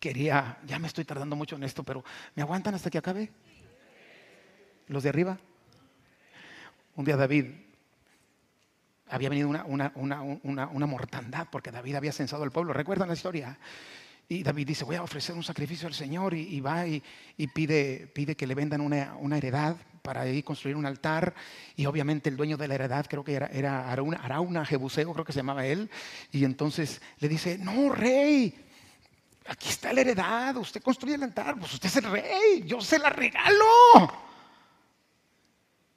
quería, 0.00 0.56
ya 0.64 0.78
me 0.78 0.88
estoy 0.88 1.04
tardando 1.04 1.36
mucho 1.36 1.56
en 1.56 1.62
esto, 1.62 1.84
pero 1.84 2.02
¿me 2.34 2.42
aguantan 2.42 2.74
hasta 2.74 2.88
que 2.88 2.98
acabe? 2.98 3.30
¿Los 4.86 5.02
de 5.02 5.10
arriba? 5.10 5.38
Un 6.96 7.04
día 7.04 7.16
David 7.16 7.52
había 9.10 9.28
venido 9.28 9.50
una, 9.50 9.62
una, 9.64 9.92
una, 9.94 10.66
una 10.68 10.86
mortandad 10.86 11.48
porque 11.52 11.70
David 11.70 11.96
había 11.96 12.12
censado 12.12 12.44
al 12.44 12.50
pueblo. 12.50 12.72
¿Recuerdan 12.72 13.08
la 13.08 13.14
historia? 13.14 13.58
Y 14.30 14.42
David 14.42 14.66
dice, 14.66 14.84
voy 14.84 14.96
a 14.96 15.02
ofrecer 15.02 15.34
un 15.34 15.42
sacrificio 15.42 15.88
al 15.88 15.94
Señor 15.94 16.34
y, 16.34 16.60
va 16.60 16.86
y, 16.86 17.02
pide, 17.54 18.06
pide, 18.08 18.36
que 18.36 18.46
le 18.46 18.54
vendan 18.54 18.82
una, 18.82 19.38
heredad 19.38 19.76
para 20.02 20.28
ir 20.28 20.44
construir 20.44 20.76
un 20.76 20.84
altar. 20.84 21.34
Y 21.76 21.86
obviamente 21.86 22.28
el 22.28 22.36
dueño 22.36 22.58
de 22.58 22.68
la 22.68 22.74
heredad, 22.74 23.06
creo 23.08 23.24
que 23.24 23.32
era, 23.32 23.46
era 23.46 23.90
Arauna, 23.90 24.18
Arauna 24.18 24.66
Jebuseo, 24.66 25.14
creo 25.14 25.24
que 25.24 25.32
se 25.32 25.38
llamaba 25.38 25.64
él. 25.64 25.90
Y 26.30 26.44
entonces 26.44 27.00
le 27.20 27.28
dice, 27.28 27.56
no, 27.56 27.90
rey, 27.90 28.54
aquí 29.46 29.70
está 29.70 29.94
la 29.94 30.02
heredad, 30.02 30.56
usted 30.58 30.82
construye 30.82 31.14
el 31.14 31.22
altar, 31.22 31.58
pues 31.58 31.72
usted 31.72 31.88
es 31.88 31.96
el 31.96 32.10
rey, 32.10 32.64
yo 32.66 32.82
se 32.82 32.98
la 32.98 33.08
regalo. 33.08 33.64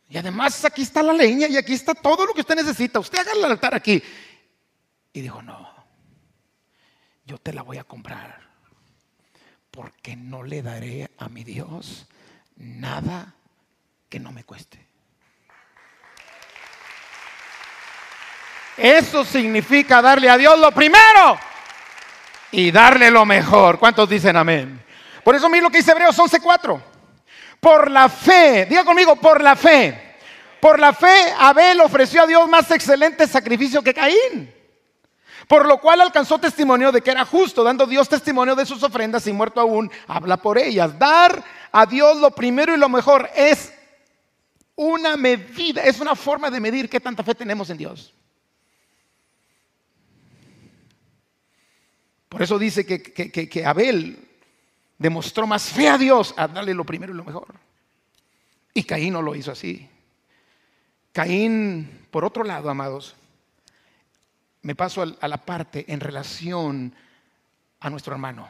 Y 0.08 0.18
además 0.18 0.64
aquí 0.64 0.84
está 0.84 1.04
la 1.04 1.12
leña 1.12 1.48
y 1.48 1.58
aquí 1.58 1.74
está 1.74 1.94
todo 1.94 2.26
lo 2.26 2.34
que 2.34 2.42
usted 2.42 2.56
necesita, 2.56 3.00
usted 3.00 3.20
haga 3.20 3.34
el 3.34 3.44
altar 3.44 3.76
aquí. 3.76 4.02
Y 5.12 5.20
dijo, 5.20 5.42
no, 5.42 5.71
yo 7.32 7.38
te 7.38 7.54
la 7.54 7.62
voy 7.62 7.78
a 7.78 7.86
comprar, 7.86 8.42
porque 9.72 10.18
no 10.18 10.44
le 10.44 10.62
daré 10.62 11.10
a 11.18 11.30
mi 11.30 11.46
Dios 11.46 12.06
nada 12.58 13.36
que 14.10 14.20
no 14.20 14.34
me 14.34 14.44
cueste. 14.44 14.86
Eso 18.76 19.24
significa 19.24 20.02
darle 20.02 20.30
a 20.30 20.38
Dios 20.38 20.60
lo 20.60 20.74
primero 20.74 21.40
y 22.52 22.70
darle 22.70 23.10
lo 23.10 23.26
mejor. 23.26 23.80
¿Cuántos 23.80 24.10
dicen 24.10 24.36
amén? 24.36 24.84
Por 25.24 25.34
eso 25.34 25.48
mira 25.48 25.64
lo 25.64 25.70
que 25.70 25.78
dice 25.78 25.92
Hebreos 25.92 26.20
11:4. 26.20 26.82
Por 27.62 27.90
la 27.90 28.10
fe, 28.10 28.66
diga 28.66 28.84
conmigo, 28.84 29.16
por 29.16 29.42
la 29.42 29.56
fe. 29.56 30.18
Por 30.60 30.78
la 30.78 30.92
fe 30.92 31.34
Abel 31.40 31.80
ofreció 31.80 32.24
a 32.24 32.28
Dios 32.28 32.50
más 32.50 32.70
excelente 32.72 33.26
sacrificio 33.26 33.82
que 33.82 33.94
Caín 33.94 34.61
por 35.52 35.66
lo 35.66 35.80
cual 35.80 36.00
alcanzó 36.00 36.40
testimonio 36.40 36.94
de 36.94 37.02
que 37.02 37.12
era 37.12 37.26
justo, 37.26 37.62
dando 37.62 37.86
Dios 37.86 38.08
testimonio 38.08 38.56
de 38.56 38.66
sus 38.66 38.82
ofrendas 38.84 39.28
y 39.28 39.34
muerto 39.34 39.60
aún, 39.60 39.92
habla 40.08 40.38
por 40.38 40.58
ellas. 40.58 40.98
Dar 40.98 41.44
a 41.74 41.86
Dios 41.86 42.22
lo 42.22 42.32
primero 42.32 42.74
y 42.74 42.78
lo 42.78 42.88
mejor 42.88 43.30
es 43.36 43.74
una 44.78 45.18
medida, 45.18 45.84
es 45.84 46.00
una 46.00 46.16
forma 46.16 46.50
de 46.50 46.62
medir 46.62 46.90
qué 46.90 47.02
tanta 47.02 47.22
fe 47.22 47.36
tenemos 47.36 47.70
en 47.70 47.78
Dios. 47.80 48.14
Por 52.30 52.42
eso 52.42 52.58
dice 52.58 52.86
que, 52.86 53.02
que 53.02 53.66
Abel 53.66 54.26
demostró 54.98 55.46
más 55.48 55.64
fe 55.64 55.90
a 55.90 55.98
Dios 55.98 56.34
a 56.38 56.48
darle 56.48 56.74
lo 56.74 56.86
primero 56.86 57.12
y 57.12 57.18
lo 57.18 57.26
mejor. 57.26 57.48
Y 58.74 58.84
Caín 58.84 59.12
no 59.12 59.22
lo 59.22 59.36
hizo 59.36 59.52
así. 59.52 59.86
Caín, 61.12 62.08
por 62.10 62.24
otro 62.24 62.46
lado, 62.46 62.70
amados, 62.70 63.18
me 64.62 64.76
paso 64.76 65.04
a 65.20 65.28
la 65.28 65.38
parte 65.38 65.86
en 65.88 66.00
relación 66.00 66.94
a 67.80 67.90
nuestro 67.90 68.14
hermano. 68.14 68.48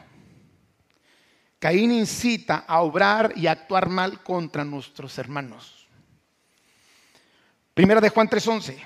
Caín 1.58 1.92
incita 1.92 2.64
a 2.66 2.80
obrar 2.80 3.32
y 3.36 3.46
actuar 3.46 3.88
mal 3.88 4.22
contra 4.22 4.64
nuestros 4.64 5.16
hermanos. 5.18 5.86
Primera 7.72 8.00
de 8.00 8.08
Juan 8.10 8.28
3:11. 8.28 8.76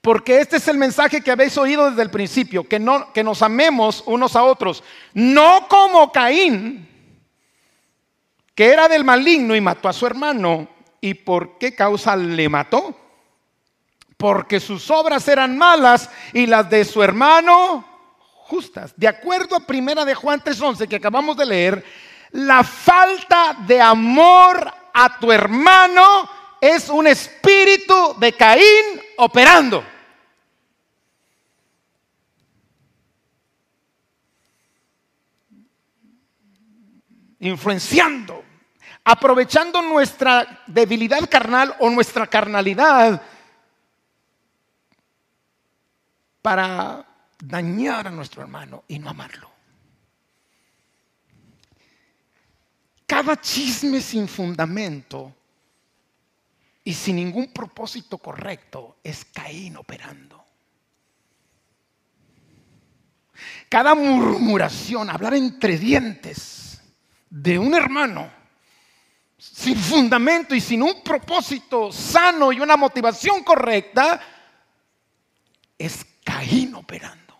Porque 0.00 0.40
este 0.40 0.56
es 0.56 0.66
el 0.68 0.78
mensaje 0.78 1.20
que 1.20 1.30
habéis 1.30 1.58
oído 1.58 1.90
desde 1.90 2.02
el 2.02 2.10
principio, 2.10 2.66
que, 2.66 2.78
no, 2.78 3.12
que 3.12 3.22
nos 3.22 3.42
amemos 3.42 4.02
unos 4.06 4.34
a 4.34 4.42
otros, 4.42 4.82
no 5.12 5.68
como 5.68 6.10
Caín, 6.10 6.88
que 8.54 8.72
era 8.72 8.88
del 8.88 9.04
maligno 9.04 9.54
y 9.54 9.60
mató 9.60 9.88
a 9.88 9.92
su 9.92 10.06
hermano. 10.06 10.68
¿Y 11.02 11.14
por 11.14 11.58
qué 11.58 11.74
causa 11.74 12.16
le 12.16 12.48
mató? 12.48 12.96
Porque 14.20 14.60
sus 14.60 14.90
obras 14.90 15.26
eran 15.28 15.56
malas 15.56 16.10
y 16.34 16.44
las 16.44 16.68
de 16.68 16.84
su 16.84 17.02
hermano 17.02 17.82
justas. 18.48 18.92
De 18.94 19.08
acuerdo 19.08 19.56
a 19.56 19.60
primera 19.60 20.04
de 20.04 20.14
Juan 20.14 20.42
3:11 20.44 20.86
que 20.86 20.96
acabamos 20.96 21.38
de 21.38 21.46
leer, 21.46 21.84
la 22.32 22.62
falta 22.62 23.56
de 23.66 23.80
amor 23.80 24.70
a 24.92 25.18
tu 25.18 25.32
hermano 25.32 26.28
es 26.60 26.90
un 26.90 27.06
espíritu 27.06 28.14
de 28.18 28.34
Caín 28.34 29.00
operando. 29.16 29.82
Influenciando, 37.38 38.44
aprovechando 39.02 39.80
nuestra 39.80 40.62
debilidad 40.66 41.26
carnal 41.30 41.74
o 41.78 41.88
nuestra 41.88 42.26
carnalidad 42.26 43.22
para 46.42 47.06
dañar 47.38 48.08
a 48.08 48.10
nuestro 48.10 48.42
hermano 48.42 48.84
y 48.88 48.98
no 48.98 49.10
amarlo. 49.10 49.50
cada 53.10 53.40
chisme 53.40 54.00
sin 54.00 54.28
fundamento 54.28 55.34
y 56.84 56.94
sin 56.94 57.16
ningún 57.16 57.52
propósito 57.52 58.18
correcto 58.18 58.98
es 59.02 59.24
Caín 59.24 59.76
operando. 59.76 60.44
Cada 63.68 63.96
murmuración, 63.96 65.10
hablar 65.10 65.34
entre 65.34 65.76
dientes 65.76 66.80
de 67.28 67.58
un 67.58 67.74
hermano, 67.74 68.30
sin 69.36 69.76
fundamento 69.76 70.54
y 70.54 70.60
sin 70.60 70.80
un 70.80 71.02
propósito 71.02 71.90
sano 71.90 72.52
y 72.52 72.60
una 72.60 72.76
motivación 72.76 73.42
correcta, 73.42 74.20
es 75.76 76.06
Caín 76.24 76.74
operando. 76.74 77.38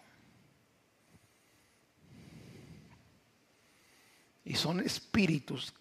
Y 4.45 4.55
son 4.55 4.81
espíritus 4.81 5.73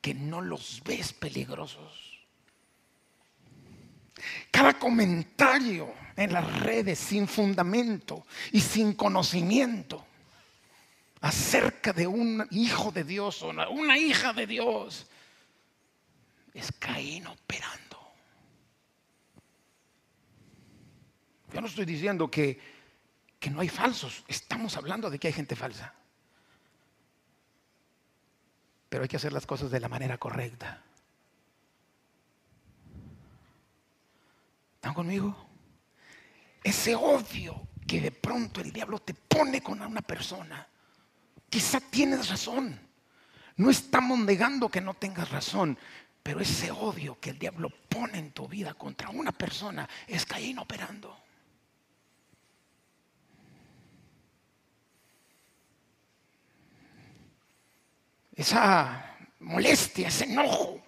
que 0.00 0.14
no 0.14 0.40
los 0.40 0.82
ves 0.84 1.12
peligrosos. 1.12 2.18
Cada 4.50 4.78
comentario 4.78 5.92
en 6.16 6.32
las 6.32 6.60
redes 6.60 6.98
sin 6.98 7.28
fundamento 7.28 8.26
y 8.52 8.60
sin 8.60 8.94
conocimiento 8.94 10.04
acerca 11.20 11.92
de 11.92 12.06
un 12.06 12.46
hijo 12.50 12.90
de 12.90 13.04
Dios 13.04 13.42
o 13.42 13.48
una, 13.48 13.98
hija 13.98 14.32
de 14.32 14.46
Dios 14.46 15.06
es 16.54 16.72
Caín 16.72 17.26
operando. 17.26 17.87
Yo 21.58 21.62
no 21.62 21.66
estoy 21.66 21.86
diciendo 21.86 22.30
que, 22.30 22.56
que 23.40 23.50
no 23.50 23.60
hay 23.60 23.68
falsos, 23.68 24.22
estamos 24.28 24.76
hablando 24.76 25.10
de 25.10 25.18
que 25.18 25.26
hay 25.26 25.32
gente 25.32 25.56
falsa. 25.56 25.92
Pero 28.88 29.02
hay 29.02 29.08
que 29.08 29.16
hacer 29.16 29.32
las 29.32 29.44
cosas 29.44 29.68
de 29.68 29.80
la 29.80 29.88
manera 29.88 30.18
correcta. 30.18 30.84
¿Están 34.76 34.94
conmigo? 34.94 35.36
Ese 36.62 36.94
odio 36.94 37.66
que 37.88 38.02
de 38.02 38.12
pronto 38.12 38.60
el 38.60 38.72
diablo 38.72 39.00
te 39.00 39.14
pone 39.14 39.60
con 39.60 39.82
una 39.82 40.02
persona, 40.02 40.64
quizá 41.50 41.80
tienes 41.80 42.28
razón. 42.28 42.78
No 43.56 43.68
estamos 43.68 44.16
negando 44.20 44.68
que 44.68 44.80
no 44.80 44.94
tengas 44.94 45.28
razón, 45.32 45.76
pero 46.22 46.38
ese 46.38 46.70
odio 46.70 47.18
que 47.18 47.30
el 47.30 47.38
diablo 47.40 47.68
pone 47.88 48.18
en 48.18 48.30
tu 48.30 48.46
vida 48.46 48.74
contra 48.74 49.08
una 49.10 49.32
persona 49.32 49.88
es 50.06 50.24
Caín 50.24 50.60
operando. 50.60 51.24
Esa 58.38 59.16
molestia, 59.40 60.08
ese 60.08 60.24
enojo, 60.24 60.80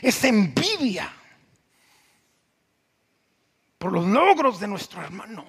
esa 0.00 0.28
envidia 0.28 1.12
por 3.76 3.92
los 3.92 4.06
logros 4.06 4.60
de 4.60 4.68
nuestro 4.68 5.02
hermano. 5.02 5.44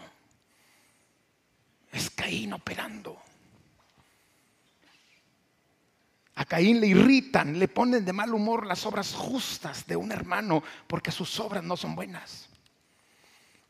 Es 1.92 2.10
Caín 2.10 2.52
operando. 2.52 3.22
A 6.34 6.44
Caín 6.44 6.82
le 6.82 6.88
irritan, 6.88 7.58
le 7.58 7.68
ponen 7.68 8.04
de 8.04 8.12
mal 8.12 8.34
humor 8.34 8.66
las 8.66 8.84
obras 8.88 9.14
justas 9.14 9.86
de 9.86 9.96
un 9.96 10.12
hermano 10.12 10.64
porque 10.88 11.12
sus 11.12 11.40
obras 11.40 11.64
no 11.64 11.78
son 11.78 11.96
buenas. 11.96 12.50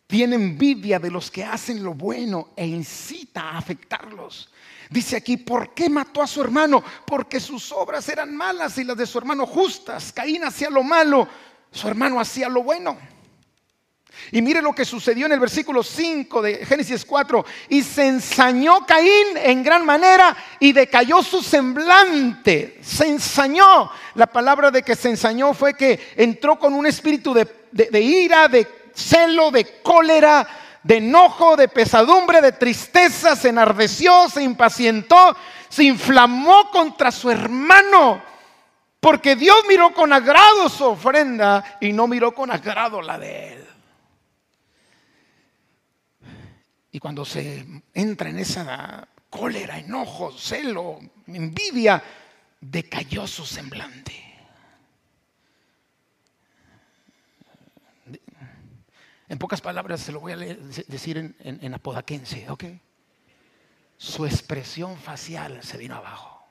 Tiene 0.07 0.35
envidia 0.35 0.99
de 0.99 1.09
los 1.09 1.31
que 1.31 1.43
hacen 1.43 1.83
lo 1.83 1.93
bueno 1.93 2.49
e 2.55 2.65
incita 2.65 3.41
a 3.41 3.57
afectarlos. 3.57 4.49
Dice 4.89 5.17
aquí, 5.17 5.37
¿por 5.37 5.73
qué 5.73 5.89
mató 5.89 6.21
a 6.21 6.27
su 6.27 6.41
hermano? 6.41 6.83
Porque 7.07 7.39
sus 7.39 7.71
obras 7.71 8.07
eran 8.09 8.35
malas 8.35 8.77
y 8.77 8.83
las 8.83 8.97
de 8.97 9.07
su 9.07 9.17
hermano 9.17 9.47
justas. 9.47 10.13
Caín 10.13 10.43
hacía 10.43 10.69
lo 10.69 10.83
malo, 10.83 11.27
su 11.71 11.87
hermano 11.87 12.19
hacía 12.19 12.49
lo 12.49 12.61
bueno. 12.61 12.97
Y 14.31 14.41
mire 14.41 14.61
lo 14.61 14.73
que 14.73 14.85
sucedió 14.85 15.25
en 15.25 15.33
el 15.33 15.39
versículo 15.39 15.83
5 15.83 16.41
de 16.41 16.65
Génesis 16.65 17.03
4. 17.03 17.45
Y 17.69 17.81
se 17.81 18.07
ensañó 18.07 18.85
Caín 18.85 19.37
en 19.37 19.63
gran 19.63 19.85
manera 19.85 20.37
y 20.59 20.71
decayó 20.71 21.21
su 21.23 21.41
semblante. 21.41 22.77
Se 22.81 23.07
ensañó. 23.07 23.89
La 24.13 24.27
palabra 24.27 24.71
de 24.71 24.83
que 24.83 24.95
se 24.95 25.09
ensañó 25.09 25.53
fue 25.53 25.73
que 25.73 25.99
entró 26.15 26.57
con 26.57 26.73
un 26.73 26.85
espíritu 26.85 27.33
de, 27.33 27.47
de 27.71 28.01
ira, 28.01 28.47
de 28.47 28.84
celo, 28.95 29.51
de 29.51 29.81
cólera 29.81 30.47
de 30.85 30.97
enojo, 30.97 31.55
de 31.55 31.67
pesadumbre, 31.67 32.41
de 32.41 32.51
tristeza, 32.51 33.35
se 33.35 33.49
enardeció, 33.49 34.29
se 34.29 34.43
impacientó, 34.43 35.35
se 35.67 35.83
inflamó 35.83 36.69
contra 36.69 37.11
su 37.11 37.31
hermano. 37.31 38.21
Porque 38.99 39.35
Dios 39.35 39.57
miró 39.67 39.95
con 39.95 40.13
agrado 40.13 40.69
su 40.69 40.85
ofrenda 40.85 41.77
y 41.81 41.91
no 41.91 42.05
miró 42.05 42.35
con 42.35 42.51
agrado 42.51 43.01
la 43.01 43.17
de 43.17 43.53
él. 43.53 43.67
Y 46.91 46.99
cuando 46.99 47.25
se 47.25 47.65
entra 47.91 48.29
en 48.29 48.37
esa 48.37 49.07
cólera, 49.27 49.79
enojo, 49.79 50.31
celo, 50.31 50.99
envidia, 51.25 52.01
decayó 52.61 53.25
su 53.25 53.43
semblante. 53.43 54.24
En 59.27 59.39
pocas 59.39 59.61
palabras 59.61 60.01
se 60.01 60.11
lo 60.11 60.19
voy 60.19 60.33
a 60.33 60.37
decir 60.37 61.35
en, 61.39 61.73
apodaquense, 61.73 62.49
¿ok? 62.49 62.65
Su 63.97 64.25
expresión 64.25 64.97
facial 64.97 65.63
se 65.63 65.77
vino 65.77 65.95
abajo. 65.95 66.45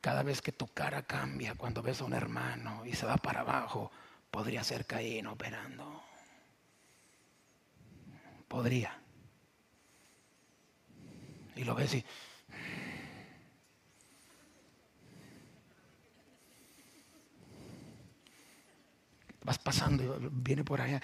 Cada 0.00 0.22
vez 0.22 0.40
que 0.40 0.52
tu 0.52 0.68
cara 0.68 1.02
cambia 1.02 1.54
cuando 1.54 1.82
ves 1.82 2.00
a 2.00 2.04
un 2.04 2.12
hermano 2.12 2.84
y 2.86 2.94
se 2.94 3.06
va 3.06 3.16
para 3.16 3.40
abajo, 3.40 3.90
podría 4.30 4.64
ser 4.64 4.86
Caín 4.86 5.26
operando. 5.26 6.02
Podría. 8.48 9.00
Y 11.56 11.64
lo 11.64 11.74
ves 11.74 11.94
y 11.94 12.04
vas 19.46 19.58
pasando 19.58 20.18
viene 20.32 20.64
por 20.64 20.80
allá 20.80 21.00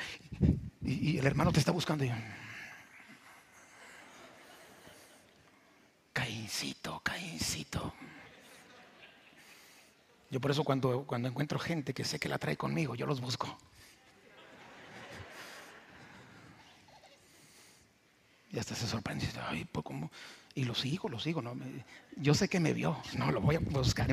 y, 0.82 1.16
el 1.16 1.26
hermano 1.26 1.52
te 1.52 1.60
está 1.60 1.70
buscando. 1.70 2.04
Y, 2.04 2.12
Caíncito, 6.12 7.00
Caíncito. 7.04 7.94
Yo 10.28 10.40
por 10.40 10.50
eso 10.50 10.64
cuando, 10.64 11.04
cuando 11.04 11.28
encuentro 11.28 11.58
gente 11.58 11.94
que 11.94 12.04
sé 12.04 12.18
que 12.18 12.28
la 12.28 12.38
trae 12.38 12.56
conmigo, 12.56 12.96
yo 12.96 13.06
los 13.06 13.20
busco. 13.20 13.56
Y 18.50 18.58
hasta 18.58 18.74
se 18.74 18.86
sorprende. 18.86 19.26
Ay, 19.48 19.64
pues, 19.70 19.84
¿cómo? 19.84 20.10
Y 20.54 20.64
lo 20.64 20.74
sigo, 20.74 21.08
lo 21.08 21.20
sigo. 21.20 21.40
¿no? 21.40 21.56
Yo 22.16 22.34
sé 22.34 22.48
que 22.48 22.60
me 22.60 22.72
vio. 22.72 23.00
No, 23.16 23.30
lo 23.30 23.40
voy 23.40 23.56
a 23.56 23.60
buscar. 23.60 24.08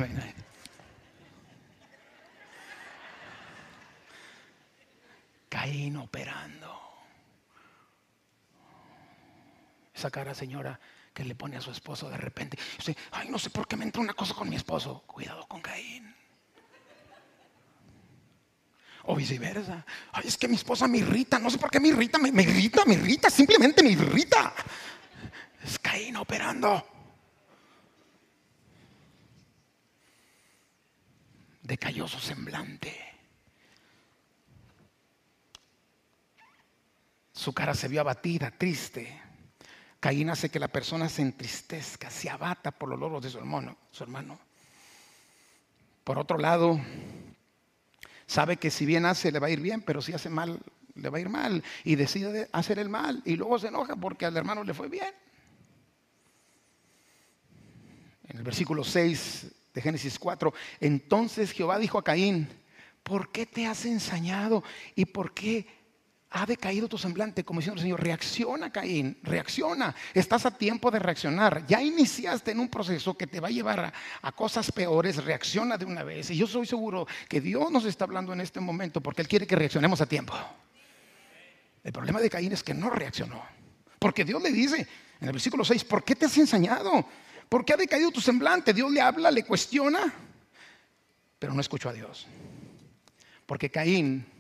Caín 5.70 5.98
operando. 5.98 6.82
Esa 9.94 10.10
cara, 10.10 10.34
señora, 10.34 10.80
que 11.14 11.24
le 11.24 11.36
pone 11.36 11.58
a 11.58 11.62
su 11.62 11.70
esposo 11.70 12.10
de 12.10 12.18
repente. 12.18 12.58
Ay, 13.12 13.30
no 13.30 13.38
sé 13.38 13.52
por 13.52 13.68
qué 13.68 13.78
me 13.78 13.84
entra 13.84 14.02
una 14.02 14.16
cosa 14.16 14.34
con 14.34 14.50
mi 14.50 14.56
esposo. 14.56 15.04
Cuidado 15.06 15.48
con 15.48 15.62
Caín. 15.62 16.16
O 19.04 19.16
viceversa. 19.16 19.86
Ay, 20.12 20.24
es 20.28 20.38
que 20.38 20.48
mi 20.48 20.56
esposa 20.56 20.88
me 20.88 20.98
irrita. 20.98 21.38
No 21.38 21.52
sé 21.52 21.60
por 21.60 21.70
qué 21.70 21.80
me 21.80 21.90
irrita. 21.90 22.18
Me, 22.18 22.32
me 22.32 22.42
irrita, 22.42 22.84
me 22.86 22.96
irrita. 22.96 23.30
Simplemente 23.30 23.84
me 23.84 23.92
irrita. 23.92 24.52
Es 25.64 25.78
Caín 25.78 26.16
operando. 26.16 26.84
Decayó 31.62 32.08
su 32.08 32.20
semblante. 32.20 33.09
Su 37.40 37.54
cara 37.54 37.74
se 37.74 37.88
vio 37.88 38.02
abatida, 38.02 38.52
triste. 38.52 39.18
Caín 40.02 40.30
hace 40.30 40.50
que 40.50 40.60
la 40.60 40.68
persona 40.68 41.08
se 41.08 41.22
entristezca, 41.22 42.10
se 42.10 42.30
abata 42.30 42.70
por 42.70 42.90
los 42.90 43.00
logros 43.00 43.24
de 43.24 43.30
su 43.30 43.38
hermano, 43.38 43.78
su 43.92 44.04
hermano. 44.04 44.38
Por 46.04 46.20
otro 46.20 46.38
lado, 46.38 46.78
sabe 48.28 48.58
que 48.58 48.70
si 48.70 48.86
bien 48.86 49.06
hace 49.06 49.32
le 49.32 49.40
va 49.40 49.48
a 49.48 49.52
ir 49.52 49.62
bien, 49.62 49.82
pero 49.84 50.02
si 50.02 50.12
hace 50.12 50.30
mal 50.30 50.60
le 50.96 51.10
va 51.10 51.18
a 51.18 51.22
ir 51.22 51.30
mal 51.30 51.64
y 51.86 51.96
decide 51.96 52.50
hacer 52.52 52.78
el 52.78 52.90
mal 52.90 53.22
y 53.24 53.38
luego 53.38 53.58
se 53.58 53.70
enoja 53.70 53.96
porque 53.96 54.26
al 54.26 54.36
hermano 54.36 54.66
le 54.66 54.74
fue 54.74 54.90
bien. 54.90 55.14
En 58.28 58.36
el 58.36 58.44
versículo 58.44 58.84
6 58.84 59.46
de 59.74 59.82
Génesis 59.82 60.20
4, 60.20 60.54
entonces 60.82 61.54
Jehová 61.54 61.80
dijo 61.80 61.98
a 61.98 62.04
Caín, 62.04 62.50
¿por 63.02 63.32
qué 63.32 63.46
te 63.46 63.66
has 63.66 63.86
ensañado 63.86 64.62
y 64.94 65.06
por 65.06 65.34
qué 65.34 65.79
ha 66.32 66.46
decaído 66.46 66.88
tu 66.88 66.98
semblante, 66.98 67.44
como 67.44 67.60
diciendo 67.60 67.80
el 67.80 67.84
Señor, 67.84 68.04
reacciona 68.04 68.72
Caín, 68.72 69.18
reacciona, 69.24 69.96
estás 70.14 70.46
a 70.46 70.52
tiempo 70.52 70.92
de 70.92 71.00
reaccionar, 71.00 71.66
ya 71.66 71.82
iniciaste 71.82 72.52
en 72.52 72.60
un 72.60 72.70
proceso 72.70 73.18
que 73.18 73.26
te 73.26 73.40
va 73.40 73.48
a 73.48 73.52
llevar 73.52 73.92
a, 74.22 74.32
cosas 74.34 74.72
peores, 74.72 75.24
reacciona 75.24 75.78
de 75.78 75.86
una 75.86 76.04
vez. 76.04 76.30
Y 76.30 76.38
yo 76.38 76.46
soy 76.46 76.68
seguro 76.68 77.08
que 77.28 77.42
Dios 77.42 77.72
nos 77.72 77.86
está 77.86 78.06
hablando 78.06 78.32
en 78.32 78.42
este 78.42 78.60
momento 78.60 79.02
porque 79.02 79.24
Él 79.24 79.28
quiere 79.28 79.48
que 79.48 79.56
reaccionemos 79.56 80.02
a 80.02 80.06
tiempo. 80.06 80.34
El 81.84 81.92
problema 81.92 82.20
de 82.20 82.30
Caín 82.30 82.52
es 82.52 82.62
que 82.62 82.76
no 82.76 82.92
reaccionó, 82.92 83.44
porque 83.98 84.24
Dios 84.24 84.42
le 84.42 84.52
dice 84.52 84.88
en 85.20 85.28
el 85.28 85.34
versículo 85.34 85.66
6, 85.66 85.84
¿por 85.86 86.04
qué 86.04 86.16
te 86.16 86.28
has 86.28 86.38
ensañado? 86.38 87.06
¿Por 87.50 87.66
qué 87.66 87.74
ha 87.74 87.78
decaído 87.78 88.12
tu 88.12 88.22
semblante? 88.22 88.72
Dios 88.72 88.92
le 88.92 89.02
habla, 89.02 89.32
le 89.32 89.44
cuestiona, 89.44 90.14
pero 91.40 91.56
no 91.56 91.62
escuchó 91.62 91.90
a 91.90 91.94
Dios. 91.94 92.28
Porque 93.48 93.72
Caín 93.72 94.39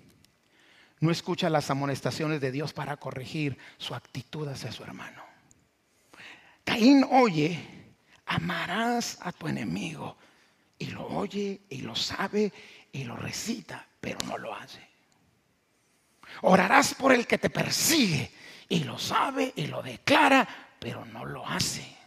no 1.00 1.12
escucha 1.12 1.50
las 1.50 1.70
amonestaciones 1.70 2.42
de 2.42 2.52
Dios 2.52 2.74
para 2.74 2.98
corregir 2.98 3.58
su 3.78 3.96
actitud 3.96 4.48
hacia 4.48 4.72
su 4.72 4.84
hermano. 4.84 5.24
Caín 6.66 7.06
oye, 7.10 7.60
amarás 8.26 9.18
a 9.22 9.32
tu 9.32 9.48
enemigo. 9.48 10.18
Y 10.78 10.88
lo 10.88 11.08
oye 11.08 11.62
y 11.70 11.82
lo 11.82 11.96
sabe 11.96 12.52
y 12.92 13.04
lo 13.04 13.16
recita, 13.16 13.86
pero 14.00 14.18
no 14.26 14.38
lo 14.38 14.54
hace. 14.56 14.88
Orarás 16.42 16.94
por 16.94 17.12
el 17.12 17.28
que 17.28 17.38
te 17.38 17.50
persigue 17.50 18.32
y 18.70 18.84
lo 18.84 18.98
sabe 18.98 19.52
y 19.56 19.68
lo 19.68 19.82
declara, 19.82 20.48
pero 20.80 21.04
no 21.06 21.26
lo 21.26 21.46
hace. 21.46 21.98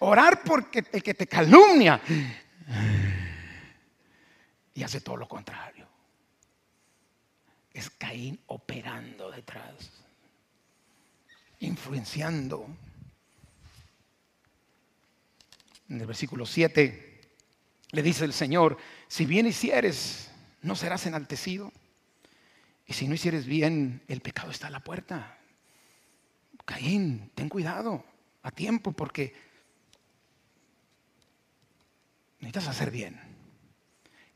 Orar 0.00 0.42
por 0.42 0.70
el 0.72 1.02
que 1.02 1.14
te 1.14 1.26
calumnia 1.26 2.00
y 4.72 4.82
hace 4.82 5.00
todo 5.00 5.16
lo 5.16 5.28
contrario 5.28 5.93
es 7.74 7.90
Caín 7.90 8.40
operando 8.46 9.30
detrás, 9.30 9.90
influenciando. 11.58 12.66
En 15.88 16.00
el 16.00 16.06
versículo 16.06 16.46
7 16.46 17.20
le 17.90 18.02
dice 18.02 18.24
el 18.24 18.32
Señor, 18.32 18.78
si 19.08 19.26
bien 19.26 19.46
hicieres, 19.46 20.30
no 20.62 20.76
serás 20.76 21.04
enaltecido. 21.06 21.72
Y 22.86 22.92
si 22.92 23.08
no 23.08 23.14
hicieres 23.14 23.46
bien, 23.46 24.02
el 24.08 24.20
pecado 24.20 24.50
está 24.50 24.68
a 24.68 24.70
la 24.70 24.80
puerta. 24.80 25.38
Caín, 26.64 27.30
ten 27.34 27.48
cuidado, 27.48 28.04
a 28.42 28.50
tiempo, 28.50 28.92
porque 28.92 29.34
necesitas 32.40 32.68
hacer 32.68 32.90
bien. 32.90 33.20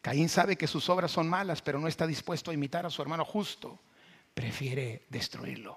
Caín 0.00 0.28
sabe 0.28 0.56
que 0.56 0.66
sus 0.66 0.88
obras 0.88 1.10
son 1.10 1.28
malas, 1.28 1.62
pero 1.62 1.78
no 1.78 1.88
está 1.88 2.06
dispuesto 2.06 2.50
a 2.50 2.54
imitar 2.54 2.86
a 2.86 2.90
su 2.90 3.02
hermano 3.02 3.24
justo. 3.24 3.78
Prefiere 4.32 5.04
destruirlo. 5.08 5.76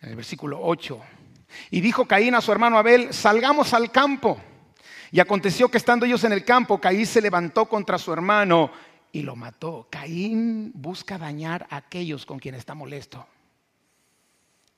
En 0.00 0.10
el 0.10 0.16
versículo 0.16 0.60
8. 0.62 1.00
Y 1.70 1.80
dijo 1.80 2.06
Caín 2.06 2.34
a 2.34 2.40
su 2.40 2.52
hermano 2.52 2.78
Abel, 2.78 3.12
salgamos 3.12 3.74
al 3.74 3.90
campo. 3.90 4.40
Y 5.10 5.20
aconteció 5.20 5.70
que 5.70 5.78
estando 5.78 6.06
ellos 6.06 6.22
en 6.24 6.32
el 6.32 6.44
campo, 6.44 6.80
Caín 6.80 7.06
se 7.06 7.22
levantó 7.22 7.66
contra 7.66 7.98
su 7.98 8.12
hermano 8.12 8.70
y 9.10 9.22
lo 9.22 9.34
mató. 9.34 9.88
Caín 9.90 10.70
busca 10.74 11.18
dañar 11.18 11.66
a 11.70 11.76
aquellos 11.78 12.26
con 12.26 12.38
quien 12.38 12.54
está 12.54 12.74
molesto. 12.74 13.26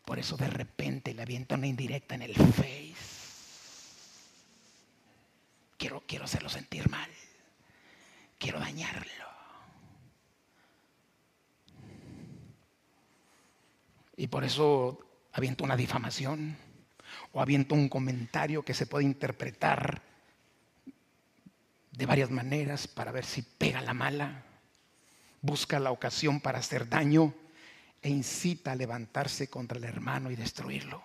Por 0.05 0.19
eso 0.19 0.37
de 0.37 0.47
repente 0.47 1.13
le 1.13 1.23
avienta 1.23 1.57
una 1.57 1.67
indirecta 1.67 2.15
en 2.15 2.23
el 2.23 2.35
face 2.35 3.10
quiero, 5.81 6.03
quiero 6.07 6.27
hacerlo 6.27 6.51
sentir 6.51 6.89
mal. 6.91 7.11
Quiero 8.39 8.61
dañarlo. 8.61 9.25
Y 14.17 14.27
por 14.27 14.45
eso 14.45 15.01
aviento 15.33 15.65
una 15.65 15.77
difamación 15.77 16.57
o 17.33 17.41
aviento 17.41 17.75
un 17.75 17.89
comentario 17.89 18.63
que 18.63 18.75
se 18.75 18.87
puede 18.87 19.05
interpretar 19.05 20.03
de 21.93 22.07
varias 22.07 22.31
maneras 22.31 22.87
para 22.87 23.13
ver 23.13 23.25
si 23.25 23.43
pega 23.43 23.81
la 23.81 23.95
mala, 23.95 24.45
busca 25.41 25.81
la 25.81 25.91
ocasión 25.91 26.41
para 26.41 26.59
hacer 26.59 26.89
daño 26.89 27.35
e 28.03 28.11
incita 28.11 28.73
a 28.73 28.77
levantarse 28.77 29.49
contra 29.49 29.79
el 29.79 29.85
hermano 29.85 30.31
y 30.31 30.37
destruirlo. 30.37 31.03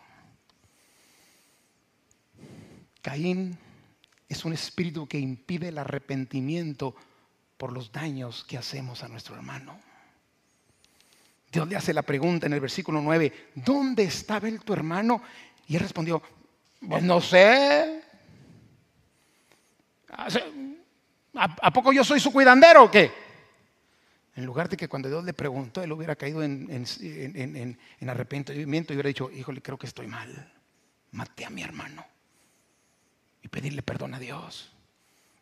Caín 3.01 3.57
es 4.35 4.45
un 4.45 4.53
espíritu 4.53 5.07
que 5.07 5.17
impide 5.17 5.69
el 5.69 5.77
arrepentimiento 5.77 6.95
por 7.57 7.71
los 7.71 7.91
daños 7.91 8.43
que 8.47 8.57
hacemos 8.57 9.03
a 9.03 9.07
nuestro 9.07 9.35
hermano. 9.35 9.79
Dios 11.51 11.67
le 11.67 11.75
hace 11.75 11.93
la 11.93 12.01
pregunta 12.01 12.45
en 12.45 12.53
el 12.53 12.59
versículo 12.59 13.01
9, 13.01 13.51
¿dónde 13.55 14.03
estaba 14.03 14.47
él 14.47 14.59
tu 14.61 14.73
hermano? 14.73 15.21
Y 15.67 15.75
él 15.75 15.81
respondió, 15.81 16.21
pues 16.87 17.01
no 17.01 17.21
sé. 17.21 18.01
¿A, 21.33 21.71
poco 21.71 21.93
yo 21.93 22.03
soy 22.03 22.19
su 22.19 22.31
cuidandero 22.31 22.83
o 22.83 22.91
qué? 22.91 23.11
En 24.35 24.45
lugar 24.45 24.67
de 24.67 24.75
que 24.75 24.89
cuando 24.89 25.07
Dios 25.07 25.23
le 25.23 25.33
preguntó, 25.33 25.81
él 25.81 25.93
hubiera 25.93 26.17
caído 26.17 26.43
en, 26.43 26.67
en 26.69 28.09
arrepentimiento 28.09 28.91
y 28.91 28.95
hubiera 28.95 29.07
dicho, 29.07 29.31
híjole, 29.31 29.61
creo 29.61 29.77
que 29.77 29.87
estoy 29.87 30.07
mal. 30.07 30.53
Maté 31.11 31.45
a 31.45 31.49
mi 31.49 31.63
hermano 31.63 32.14
y 33.45 33.47
pedirle 33.47 33.83
perdón 33.83 34.15
a 34.15 34.19
Dios. 34.19 34.71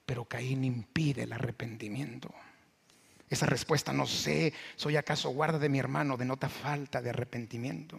Pero 0.05 0.25
Caín 0.25 0.65
impide 0.65 1.23
el 1.23 1.31
arrepentimiento. 1.31 2.29
Esa 3.29 3.45
respuesta, 3.45 3.93
no 3.93 4.05
sé, 4.05 4.53
soy 4.75 4.97
acaso 4.97 5.29
guarda 5.29 5.57
de 5.57 5.69
mi 5.69 5.79
hermano, 5.79 6.17
denota 6.17 6.49
falta 6.49 7.01
de 7.01 7.11
arrepentimiento. 7.11 7.97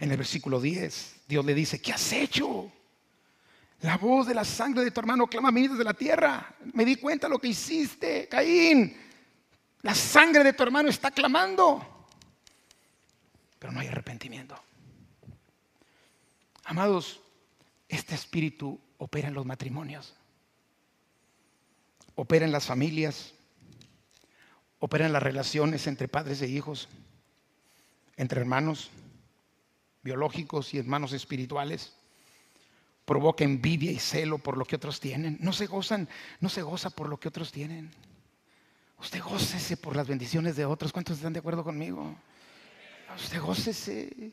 En 0.00 0.10
el 0.10 0.16
versículo 0.16 0.62
10, 0.62 1.16
Dios 1.28 1.44
le 1.44 1.52
dice, 1.52 1.82
¿qué 1.82 1.92
has 1.92 2.10
hecho? 2.14 2.72
La 3.82 3.98
voz 3.98 4.26
de 4.26 4.34
la 4.34 4.46
sangre 4.46 4.82
de 4.82 4.90
tu 4.90 5.00
hermano 5.00 5.26
clama 5.26 5.50
a 5.50 5.52
mí 5.52 5.68
desde 5.68 5.84
la 5.84 5.92
tierra. 5.92 6.56
Me 6.72 6.86
di 6.86 6.96
cuenta 6.96 7.26
de 7.26 7.34
lo 7.34 7.38
que 7.38 7.48
hiciste, 7.48 8.28
Caín. 8.28 8.96
La 9.82 9.94
sangre 9.94 10.42
de 10.42 10.54
tu 10.54 10.62
hermano 10.62 10.88
está 10.88 11.10
clamando. 11.10 12.06
Pero 13.58 13.74
no 13.74 13.80
hay 13.80 13.88
arrepentimiento. 13.88 14.58
Amados, 16.64 17.20
este 17.88 18.14
espíritu 18.14 18.80
opera 18.98 19.28
en 19.28 19.34
los 19.34 19.46
matrimonios, 19.46 20.14
opera 22.14 22.44
en 22.44 22.52
las 22.52 22.66
familias, 22.66 23.34
opera 24.78 25.06
en 25.06 25.12
las 25.12 25.22
relaciones 25.22 25.86
entre 25.86 26.08
padres 26.08 26.42
e 26.42 26.48
hijos, 26.48 26.88
entre 28.16 28.40
hermanos 28.40 28.90
biológicos 30.02 30.74
y 30.74 30.78
hermanos 30.78 31.12
espirituales. 31.12 31.94
Provoca 33.04 33.44
envidia 33.44 33.90
y 33.90 33.98
celo 33.98 34.38
por 34.38 34.56
lo 34.56 34.64
que 34.64 34.76
otros 34.76 35.00
tienen. 35.00 35.36
No 35.40 35.52
se 35.52 35.66
gozan, 35.66 36.08
no 36.40 36.48
se 36.48 36.62
goza 36.62 36.90
por 36.90 37.08
lo 37.08 37.18
que 37.18 37.28
otros 37.28 37.52
tienen. 37.52 37.90
Usted 38.98 39.22
gócese 39.22 39.76
por 39.76 39.96
las 39.96 40.06
bendiciones 40.06 40.56
de 40.56 40.64
otros. 40.64 40.92
¿Cuántos 40.92 41.16
están 41.16 41.32
de 41.32 41.40
acuerdo 41.40 41.64
conmigo? 41.64 42.16
Usted 43.16 43.40
gócese. 43.40 44.32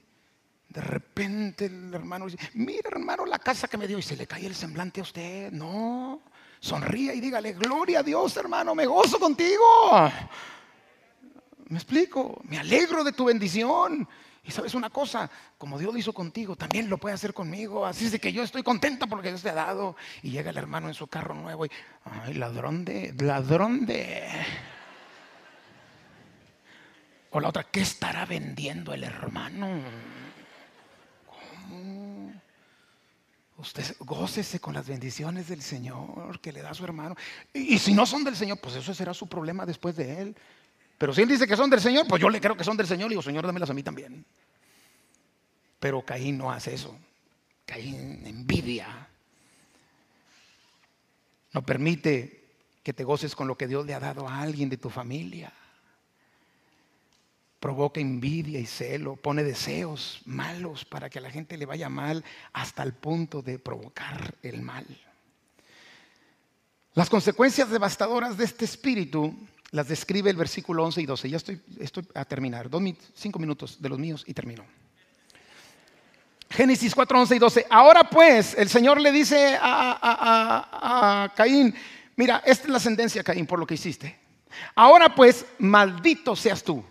De 0.72 0.80
repente 0.80 1.65
el 1.65 1.93
hermano 1.93 2.28
dice, 2.28 2.38
mira 2.53 2.89
hermano 2.89 3.26
la 3.26 3.39
casa 3.39 3.67
que 3.67 3.78
me 3.78 3.89
dio 3.89 3.99
y 3.99 4.01
se 4.01 4.15
le 4.15 4.26
cae 4.26 4.45
el 4.45 4.55
semblante 4.55 5.01
a 5.01 5.03
usted. 5.03 5.51
No, 5.51 6.22
sonríe 6.61 7.13
y 7.13 7.19
dígale, 7.19 7.51
gloria 7.51 7.99
a 7.99 8.03
Dios 8.03 8.38
hermano, 8.38 8.74
me 8.74 8.86
gozo 8.86 9.19
contigo. 9.19 9.65
Me 11.67 11.78
explico, 11.78 12.41
me 12.45 12.57
alegro 12.57 13.03
de 13.03 13.11
tu 13.11 13.26
bendición. 13.26 14.07
Y 14.45 14.51
sabes 14.51 14.74
una 14.74 14.89
cosa, 14.89 15.30
como 15.57 15.78
Dios 15.78 15.91
lo 15.91 15.99
hizo 15.99 16.13
contigo, 16.13 16.55
también 16.55 16.89
lo 16.89 16.97
puede 16.97 17.15
hacer 17.15 17.34
conmigo. 17.34 17.86
Así 17.86 18.05
es 18.05 18.13
de 18.13 18.19
que 18.19 18.32
yo 18.32 18.41
estoy 18.41 18.63
contenta 18.63 19.07
porque 19.07 19.28
Dios 19.28 19.41
te 19.41 19.49
ha 19.49 19.53
dado. 19.53 19.97
Y 20.24 20.32
llega 20.32 20.51
el 20.51 20.57
hermano 20.57 20.88
en 20.88 20.93
su 20.93 21.07
carro 21.07 21.36
nuevo 21.36 21.65
y, 21.65 21.72
ay, 22.05 22.34
ladrón 22.36 22.86
de, 22.86 23.13
ladrón 23.19 23.86
de. 23.86 24.26
O 27.32 27.41
la 27.41 27.49
otra, 27.49 27.65
¿qué 27.65 27.82
estará 27.82 28.26
vendiendo 28.26 28.93
el 28.93 29.03
hermano? 29.03 29.67
Usted 33.57 33.95
gócese 33.99 34.59
con 34.59 34.74
las 34.74 34.88
bendiciones 34.88 35.47
del 35.47 35.61
Señor 35.61 36.39
que 36.39 36.51
le 36.51 36.61
da 36.61 36.72
a 36.72 36.74
su 36.74 36.84
hermano. 36.84 37.15
Y, 37.53 37.78
si 37.78 37.93
no 37.93 38.05
son 38.05 38.24
del 38.24 38.36
Señor, 38.36 38.59
pues 38.59 38.76
eso 38.76 38.93
será 38.93 39.13
su 39.13 39.28
problema 39.28 39.65
después 39.65 39.95
de 39.95 40.22
él. 40.22 40.36
Pero 40.97 41.13
si 41.13 41.22
él 41.22 41.30
dice 41.30 41.47
que 41.47 41.55
son 41.55 41.69
del 41.69 41.80
Señor, 41.80 42.07
pues 42.07 42.22
yo 42.22 42.30
le 42.30 42.41
creo 42.41 42.57
que 42.57 42.63
son 42.63 42.76
del 42.76 42.88
Señor 42.88 43.07
y 43.07 43.09
digo, 43.11 43.22
Señor, 43.22 43.45
dámelas 43.45 43.69
a 43.69 43.74
mí 43.74 43.84
también. 43.84 44.26
Pero 45.80 46.01
Caín 46.03 46.38
no 46.38 46.51
hace 46.51 46.74
eso. 46.74 46.97
Caín 47.65 48.26
envidia. 48.26 49.07
No 51.53 51.63
permite 51.63 52.43
que 52.82 52.93
te 52.93 53.03
goces 53.03 53.36
con 53.36 53.47
lo 53.47 53.55
que 53.55 53.67
Dios 53.67 53.86
le 53.86 53.93
ha 53.93 53.99
dado 53.99 54.28
a 54.28 54.41
alguien 54.41 54.69
de 54.69 54.78
tu 54.78 54.89
familia 54.89 55.53
provoca 57.62 58.01
envidia 58.01 58.59
y 58.59 58.66
celo, 58.66 59.16
pone 59.16 59.43
deseos 59.43 60.22
malos 60.26 60.84
para 60.84 61.12
que 61.12 61.20
a 61.20 61.22
la 61.22 61.30
gente 61.30 61.57
le 61.57 61.68
vaya 61.68 61.89
mal 61.89 62.26
hasta 62.53 62.82
el 62.82 62.93
punto 62.93 63.43
de 63.43 63.59
provocar 63.59 64.34
el 64.41 64.64
mal. 64.64 64.86
Las 66.95 67.09
consecuencias 67.09 67.70
devastadoras 67.70 68.36
de 68.36 68.45
este 68.45 68.66
espíritu 68.66 69.34
las 69.70 69.88
describe 69.88 70.32
el 70.32 70.36
versículo 70.36 70.84
11 70.84 71.01
y 71.01 71.05
12. 71.05 71.30
Ya 71.30 71.38
estoy, 71.38 71.62
estoy 71.80 72.05
a 72.16 72.26
terminar. 72.26 72.68
Dos, 72.68 72.82
cinco 73.14 73.38
minutos 73.38 73.80
de 73.80 73.89
los 73.89 73.99
míos 73.99 74.24
y 74.26 74.34
termino. 74.34 74.66
Génesis 76.49 76.95
4, 76.95 77.20
11 77.20 77.36
y 77.36 77.39
12. 77.39 77.68
Ahora 77.70 78.09
pues, 78.09 78.55
el 78.57 78.70
Señor 78.70 78.99
le 78.99 79.12
dice 79.12 79.57
a, 79.62 81.32
Caín, 81.38 81.76
mira, 82.16 82.41
esta 82.43 82.66
es 82.66 82.70
la 82.72 82.80
sentencia, 82.80 83.24
Caín, 83.24 83.45
por 83.45 83.59
lo 83.59 83.68
que 83.68 83.76
hiciste. 83.76 84.20
Ahora 84.74 85.14
pues, 85.14 85.45
maldito 85.59 86.36
seas 86.36 86.64
tú 86.64 86.84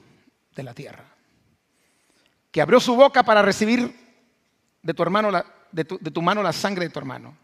de 0.55 0.63
la 0.63 0.75
tierra, 0.75 1.05
que 2.51 2.61
abrió 2.61 2.81
su 2.81 2.95
boca 2.95 3.23
para 3.23 3.43
recibir 3.43 3.95
de 4.83 4.95
tu 4.95 5.03
hermano, 5.03 5.31
de, 5.73 5.85
tu, 5.85 5.99
de 6.01 6.11
tu 6.11 6.23
mano 6.23 6.43
la 6.43 6.53
sangre 6.53 6.87
de 6.87 6.91
tu 6.91 6.99
hermano. 6.99 7.37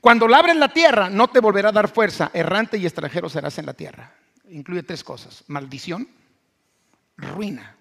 Cuando 0.00 0.28
labres 0.28 0.56
la 0.56 0.72
tierra, 0.72 1.10
no 1.10 1.28
te 1.28 1.40
volverá 1.40 1.70
a 1.70 1.72
dar 1.72 1.88
fuerza, 1.88 2.30
errante 2.32 2.78
y 2.78 2.86
extranjero 2.86 3.28
serás 3.28 3.58
en 3.58 3.66
la 3.66 3.74
tierra. 3.74 4.14
Incluye 4.50 4.82
tres 4.82 5.04
cosas, 5.04 5.44
maldición, 5.46 6.08
ruina 7.16 7.76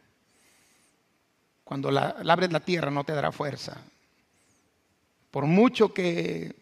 cuando 1.69 1.91
la, 1.91 2.15
labres 2.23 2.51
la 2.51 2.61
tierra 2.61 2.89
no 2.89 3.03
te 3.03 3.13
dará 3.13 3.31
fuerza. 3.31 3.77
Por 5.29 5.45
mucho 5.45 5.93
que 5.93 6.55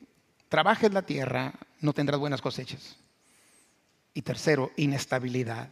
trabajes 0.49 0.91
la 0.91 1.03
tierra, 1.03 1.53
no 1.79 1.93
tendrás 1.93 2.19
buenas 2.19 2.41
cosechas. 2.41 2.97
Y 4.13 4.23
tercero, 4.23 4.69
inestabilidad. 4.75 5.69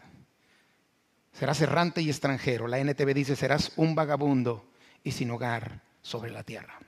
Serás 1.38 1.62
errante 1.62 2.02
y 2.02 2.10
extranjero. 2.10 2.68
La 2.68 2.80
NTV 2.80 3.14
dice, 3.14 3.36
serás 3.36 3.72
un 3.76 3.94
vagabundo 3.94 4.66
y 5.04 5.12
sin 5.12 5.30
hogar 5.32 5.82
sobre 6.02 6.32
la 6.32 6.44
tierra. 6.44 6.80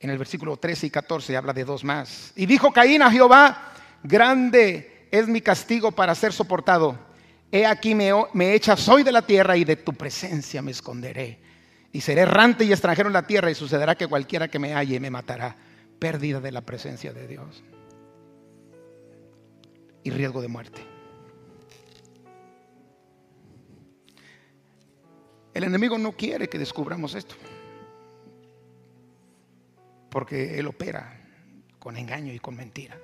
En 0.00 0.10
el 0.10 0.18
versículo 0.18 0.56
13 0.56 0.88
y 0.88 0.90
14 0.90 1.36
habla 1.36 1.52
de 1.52 1.64
dos 1.64 1.84
más. 1.84 2.32
Y 2.36 2.46
dijo 2.46 2.72
Caín 2.72 3.02
a 3.02 3.10
Jehová, 3.10 3.72
grande 4.02 5.08
es 5.10 5.28
mi 5.28 5.40
castigo 5.40 5.92
para 5.92 6.14
ser 6.14 6.32
soportado 6.32 6.98
he 7.54 7.64
aquí 7.64 7.94
me, 7.94 8.10
me 8.32 8.52
echas 8.52 8.88
hoy 8.88 9.04
de 9.04 9.12
la 9.12 9.22
tierra 9.22 9.56
y 9.56 9.64
de 9.64 9.76
tu 9.76 9.92
presencia 9.92 10.60
me 10.60 10.72
esconderé. 10.72 11.38
Y 11.92 12.00
seré 12.00 12.22
errante 12.22 12.64
y 12.64 12.72
extranjero 12.72 13.08
en 13.08 13.12
la 13.12 13.28
tierra 13.28 13.48
y 13.48 13.54
sucederá 13.54 13.94
que 13.94 14.08
cualquiera 14.08 14.48
que 14.48 14.58
me 14.58 14.74
halle 14.74 14.98
me 14.98 15.08
matará. 15.08 15.56
Pérdida 16.00 16.40
de 16.40 16.50
la 16.50 16.62
presencia 16.62 17.12
de 17.12 17.28
Dios. 17.28 17.62
Y 20.02 20.10
riesgo 20.10 20.42
de 20.42 20.48
muerte. 20.48 20.93
El 25.54 25.64
enemigo 25.64 25.96
no 25.96 26.12
quiere 26.12 26.48
que 26.48 26.58
descubramos 26.58 27.14
esto. 27.14 27.36
Porque 30.10 30.58
él 30.58 30.66
opera 30.66 31.20
con 31.78 31.96
engaño 31.96 32.32
y 32.32 32.38
con 32.38 32.56
mentira. 32.56 32.98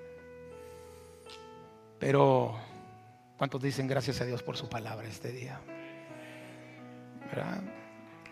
Pero 1.99 2.59
¿Cuántos 3.41 3.63
dicen 3.63 3.89
gracias 3.89 4.21
a 4.21 4.27
Dios 4.27 4.43
por 4.43 4.55
su 4.59 4.69
palabra 4.69 5.09
este 5.09 5.33
día? 5.33 5.59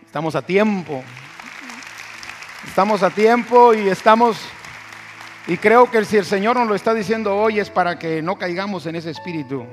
Estamos 0.04 0.34
a 0.36 0.42
tiempo. 0.42 1.02
Estamos 2.66 3.02
a 3.02 3.08
tiempo 3.08 3.72
y 3.72 3.88
estamos... 3.88 4.38
Y 5.46 5.56
creo 5.56 5.90
que 5.90 6.04
si 6.04 6.18
el 6.18 6.26
Señor 6.26 6.56
nos 6.56 6.68
lo 6.68 6.74
está 6.74 6.92
diciendo 6.92 7.34
hoy 7.34 7.58
es 7.58 7.70
para 7.70 7.98
que 7.98 8.20
no 8.20 8.36
caigamos 8.36 8.84
en 8.84 8.96
ese 8.96 9.08
espíritu. 9.08 9.64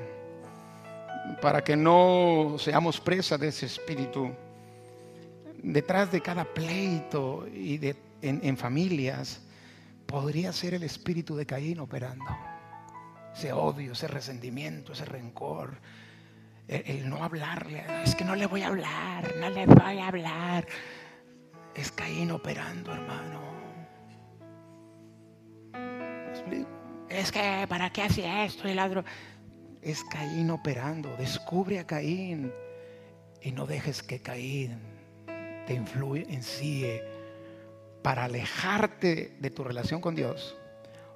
Para 1.41 1.63
que 1.63 1.75
no 1.75 2.55
seamos 2.59 2.99
presa 2.99 3.37
de 3.37 3.49
ese 3.49 3.65
espíritu. 3.65 4.31
Detrás 5.61 6.11
de 6.11 6.21
cada 6.21 6.45
pleito 6.45 7.47
y 7.51 7.77
de, 7.77 7.95
en, 8.21 8.57
familias 8.57 9.41
podría 10.05 10.53
ser 10.53 10.75
el 10.75 10.83
espíritu 10.83 11.35
de 11.35 11.45
Caín 11.45 11.79
operando 11.79 12.25
ese 13.35 13.51
odio, 13.51 13.91
ese 13.91 14.07
resentimiento, 14.07 14.93
ese 14.93 15.05
rencor, 15.05 15.75
el, 16.67 17.09
no 17.09 17.23
hablarle, 17.23 17.83
es 18.03 18.15
que 18.15 18.23
no 18.23 18.35
le 18.35 18.45
voy 18.45 18.61
a 18.61 18.67
hablar, 18.67 19.35
no 19.39 19.49
le 19.49 19.65
voy 19.65 19.99
a 19.99 20.07
hablar. 20.07 20.65
Es 21.75 21.91
Caín 21.91 22.31
operando, 22.31 22.93
hermano. 22.93 23.55
Es 27.09 27.31
que, 27.31 27.65
¿para 27.67 27.89
qué 27.91 28.03
hace 28.03 28.45
esto? 28.45 28.67
El 28.67 28.77
ladro. 28.77 29.03
Es 29.85 30.03
Caín 30.03 30.49
operando. 30.49 31.15
Descubre 31.15 31.77
a 31.77 31.85
Caín 31.85 32.51
y 33.39 33.51
no 33.51 33.67
dejes 33.67 34.01
que 34.01 34.19
Caín 34.19 34.79
te 35.67 35.75
influencie 35.75 37.03
para 38.01 38.25
alejarte 38.25 39.37
de 39.39 39.49
tu 39.51 39.63
relación 39.63 40.01
con 40.01 40.15
Dios 40.15 40.57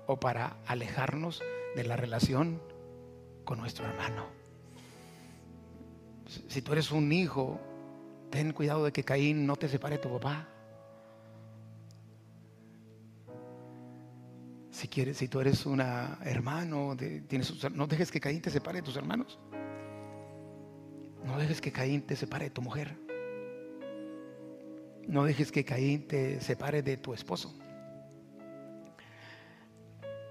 o 0.05 0.19
para 0.19 0.57
alejarnos 0.67 1.41
de 1.75 1.83
la 1.83 1.95
relación 1.95 2.61
con 3.43 3.59
nuestro 3.59 3.87
hermano. 3.87 4.27
Si 6.47 6.61
tú 6.61 6.73
eres 6.73 6.91
un 6.91 7.11
hijo, 7.11 7.59
ten 8.29 8.53
cuidado 8.53 8.85
de 8.85 8.91
que 8.91 9.03
Caín 9.03 9.47
no 9.47 9.55
te 9.55 9.67
separe 9.67 9.97
de 9.97 10.03
tu 10.03 10.11
papá. 10.11 10.47
Si 14.79 14.87
quieres, 14.87 15.17
si 15.17 15.27
tú 15.27 15.41
eres 15.41 15.65
un 15.65 15.81
hermano, 15.81 16.95
tienes, 17.27 17.69
no 17.73 17.85
dejes 17.85 18.11
que 18.11 18.21
Caín 18.21 18.41
te 18.41 18.49
separe 18.49 18.77
de 18.77 18.83
tus 18.83 18.95
hermanos. 18.95 19.37
No 21.25 21.37
dejes 21.37 21.59
que 21.59 21.69
Caín 21.69 22.01
te 22.03 22.15
separe 22.15 22.45
de 22.45 22.51
tu 22.51 22.61
mujer. 22.61 22.95
No 25.05 25.25
dejes 25.25 25.51
que 25.51 25.65
Caín 25.65 26.07
te 26.07 26.39
separe 26.39 26.81
de 26.81 26.95
tu 26.95 27.13
esposo. 27.13 27.53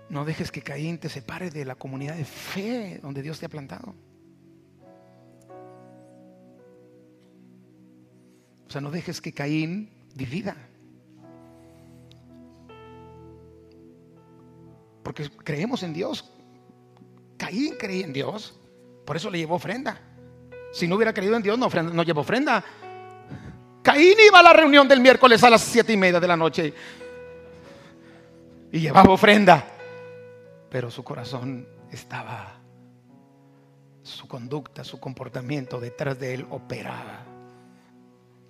No 0.08 0.24
dejes 0.24 0.50
que 0.50 0.62
Caín 0.62 0.96
te 0.96 1.10
separe 1.10 1.50
de 1.50 1.66
la 1.66 1.74
comunidad 1.74 2.16
de 2.16 2.24
fe 2.24 3.00
donde 3.02 3.20
Dios 3.20 3.38
te 3.38 3.44
ha 3.44 3.50
plantado. 3.50 3.94
O 8.66 8.70
sea, 8.70 8.80
no 8.80 8.90
dejes 8.90 9.20
que 9.20 9.34
Caín 9.34 9.90
divida. 10.14 10.56
Porque 15.02 15.30
creemos 15.30 15.82
en 15.82 15.92
Dios. 15.92 16.30
Caín 17.36 17.76
creía 17.78 18.04
en 18.04 18.12
Dios. 18.12 18.58
Por 19.04 19.16
eso 19.16 19.30
le 19.30 19.38
llevó 19.38 19.54
ofrenda. 19.54 20.00
Si 20.72 20.86
no 20.86 20.96
hubiera 20.96 21.14
creído 21.14 21.36
en 21.36 21.42
Dios, 21.42 21.58
no, 21.58 21.68
no 21.68 22.02
llevó 22.02 22.20
ofrenda. 22.20 22.64
Caín 23.82 24.16
iba 24.26 24.38
a 24.40 24.42
la 24.42 24.52
reunión 24.52 24.86
del 24.86 25.00
miércoles 25.00 25.42
a 25.42 25.50
las 25.50 25.62
siete 25.62 25.92
y 25.92 25.96
media 25.96 26.20
de 26.20 26.28
la 26.28 26.36
noche 26.36 26.74
y 28.70 28.80
llevaba 28.80 29.12
ofrenda 29.12 29.78
pero 30.70 30.90
su 30.90 31.02
corazón 31.02 31.66
estaba, 31.90 32.58
su 34.02 34.28
conducta, 34.28 34.84
su 34.84 35.00
comportamiento 35.00 35.80
detrás 35.80 36.18
de 36.18 36.34
él 36.34 36.46
operaba 36.50 37.24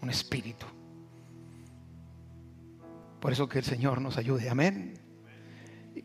un 0.01 0.11
espíritu. 0.11 0.67
Por 3.21 3.33
eso 3.33 3.49
que 3.49 3.59
el 3.59 3.65
Señor 3.65 4.01
nos 4.01 4.17
ayude, 4.17 4.49
amén. 4.49 4.95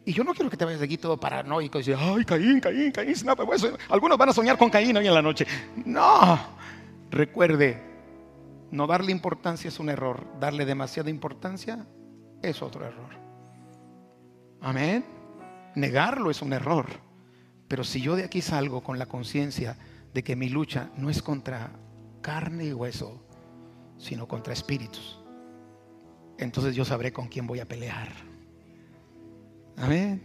Y 0.05 0.13
yo 0.13 0.23
no 0.23 0.33
quiero 0.33 0.49
que 0.49 0.57
te 0.57 0.65
vayas 0.65 0.79
de 0.79 0.85
aquí 0.85 0.97
todo 0.97 1.17
paranoico 1.17 1.77
y 1.77 1.81
decir, 1.81 1.95
ay, 1.97 2.25
Caín, 2.25 2.59
Caín, 2.59 2.91
Caín. 2.91 3.15
Pues, 3.45 3.65
algunos 3.89 4.17
van 4.17 4.29
a 4.29 4.33
soñar 4.33 4.57
con 4.57 4.69
Caín 4.69 4.97
hoy 4.97 5.07
en 5.07 5.13
la 5.13 5.21
noche. 5.21 5.47
No, 5.85 6.39
recuerde, 7.09 7.81
no 8.71 8.85
darle 8.85 9.11
importancia 9.11 9.69
es 9.69 9.79
un 9.79 9.89
error. 9.89 10.25
Darle 10.39 10.65
demasiada 10.65 11.09
importancia 11.09 11.85
es 12.41 12.61
otro 12.61 12.85
error. 12.85 13.11
Amén. 14.61 15.05
Negarlo 15.75 16.29
es 16.31 16.41
un 16.41 16.51
error. 16.51 16.87
Pero 17.69 17.83
si 17.83 18.01
yo 18.01 18.15
de 18.15 18.25
aquí 18.25 18.41
salgo 18.41 18.83
con 18.83 18.99
la 18.99 19.05
conciencia 19.05 19.77
de 20.13 20.23
que 20.23 20.35
mi 20.35 20.49
lucha 20.49 20.89
no 20.97 21.09
es 21.09 21.21
contra 21.21 21.71
carne 22.21 22.65
y 22.65 22.73
hueso, 22.73 23.25
sino 23.97 24.27
contra 24.27 24.53
espíritus, 24.53 25.19
entonces 26.37 26.75
yo 26.75 26.83
sabré 26.83 27.13
con 27.13 27.29
quién 27.29 27.47
voy 27.47 27.59
a 27.61 27.67
pelear. 27.67 28.32
Amén. 29.77 30.21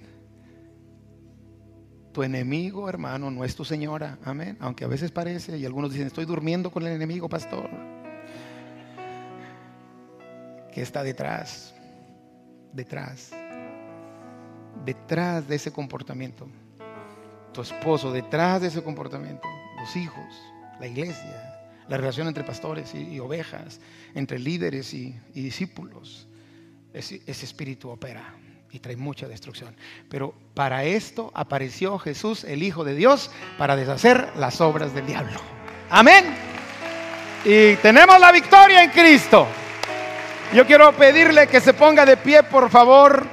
Tu 2.12 2.22
enemigo, 2.22 2.88
hermano, 2.88 3.30
no 3.30 3.44
es 3.44 3.54
tu 3.54 3.64
señora. 3.64 4.18
Amén. 4.24 4.56
Aunque 4.60 4.84
a 4.84 4.88
veces 4.88 5.10
parece, 5.10 5.56
y 5.58 5.64
algunos 5.64 5.92
dicen, 5.92 6.06
estoy 6.06 6.24
durmiendo 6.24 6.70
con 6.70 6.86
el 6.86 6.92
enemigo, 6.92 7.28
pastor. 7.28 7.68
¿Qué 10.72 10.82
está 10.82 11.02
detrás? 11.02 11.74
Detrás 12.72 13.32
detrás 14.84 15.48
de 15.48 15.56
ese 15.56 15.72
comportamiento. 15.72 16.48
Tu 17.52 17.62
esposo, 17.62 18.12
detrás 18.12 18.60
de 18.60 18.68
ese 18.68 18.82
comportamiento. 18.82 19.48
Los 19.78 19.96
hijos, 19.96 20.26
la 20.80 20.86
iglesia, 20.86 21.60
la 21.88 21.96
relación 21.96 22.28
entre 22.28 22.44
pastores 22.44 22.94
y, 22.94 23.18
ovejas, 23.20 23.80
entre 24.14 24.38
líderes 24.38 24.92
y, 24.94 25.18
discípulos. 25.34 26.28
Ese, 26.92 27.22
ese 27.26 27.44
espíritu 27.44 27.90
opera 27.90 28.34
y 28.70 28.78
trae 28.80 28.96
mucha 28.96 29.28
destrucción. 29.28 29.74
Pero 30.08 30.34
para 30.54 30.84
esto 30.84 31.30
apareció 31.34 31.98
Jesús, 31.98 32.44
el 32.44 32.62
Hijo 32.62 32.84
de 32.84 32.94
Dios, 32.94 33.30
para 33.56 33.76
deshacer 33.76 34.32
las 34.36 34.60
obras 34.60 34.94
del 34.94 35.06
diablo. 35.06 35.40
Amén. 35.90 36.24
Y 37.44 37.76
tenemos 37.76 38.18
la 38.20 38.32
victoria 38.32 38.84
en 38.84 38.90
Cristo. 38.90 39.46
Yo 40.54 40.66
quiero 40.66 40.92
pedirle 40.92 41.46
que 41.46 41.60
se 41.60 41.74
ponga 41.74 42.04
de 42.04 42.16
pie, 42.16 42.42
por 42.42 42.70
favor. 42.70 43.26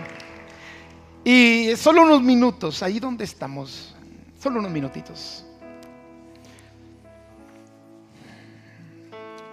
Y 1.23 1.73
solo 1.75 2.03
unos 2.03 2.21
minutos, 2.21 2.83
ahí 2.83 2.99
donde 2.99 3.23
estamos, 3.23 3.95
Solo 4.39 4.59
unos 4.59 4.69
minutitos. 4.69 5.43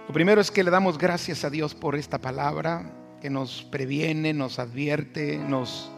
Lo 0.07 0.13
primero 0.13 0.39
es 0.39 0.51
que 0.51 0.63
le 0.63 0.69
damos 0.69 0.99
gracias 0.99 1.43
a 1.43 1.49
Dios 1.49 1.73
por 1.73 1.95
esta 1.95 2.19
palabra 2.19 2.91
que 3.23 3.29
nos 3.29 3.63
previene, 3.63 4.33
nos 4.33 4.59
advierte, 4.59 5.37
nos 5.37 5.89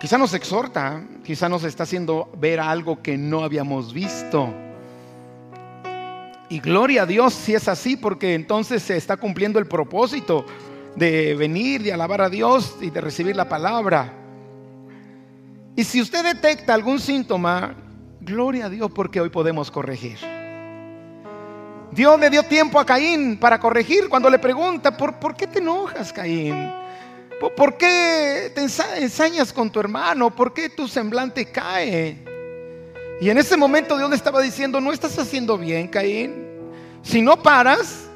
quizá 0.00 0.16
nos 0.16 0.32
exhorta, 0.32 1.04
quizá 1.22 1.50
nos 1.50 1.64
está 1.64 1.82
haciendo 1.82 2.32
ver 2.38 2.60
algo 2.60 3.02
que 3.02 3.18
no 3.18 3.44
habíamos 3.44 3.92
visto. 3.92 4.48
Y 6.48 6.60
gloria 6.60 7.02
a 7.02 7.06
Dios 7.06 7.34
si 7.34 7.54
es 7.54 7.68
así, 7.68 7.94
porque 7.94 8.32
entonces 8.32 8.82
se 8.82 8.96
está 8.96 9.18
cumpliendo 9.18 9.58
el 9.58 9.66
propósito 9.66 10.46
de 10.96 11.34
venir, 11.34 11.82
de 11.82 11.92
alabar 11.92 12.22
a 12.22 12.30
Dios 12.30 12.74
y 12.80 12.88
de 12.88 13.02
recibir 13.02 13.36
la 13.36 13.46
palabra. 13.46 14.10
Y 15.76 15.84
si 15.84 16.00
usted 16.00 16.24
detecta 16.24 16.72
algún 16.72 17.00
síntoma, 17.00 17.74
gloria 18.22 18.64
a 18.64 18.70
Dios 18.70 18.90
porque 18.94 19.20
hoy 19.20 19.28
podemos 19.28 19.70
corregir. 19.70 20.39
Dios 21.92 22.20
le 22.20 22.30
dio 22.30 22.42
tiempo 22.44 22.78
a 22.78 22.86
Caín 22.86 23.36
para 23.36 23.58
corregir 23.58 24.08
cuando 24.08 24.30
le 24.30 24.38
pregunta, 24.38 24.96
¿por, 24.96 25.18
¿por 25.18 25.34
qué 25.34 25.46
te 25.46 25.58
enojas, 25.58 26.12
Caín? 26.12 26.70
¿Por, 27.40 27.54
¿Por, 27.54 27.76
qué 27.76 28.52
te 28.54 28.62
ensañas 28.62 29.52
con 29.52 29.70
tu 29.70 29.80
hermano? 29.80 30.34
¿Por 30.34 30.52
qué 30.52 30.68
tu 30.68 30.86
semblante 30.86 31.46
cae? 31.46 32.24
Y 33.20 33.28
en 33.28 33.38
ese 33.38 33.56
momento 33.56 33.96
Dios 33.98 34.08
le 34.08 34.16
estaba 34.16 34.40
diciendo, 34.40 34.80
no 34.80 34.92
estás 34.92 35.18
haciendo 35.18 35.58
bien, 35.58 35.88
Caín. 35.88 36.46
Si 37.02 37.20
no 37.20 37.42
paras, 37.42 38.08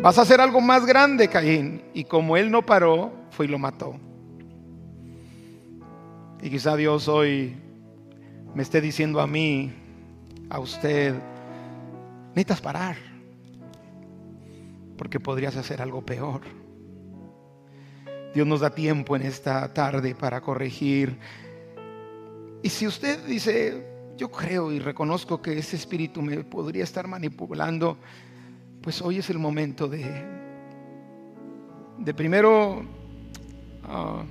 vas 0.00 0.18
a 0.18 0.22
hacer 0.22 0.40
algo 0.40 0.60
más 0.60 0.84
grande, 0.84 1.28
Caín. 1.28 1.82
Y 1.94 2.04
como 2.04 2.36
él 2.36 2.50
no 2.50 2.62
paró, 2.62 3.12
fue 3.30 3.46
y 3.46 3.48
lo 3.48 3.58
mató. 3.58 3.94
Y 6.42 6.50
quizá 6.50 6.76
Dios 6.76 7.06
hoy 7.06 7.56
me 8.54 8.62
esté 8.62 8.80
diciendo 8.80 9.20
a 9.20 9.26
mí, 9.26 9.72
a 10.50 10.58
usted, 10.58 11.14
necesitas 12.34 12.60
parar, 12.60 12.96
porque 14.96 15.20
podrías 15.20 15.56
hacer 15.56 15.80
algo 15.82 16.04
peor. 16.04 16.42
Dios 18.34 18.46
nos 18.46 18.60
da 18.60 18.74
tiempo 18.74 19.14
en 19.14 19.22
esta 19.22 19.72
tarde 19.74 20.14
para 20.14 20.40
corregir. 20.40 21.18
Y 22.62 22.68
si 22.68 22.86
usted 22.86 23.24
dice, 23.26 23.86
yo 24.16 24.30
creo 24.30 24.72
y 24.72 24.78
reconozco 24.78 25.42
que 25.42 25.58
ese 25.58 25.76
espíritu 25.76 26.22
me 26.22 26.42
podría 26.44 26.84
estar 26.84 27.06
manipulando, 27.06 27.98
pues 28.80 29.02
hoy 29.02 29.18
es 29.18 29.28
el 29.30 29.38
momento 29.38 29.86
de, 29.86 30.24
de 31.98 32.14
primero 32.14 32.80
uh, 32.80 34.22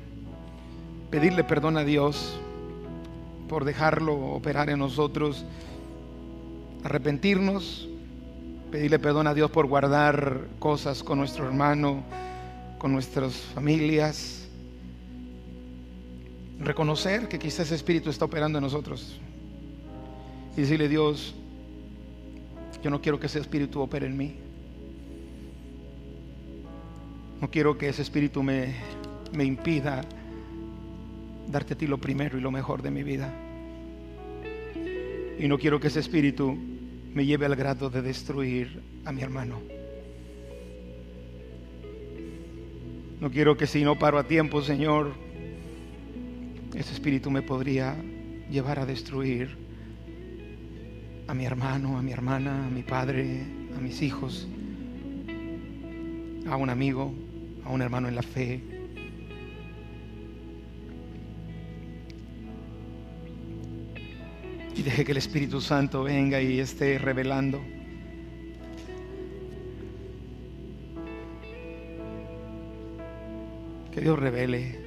pedirle 1.12 1.44
perdón 1.44 1.78
a 1.78 1.84
Dios 1.84 2.40
por 3.48 3.66
dejarlo 3.66 4.16
operar 4.16 4.70
en 4.70 4.80
nosotros, 4.80 5.46
arrepentirnos, 6.84 7.90
pedirle 8.72 9.00
perdón 9.00 9.28
a 9.28 9.34
Dios 9.34 9.52
por 9.52 9.68
guardar 9.68 10.48
cosas 10.58 11.04
con 11.04 11.20
nuestro 11.20 11.46
hermano, 11.46 12.04
con 12.78 12.94
nuestras 12.94 13.36
familias, 13.54 14.48
reconocer 16.58 17.28
que 17.28 17.38
quizás 17.38 17.68
ese 17.68 17.76
espíritu 17.76 18.10
está 18.10 18.26
operando 18.26 18.60
en 18.60 18.64
nosotros 18.64 19.20
y 20.56 20.62
decirle 20.62 20.88
Dios, 20.88 21.36
yo 22.82 22.90
no 22.90 23.02
quiero 23.02 23.20
que 23.20 23.26
ese 23.26 23.40
espíritu 23.40 23.82
opere 23.82 24.08
en 24.08 24.18
mí. 24.18 24.36
No 27.42 27.50
quiero 27.50 27.78
que 27.78 27.90
ese 27.90 28.02
espíritu 28.02 28.42
me, 28.42 28.76
me 29.34 29.44
impida 29.44 30.02
darte 31.50 31.74
a 31.74 31.78
ti 31.78 31.88
lo 31.88 31.98
primero 31.98 32.38
y 32.38 32.42
lo 32.42 32.52
mejor 32.52 32.82
de 32.82 32.92
mi 32.92 33.04
vida. 33.04 33.34
Y 35.38 35.48
no 35.48 35.58
quiero 35.58 35.80
que 35.80 35.88
ese 35.88 36.00
espíritu 36.00 36.71
me 37.14 37.26
lleve 37.26 37.46
al 37.46 37.56
grado 37.56 37.90
de 37.90 38.02
destruir 38.02 38.82
a 39.06 39.12
mi 39.12 39.22
hermano. 39.22 39.62
No 43.20 43.30
quiero 43.30 43.56
que 43.58 43.68
si 43.68 43.84
no 43.84 44.00
paro 44.00 44.18
a 44.18 44.28
tiempo, 44.28 44.62
Señor, 44.62 45.14
ese 46.74 46.94
espíritu 46.94 47.30
me 47.30 47.42
podría 47.42 47.96
llevar 48.50 48.80
a 48.80 48.86
destruir 48.86 49.58
a 51.28 51.34
mi 51.34 51.46
hermano, 51.46 51.98
a 51.98 52.02
mi 52.02 52.12
hermana, 52.12 52.66
a 52.66 52.70
mi 52.70 52.84
padre, 52.84 53.44
a 53.78 53.80
mis 53.80 54.02
hijos, 54.02 54.48
a 56.50 56.56
un 56.56 56.70
amigo, 56.70 57.14
a 57.64 57.70
un 57.70 57.82
hermano 57.82 58.08
en 58.08 58.16
la 58.16 58.24
fe. 58.24 58.81
Y 64.82 64.84
deje 64.84 65.06
que 65.06 65.12
el 65.12 65.20
Espíritu 65.20 65.62
Santo 65.62 66.02
venga 66.02 66.42
y 66.42 66.60
esté 66.60 66.98
revelando. 66.98 67.62
Que 73.92 74.02
Dios 74.02 74.18
revele. 74.18 74.80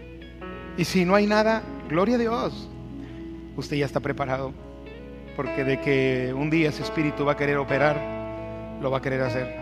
Y 0.76 0.84
si 0.84 1.04
no 1.04 1.14
hay 1.14 1.28
nada, 1.28 1.62
gloria 1.88 2.16
a 2.16 2.18
Dios. 2.18 2.68
Usted 3.56 3.76
ya 3.76 3.86
está 3.86 4.00
preparado. 4.00 4.52
Porque 5.36 5.62
de 5.62 5.80
que 5.80 6.34
un 6.36 6.50
día 6.50 6.70
ese 6.70 6.82
espíritu 6.82 7.24
va 7.24 7.34
a 7.34 7.36
querer 7.36 7.58
operar, 7.58 7.96
lo 8.82 8.90
va 8.90 8.98
a 8.98 9.00
querer 9.00 9.20
hacer. 9.20 9.54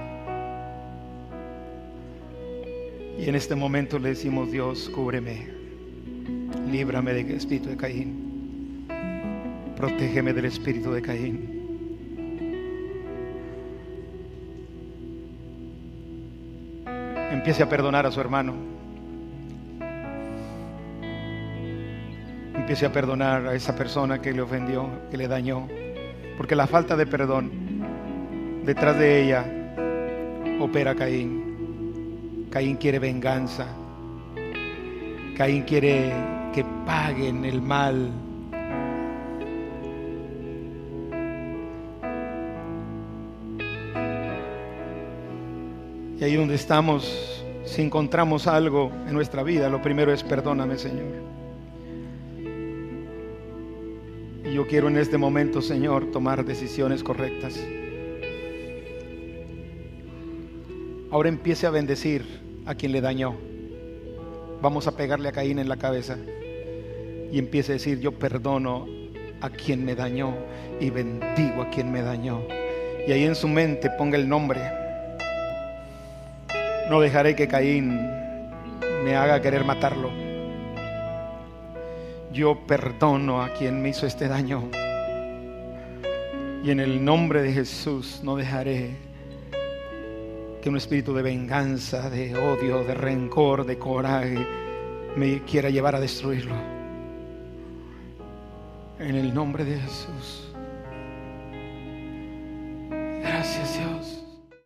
Y 3.18 3.28
en 3.28 3.34
este 3.34 3.54
momento 3.54 3.98
le 3.98 4.08
decimos, 4.08 4.50
Dios, 4.50 4.88
cúbreme, 4.94 5.46
líbrame 6.70 7.12
del 7.12 7.32
espíritu 7.32 7.68
de 7.68 7.76
Caín, 7.76 8.21
protégeme 9.82 10.32
del 10.32 10.44
espíritu 10.44 10.92
de 10.92 11.02
Caín. 11.02 11.40
Empiece 17.32 17.64
a 17.64 17.68
perdonar 17.68 18.06
a 18.06 18.12
su 18.12 18.20
hermano. 18.20 18.54
Empiece 22.54 22.86
a 22.86 22.92
perdonar 22.92 23.44
a 23.48 23.54
esa 23.56 23.74
persona 23.74 24.22
que 24.22 24.32
le 24.32 24.42
ofendió, 24.42 24.88
que 25.10 25.16
le 25.16 25.26
dañó. 25.26 25.66
Porque 26.36 26.54
la 26.54 26.68
falta 26.68 26.94
de 26.94 27.04
perdón, 27.04 27.50
detrás 28.64 28.96
de 29.00 29.24
ella, 29.24 29.44
opera 30.60 30.94
Caín. 30.94 32.46
Caín 32.52 32.76
quiere 32.76 33.00
venganza. 33.00 33.66
Caín 35.36 35.64
quiere 35.64 36.12
que 36.54 36.64
paguen 36.86 37.44
el 37.44 37.60
mal. 37.60 38.12
Y 46.22 46.24
ahí 46.24 46.36
donde 46.36 46.54
estamos, 46.54 47.42
si 47.64 47.82
encontramos 47.82 48.46
algo 48.46 48.92
en 49.08 49.12
nuestra 49.12 49.42
vida, 49.42 49.68
lo 49.68 49.82
primero 49.82 50.12
es 50.12 50.22
perdóname, 50.22 50.78
Señor. 50.78 51.02
Y 54.44 54.54
yo 54.54 54.68
quiero 54.68 54.86
en 54.86 54.98
este 54.98 55.18
momento, 55.18 55.60
Señor, 55.60 56.12
tomar 56.12 56.44
decisiones 56.44 57.02
correctas. 57.02 57.58
Ahora 61.10 61.28
empiece 61.28 61.66
a 61.66 61.70
bendecir 61.70 62.24
a 62.66 62.76
quien 62.76 62.92
le 62.92 63.00
dañó. 63.00 63.34
Vamos 64.60 64.86
a 64.86 64.96
pegarle 64.96 65.28
a 65.28 65.32
Caín 65.32 65.58
en 65.58 65.68
la 65.68 65.76
cabeza. 65.76 66.16
Y 67.32 67.38
empiece 67.40 67.72
a 67.72 67.74
decir, 67.74 67.98
yo 67.98 68.12
perdono 68.12 68.86
a 69.40 69.50
quien 69.50 69.84
me 69.84 69.96
dañó 69.96 70.36
y 70.78 70.88
bendigo 70.90 71.62
a 71.62 71.70
quien 71.70 71.90
me 71.90 72.00
dañó. 72.00 72.42
Y 73.08 73.10
ahí 73.10 73.24
en 73.24 73.34
su 73.34 73.48
mente 73.48 73.90
ponga 73.98 74.16
el 74.16 74.28
nombre. 74.28 74.81
No 76.92 77.00
dejaré 77.00 77.34
que 77.34 77.48
Caín 77.48 77.98
me 79.02 79.16
haga 79.16 79.40
querer 79.40 79.64
matarlo. 79.64 80.10
Yo 82.34 82.66
perdono 82.66 83.40
a 83.40 83.54
quien 83.54 83.80
me 83.80 83.88
hizo 83.88 84.06
este 84.06 84.28
daño. 84.28 84.68
Y 86.62 86.70
en 86.70 86.80
el 86.80 87.02
nombre 87.02 87.40
de 87.40 87.50
Jesús 87.50 88.20
no 88.22 88.36
dejaré 88.36 88.90
que 90.60 90.68
un 90.68 90.76
espíritu 90.76 91.14
de 91.14 91.22
venganza, 91.22 92.10
de 92.10 92.36
odio, 92.36 92.84
de 92.84 92.92
rencor, 92.92 93.64
de 93.64 93.78
coraje 93.78 94.46
me 95.16 95.42
quiera 95.44 95.70
llevar 95.70 95.96
a 95.96 96.00
destruirlo. 96.00 96.54
En 98.98 99.14
el 99.14 99.32
nombre 99.32 99.64
de 99.64 99.78
Jesús. 99.78 100.51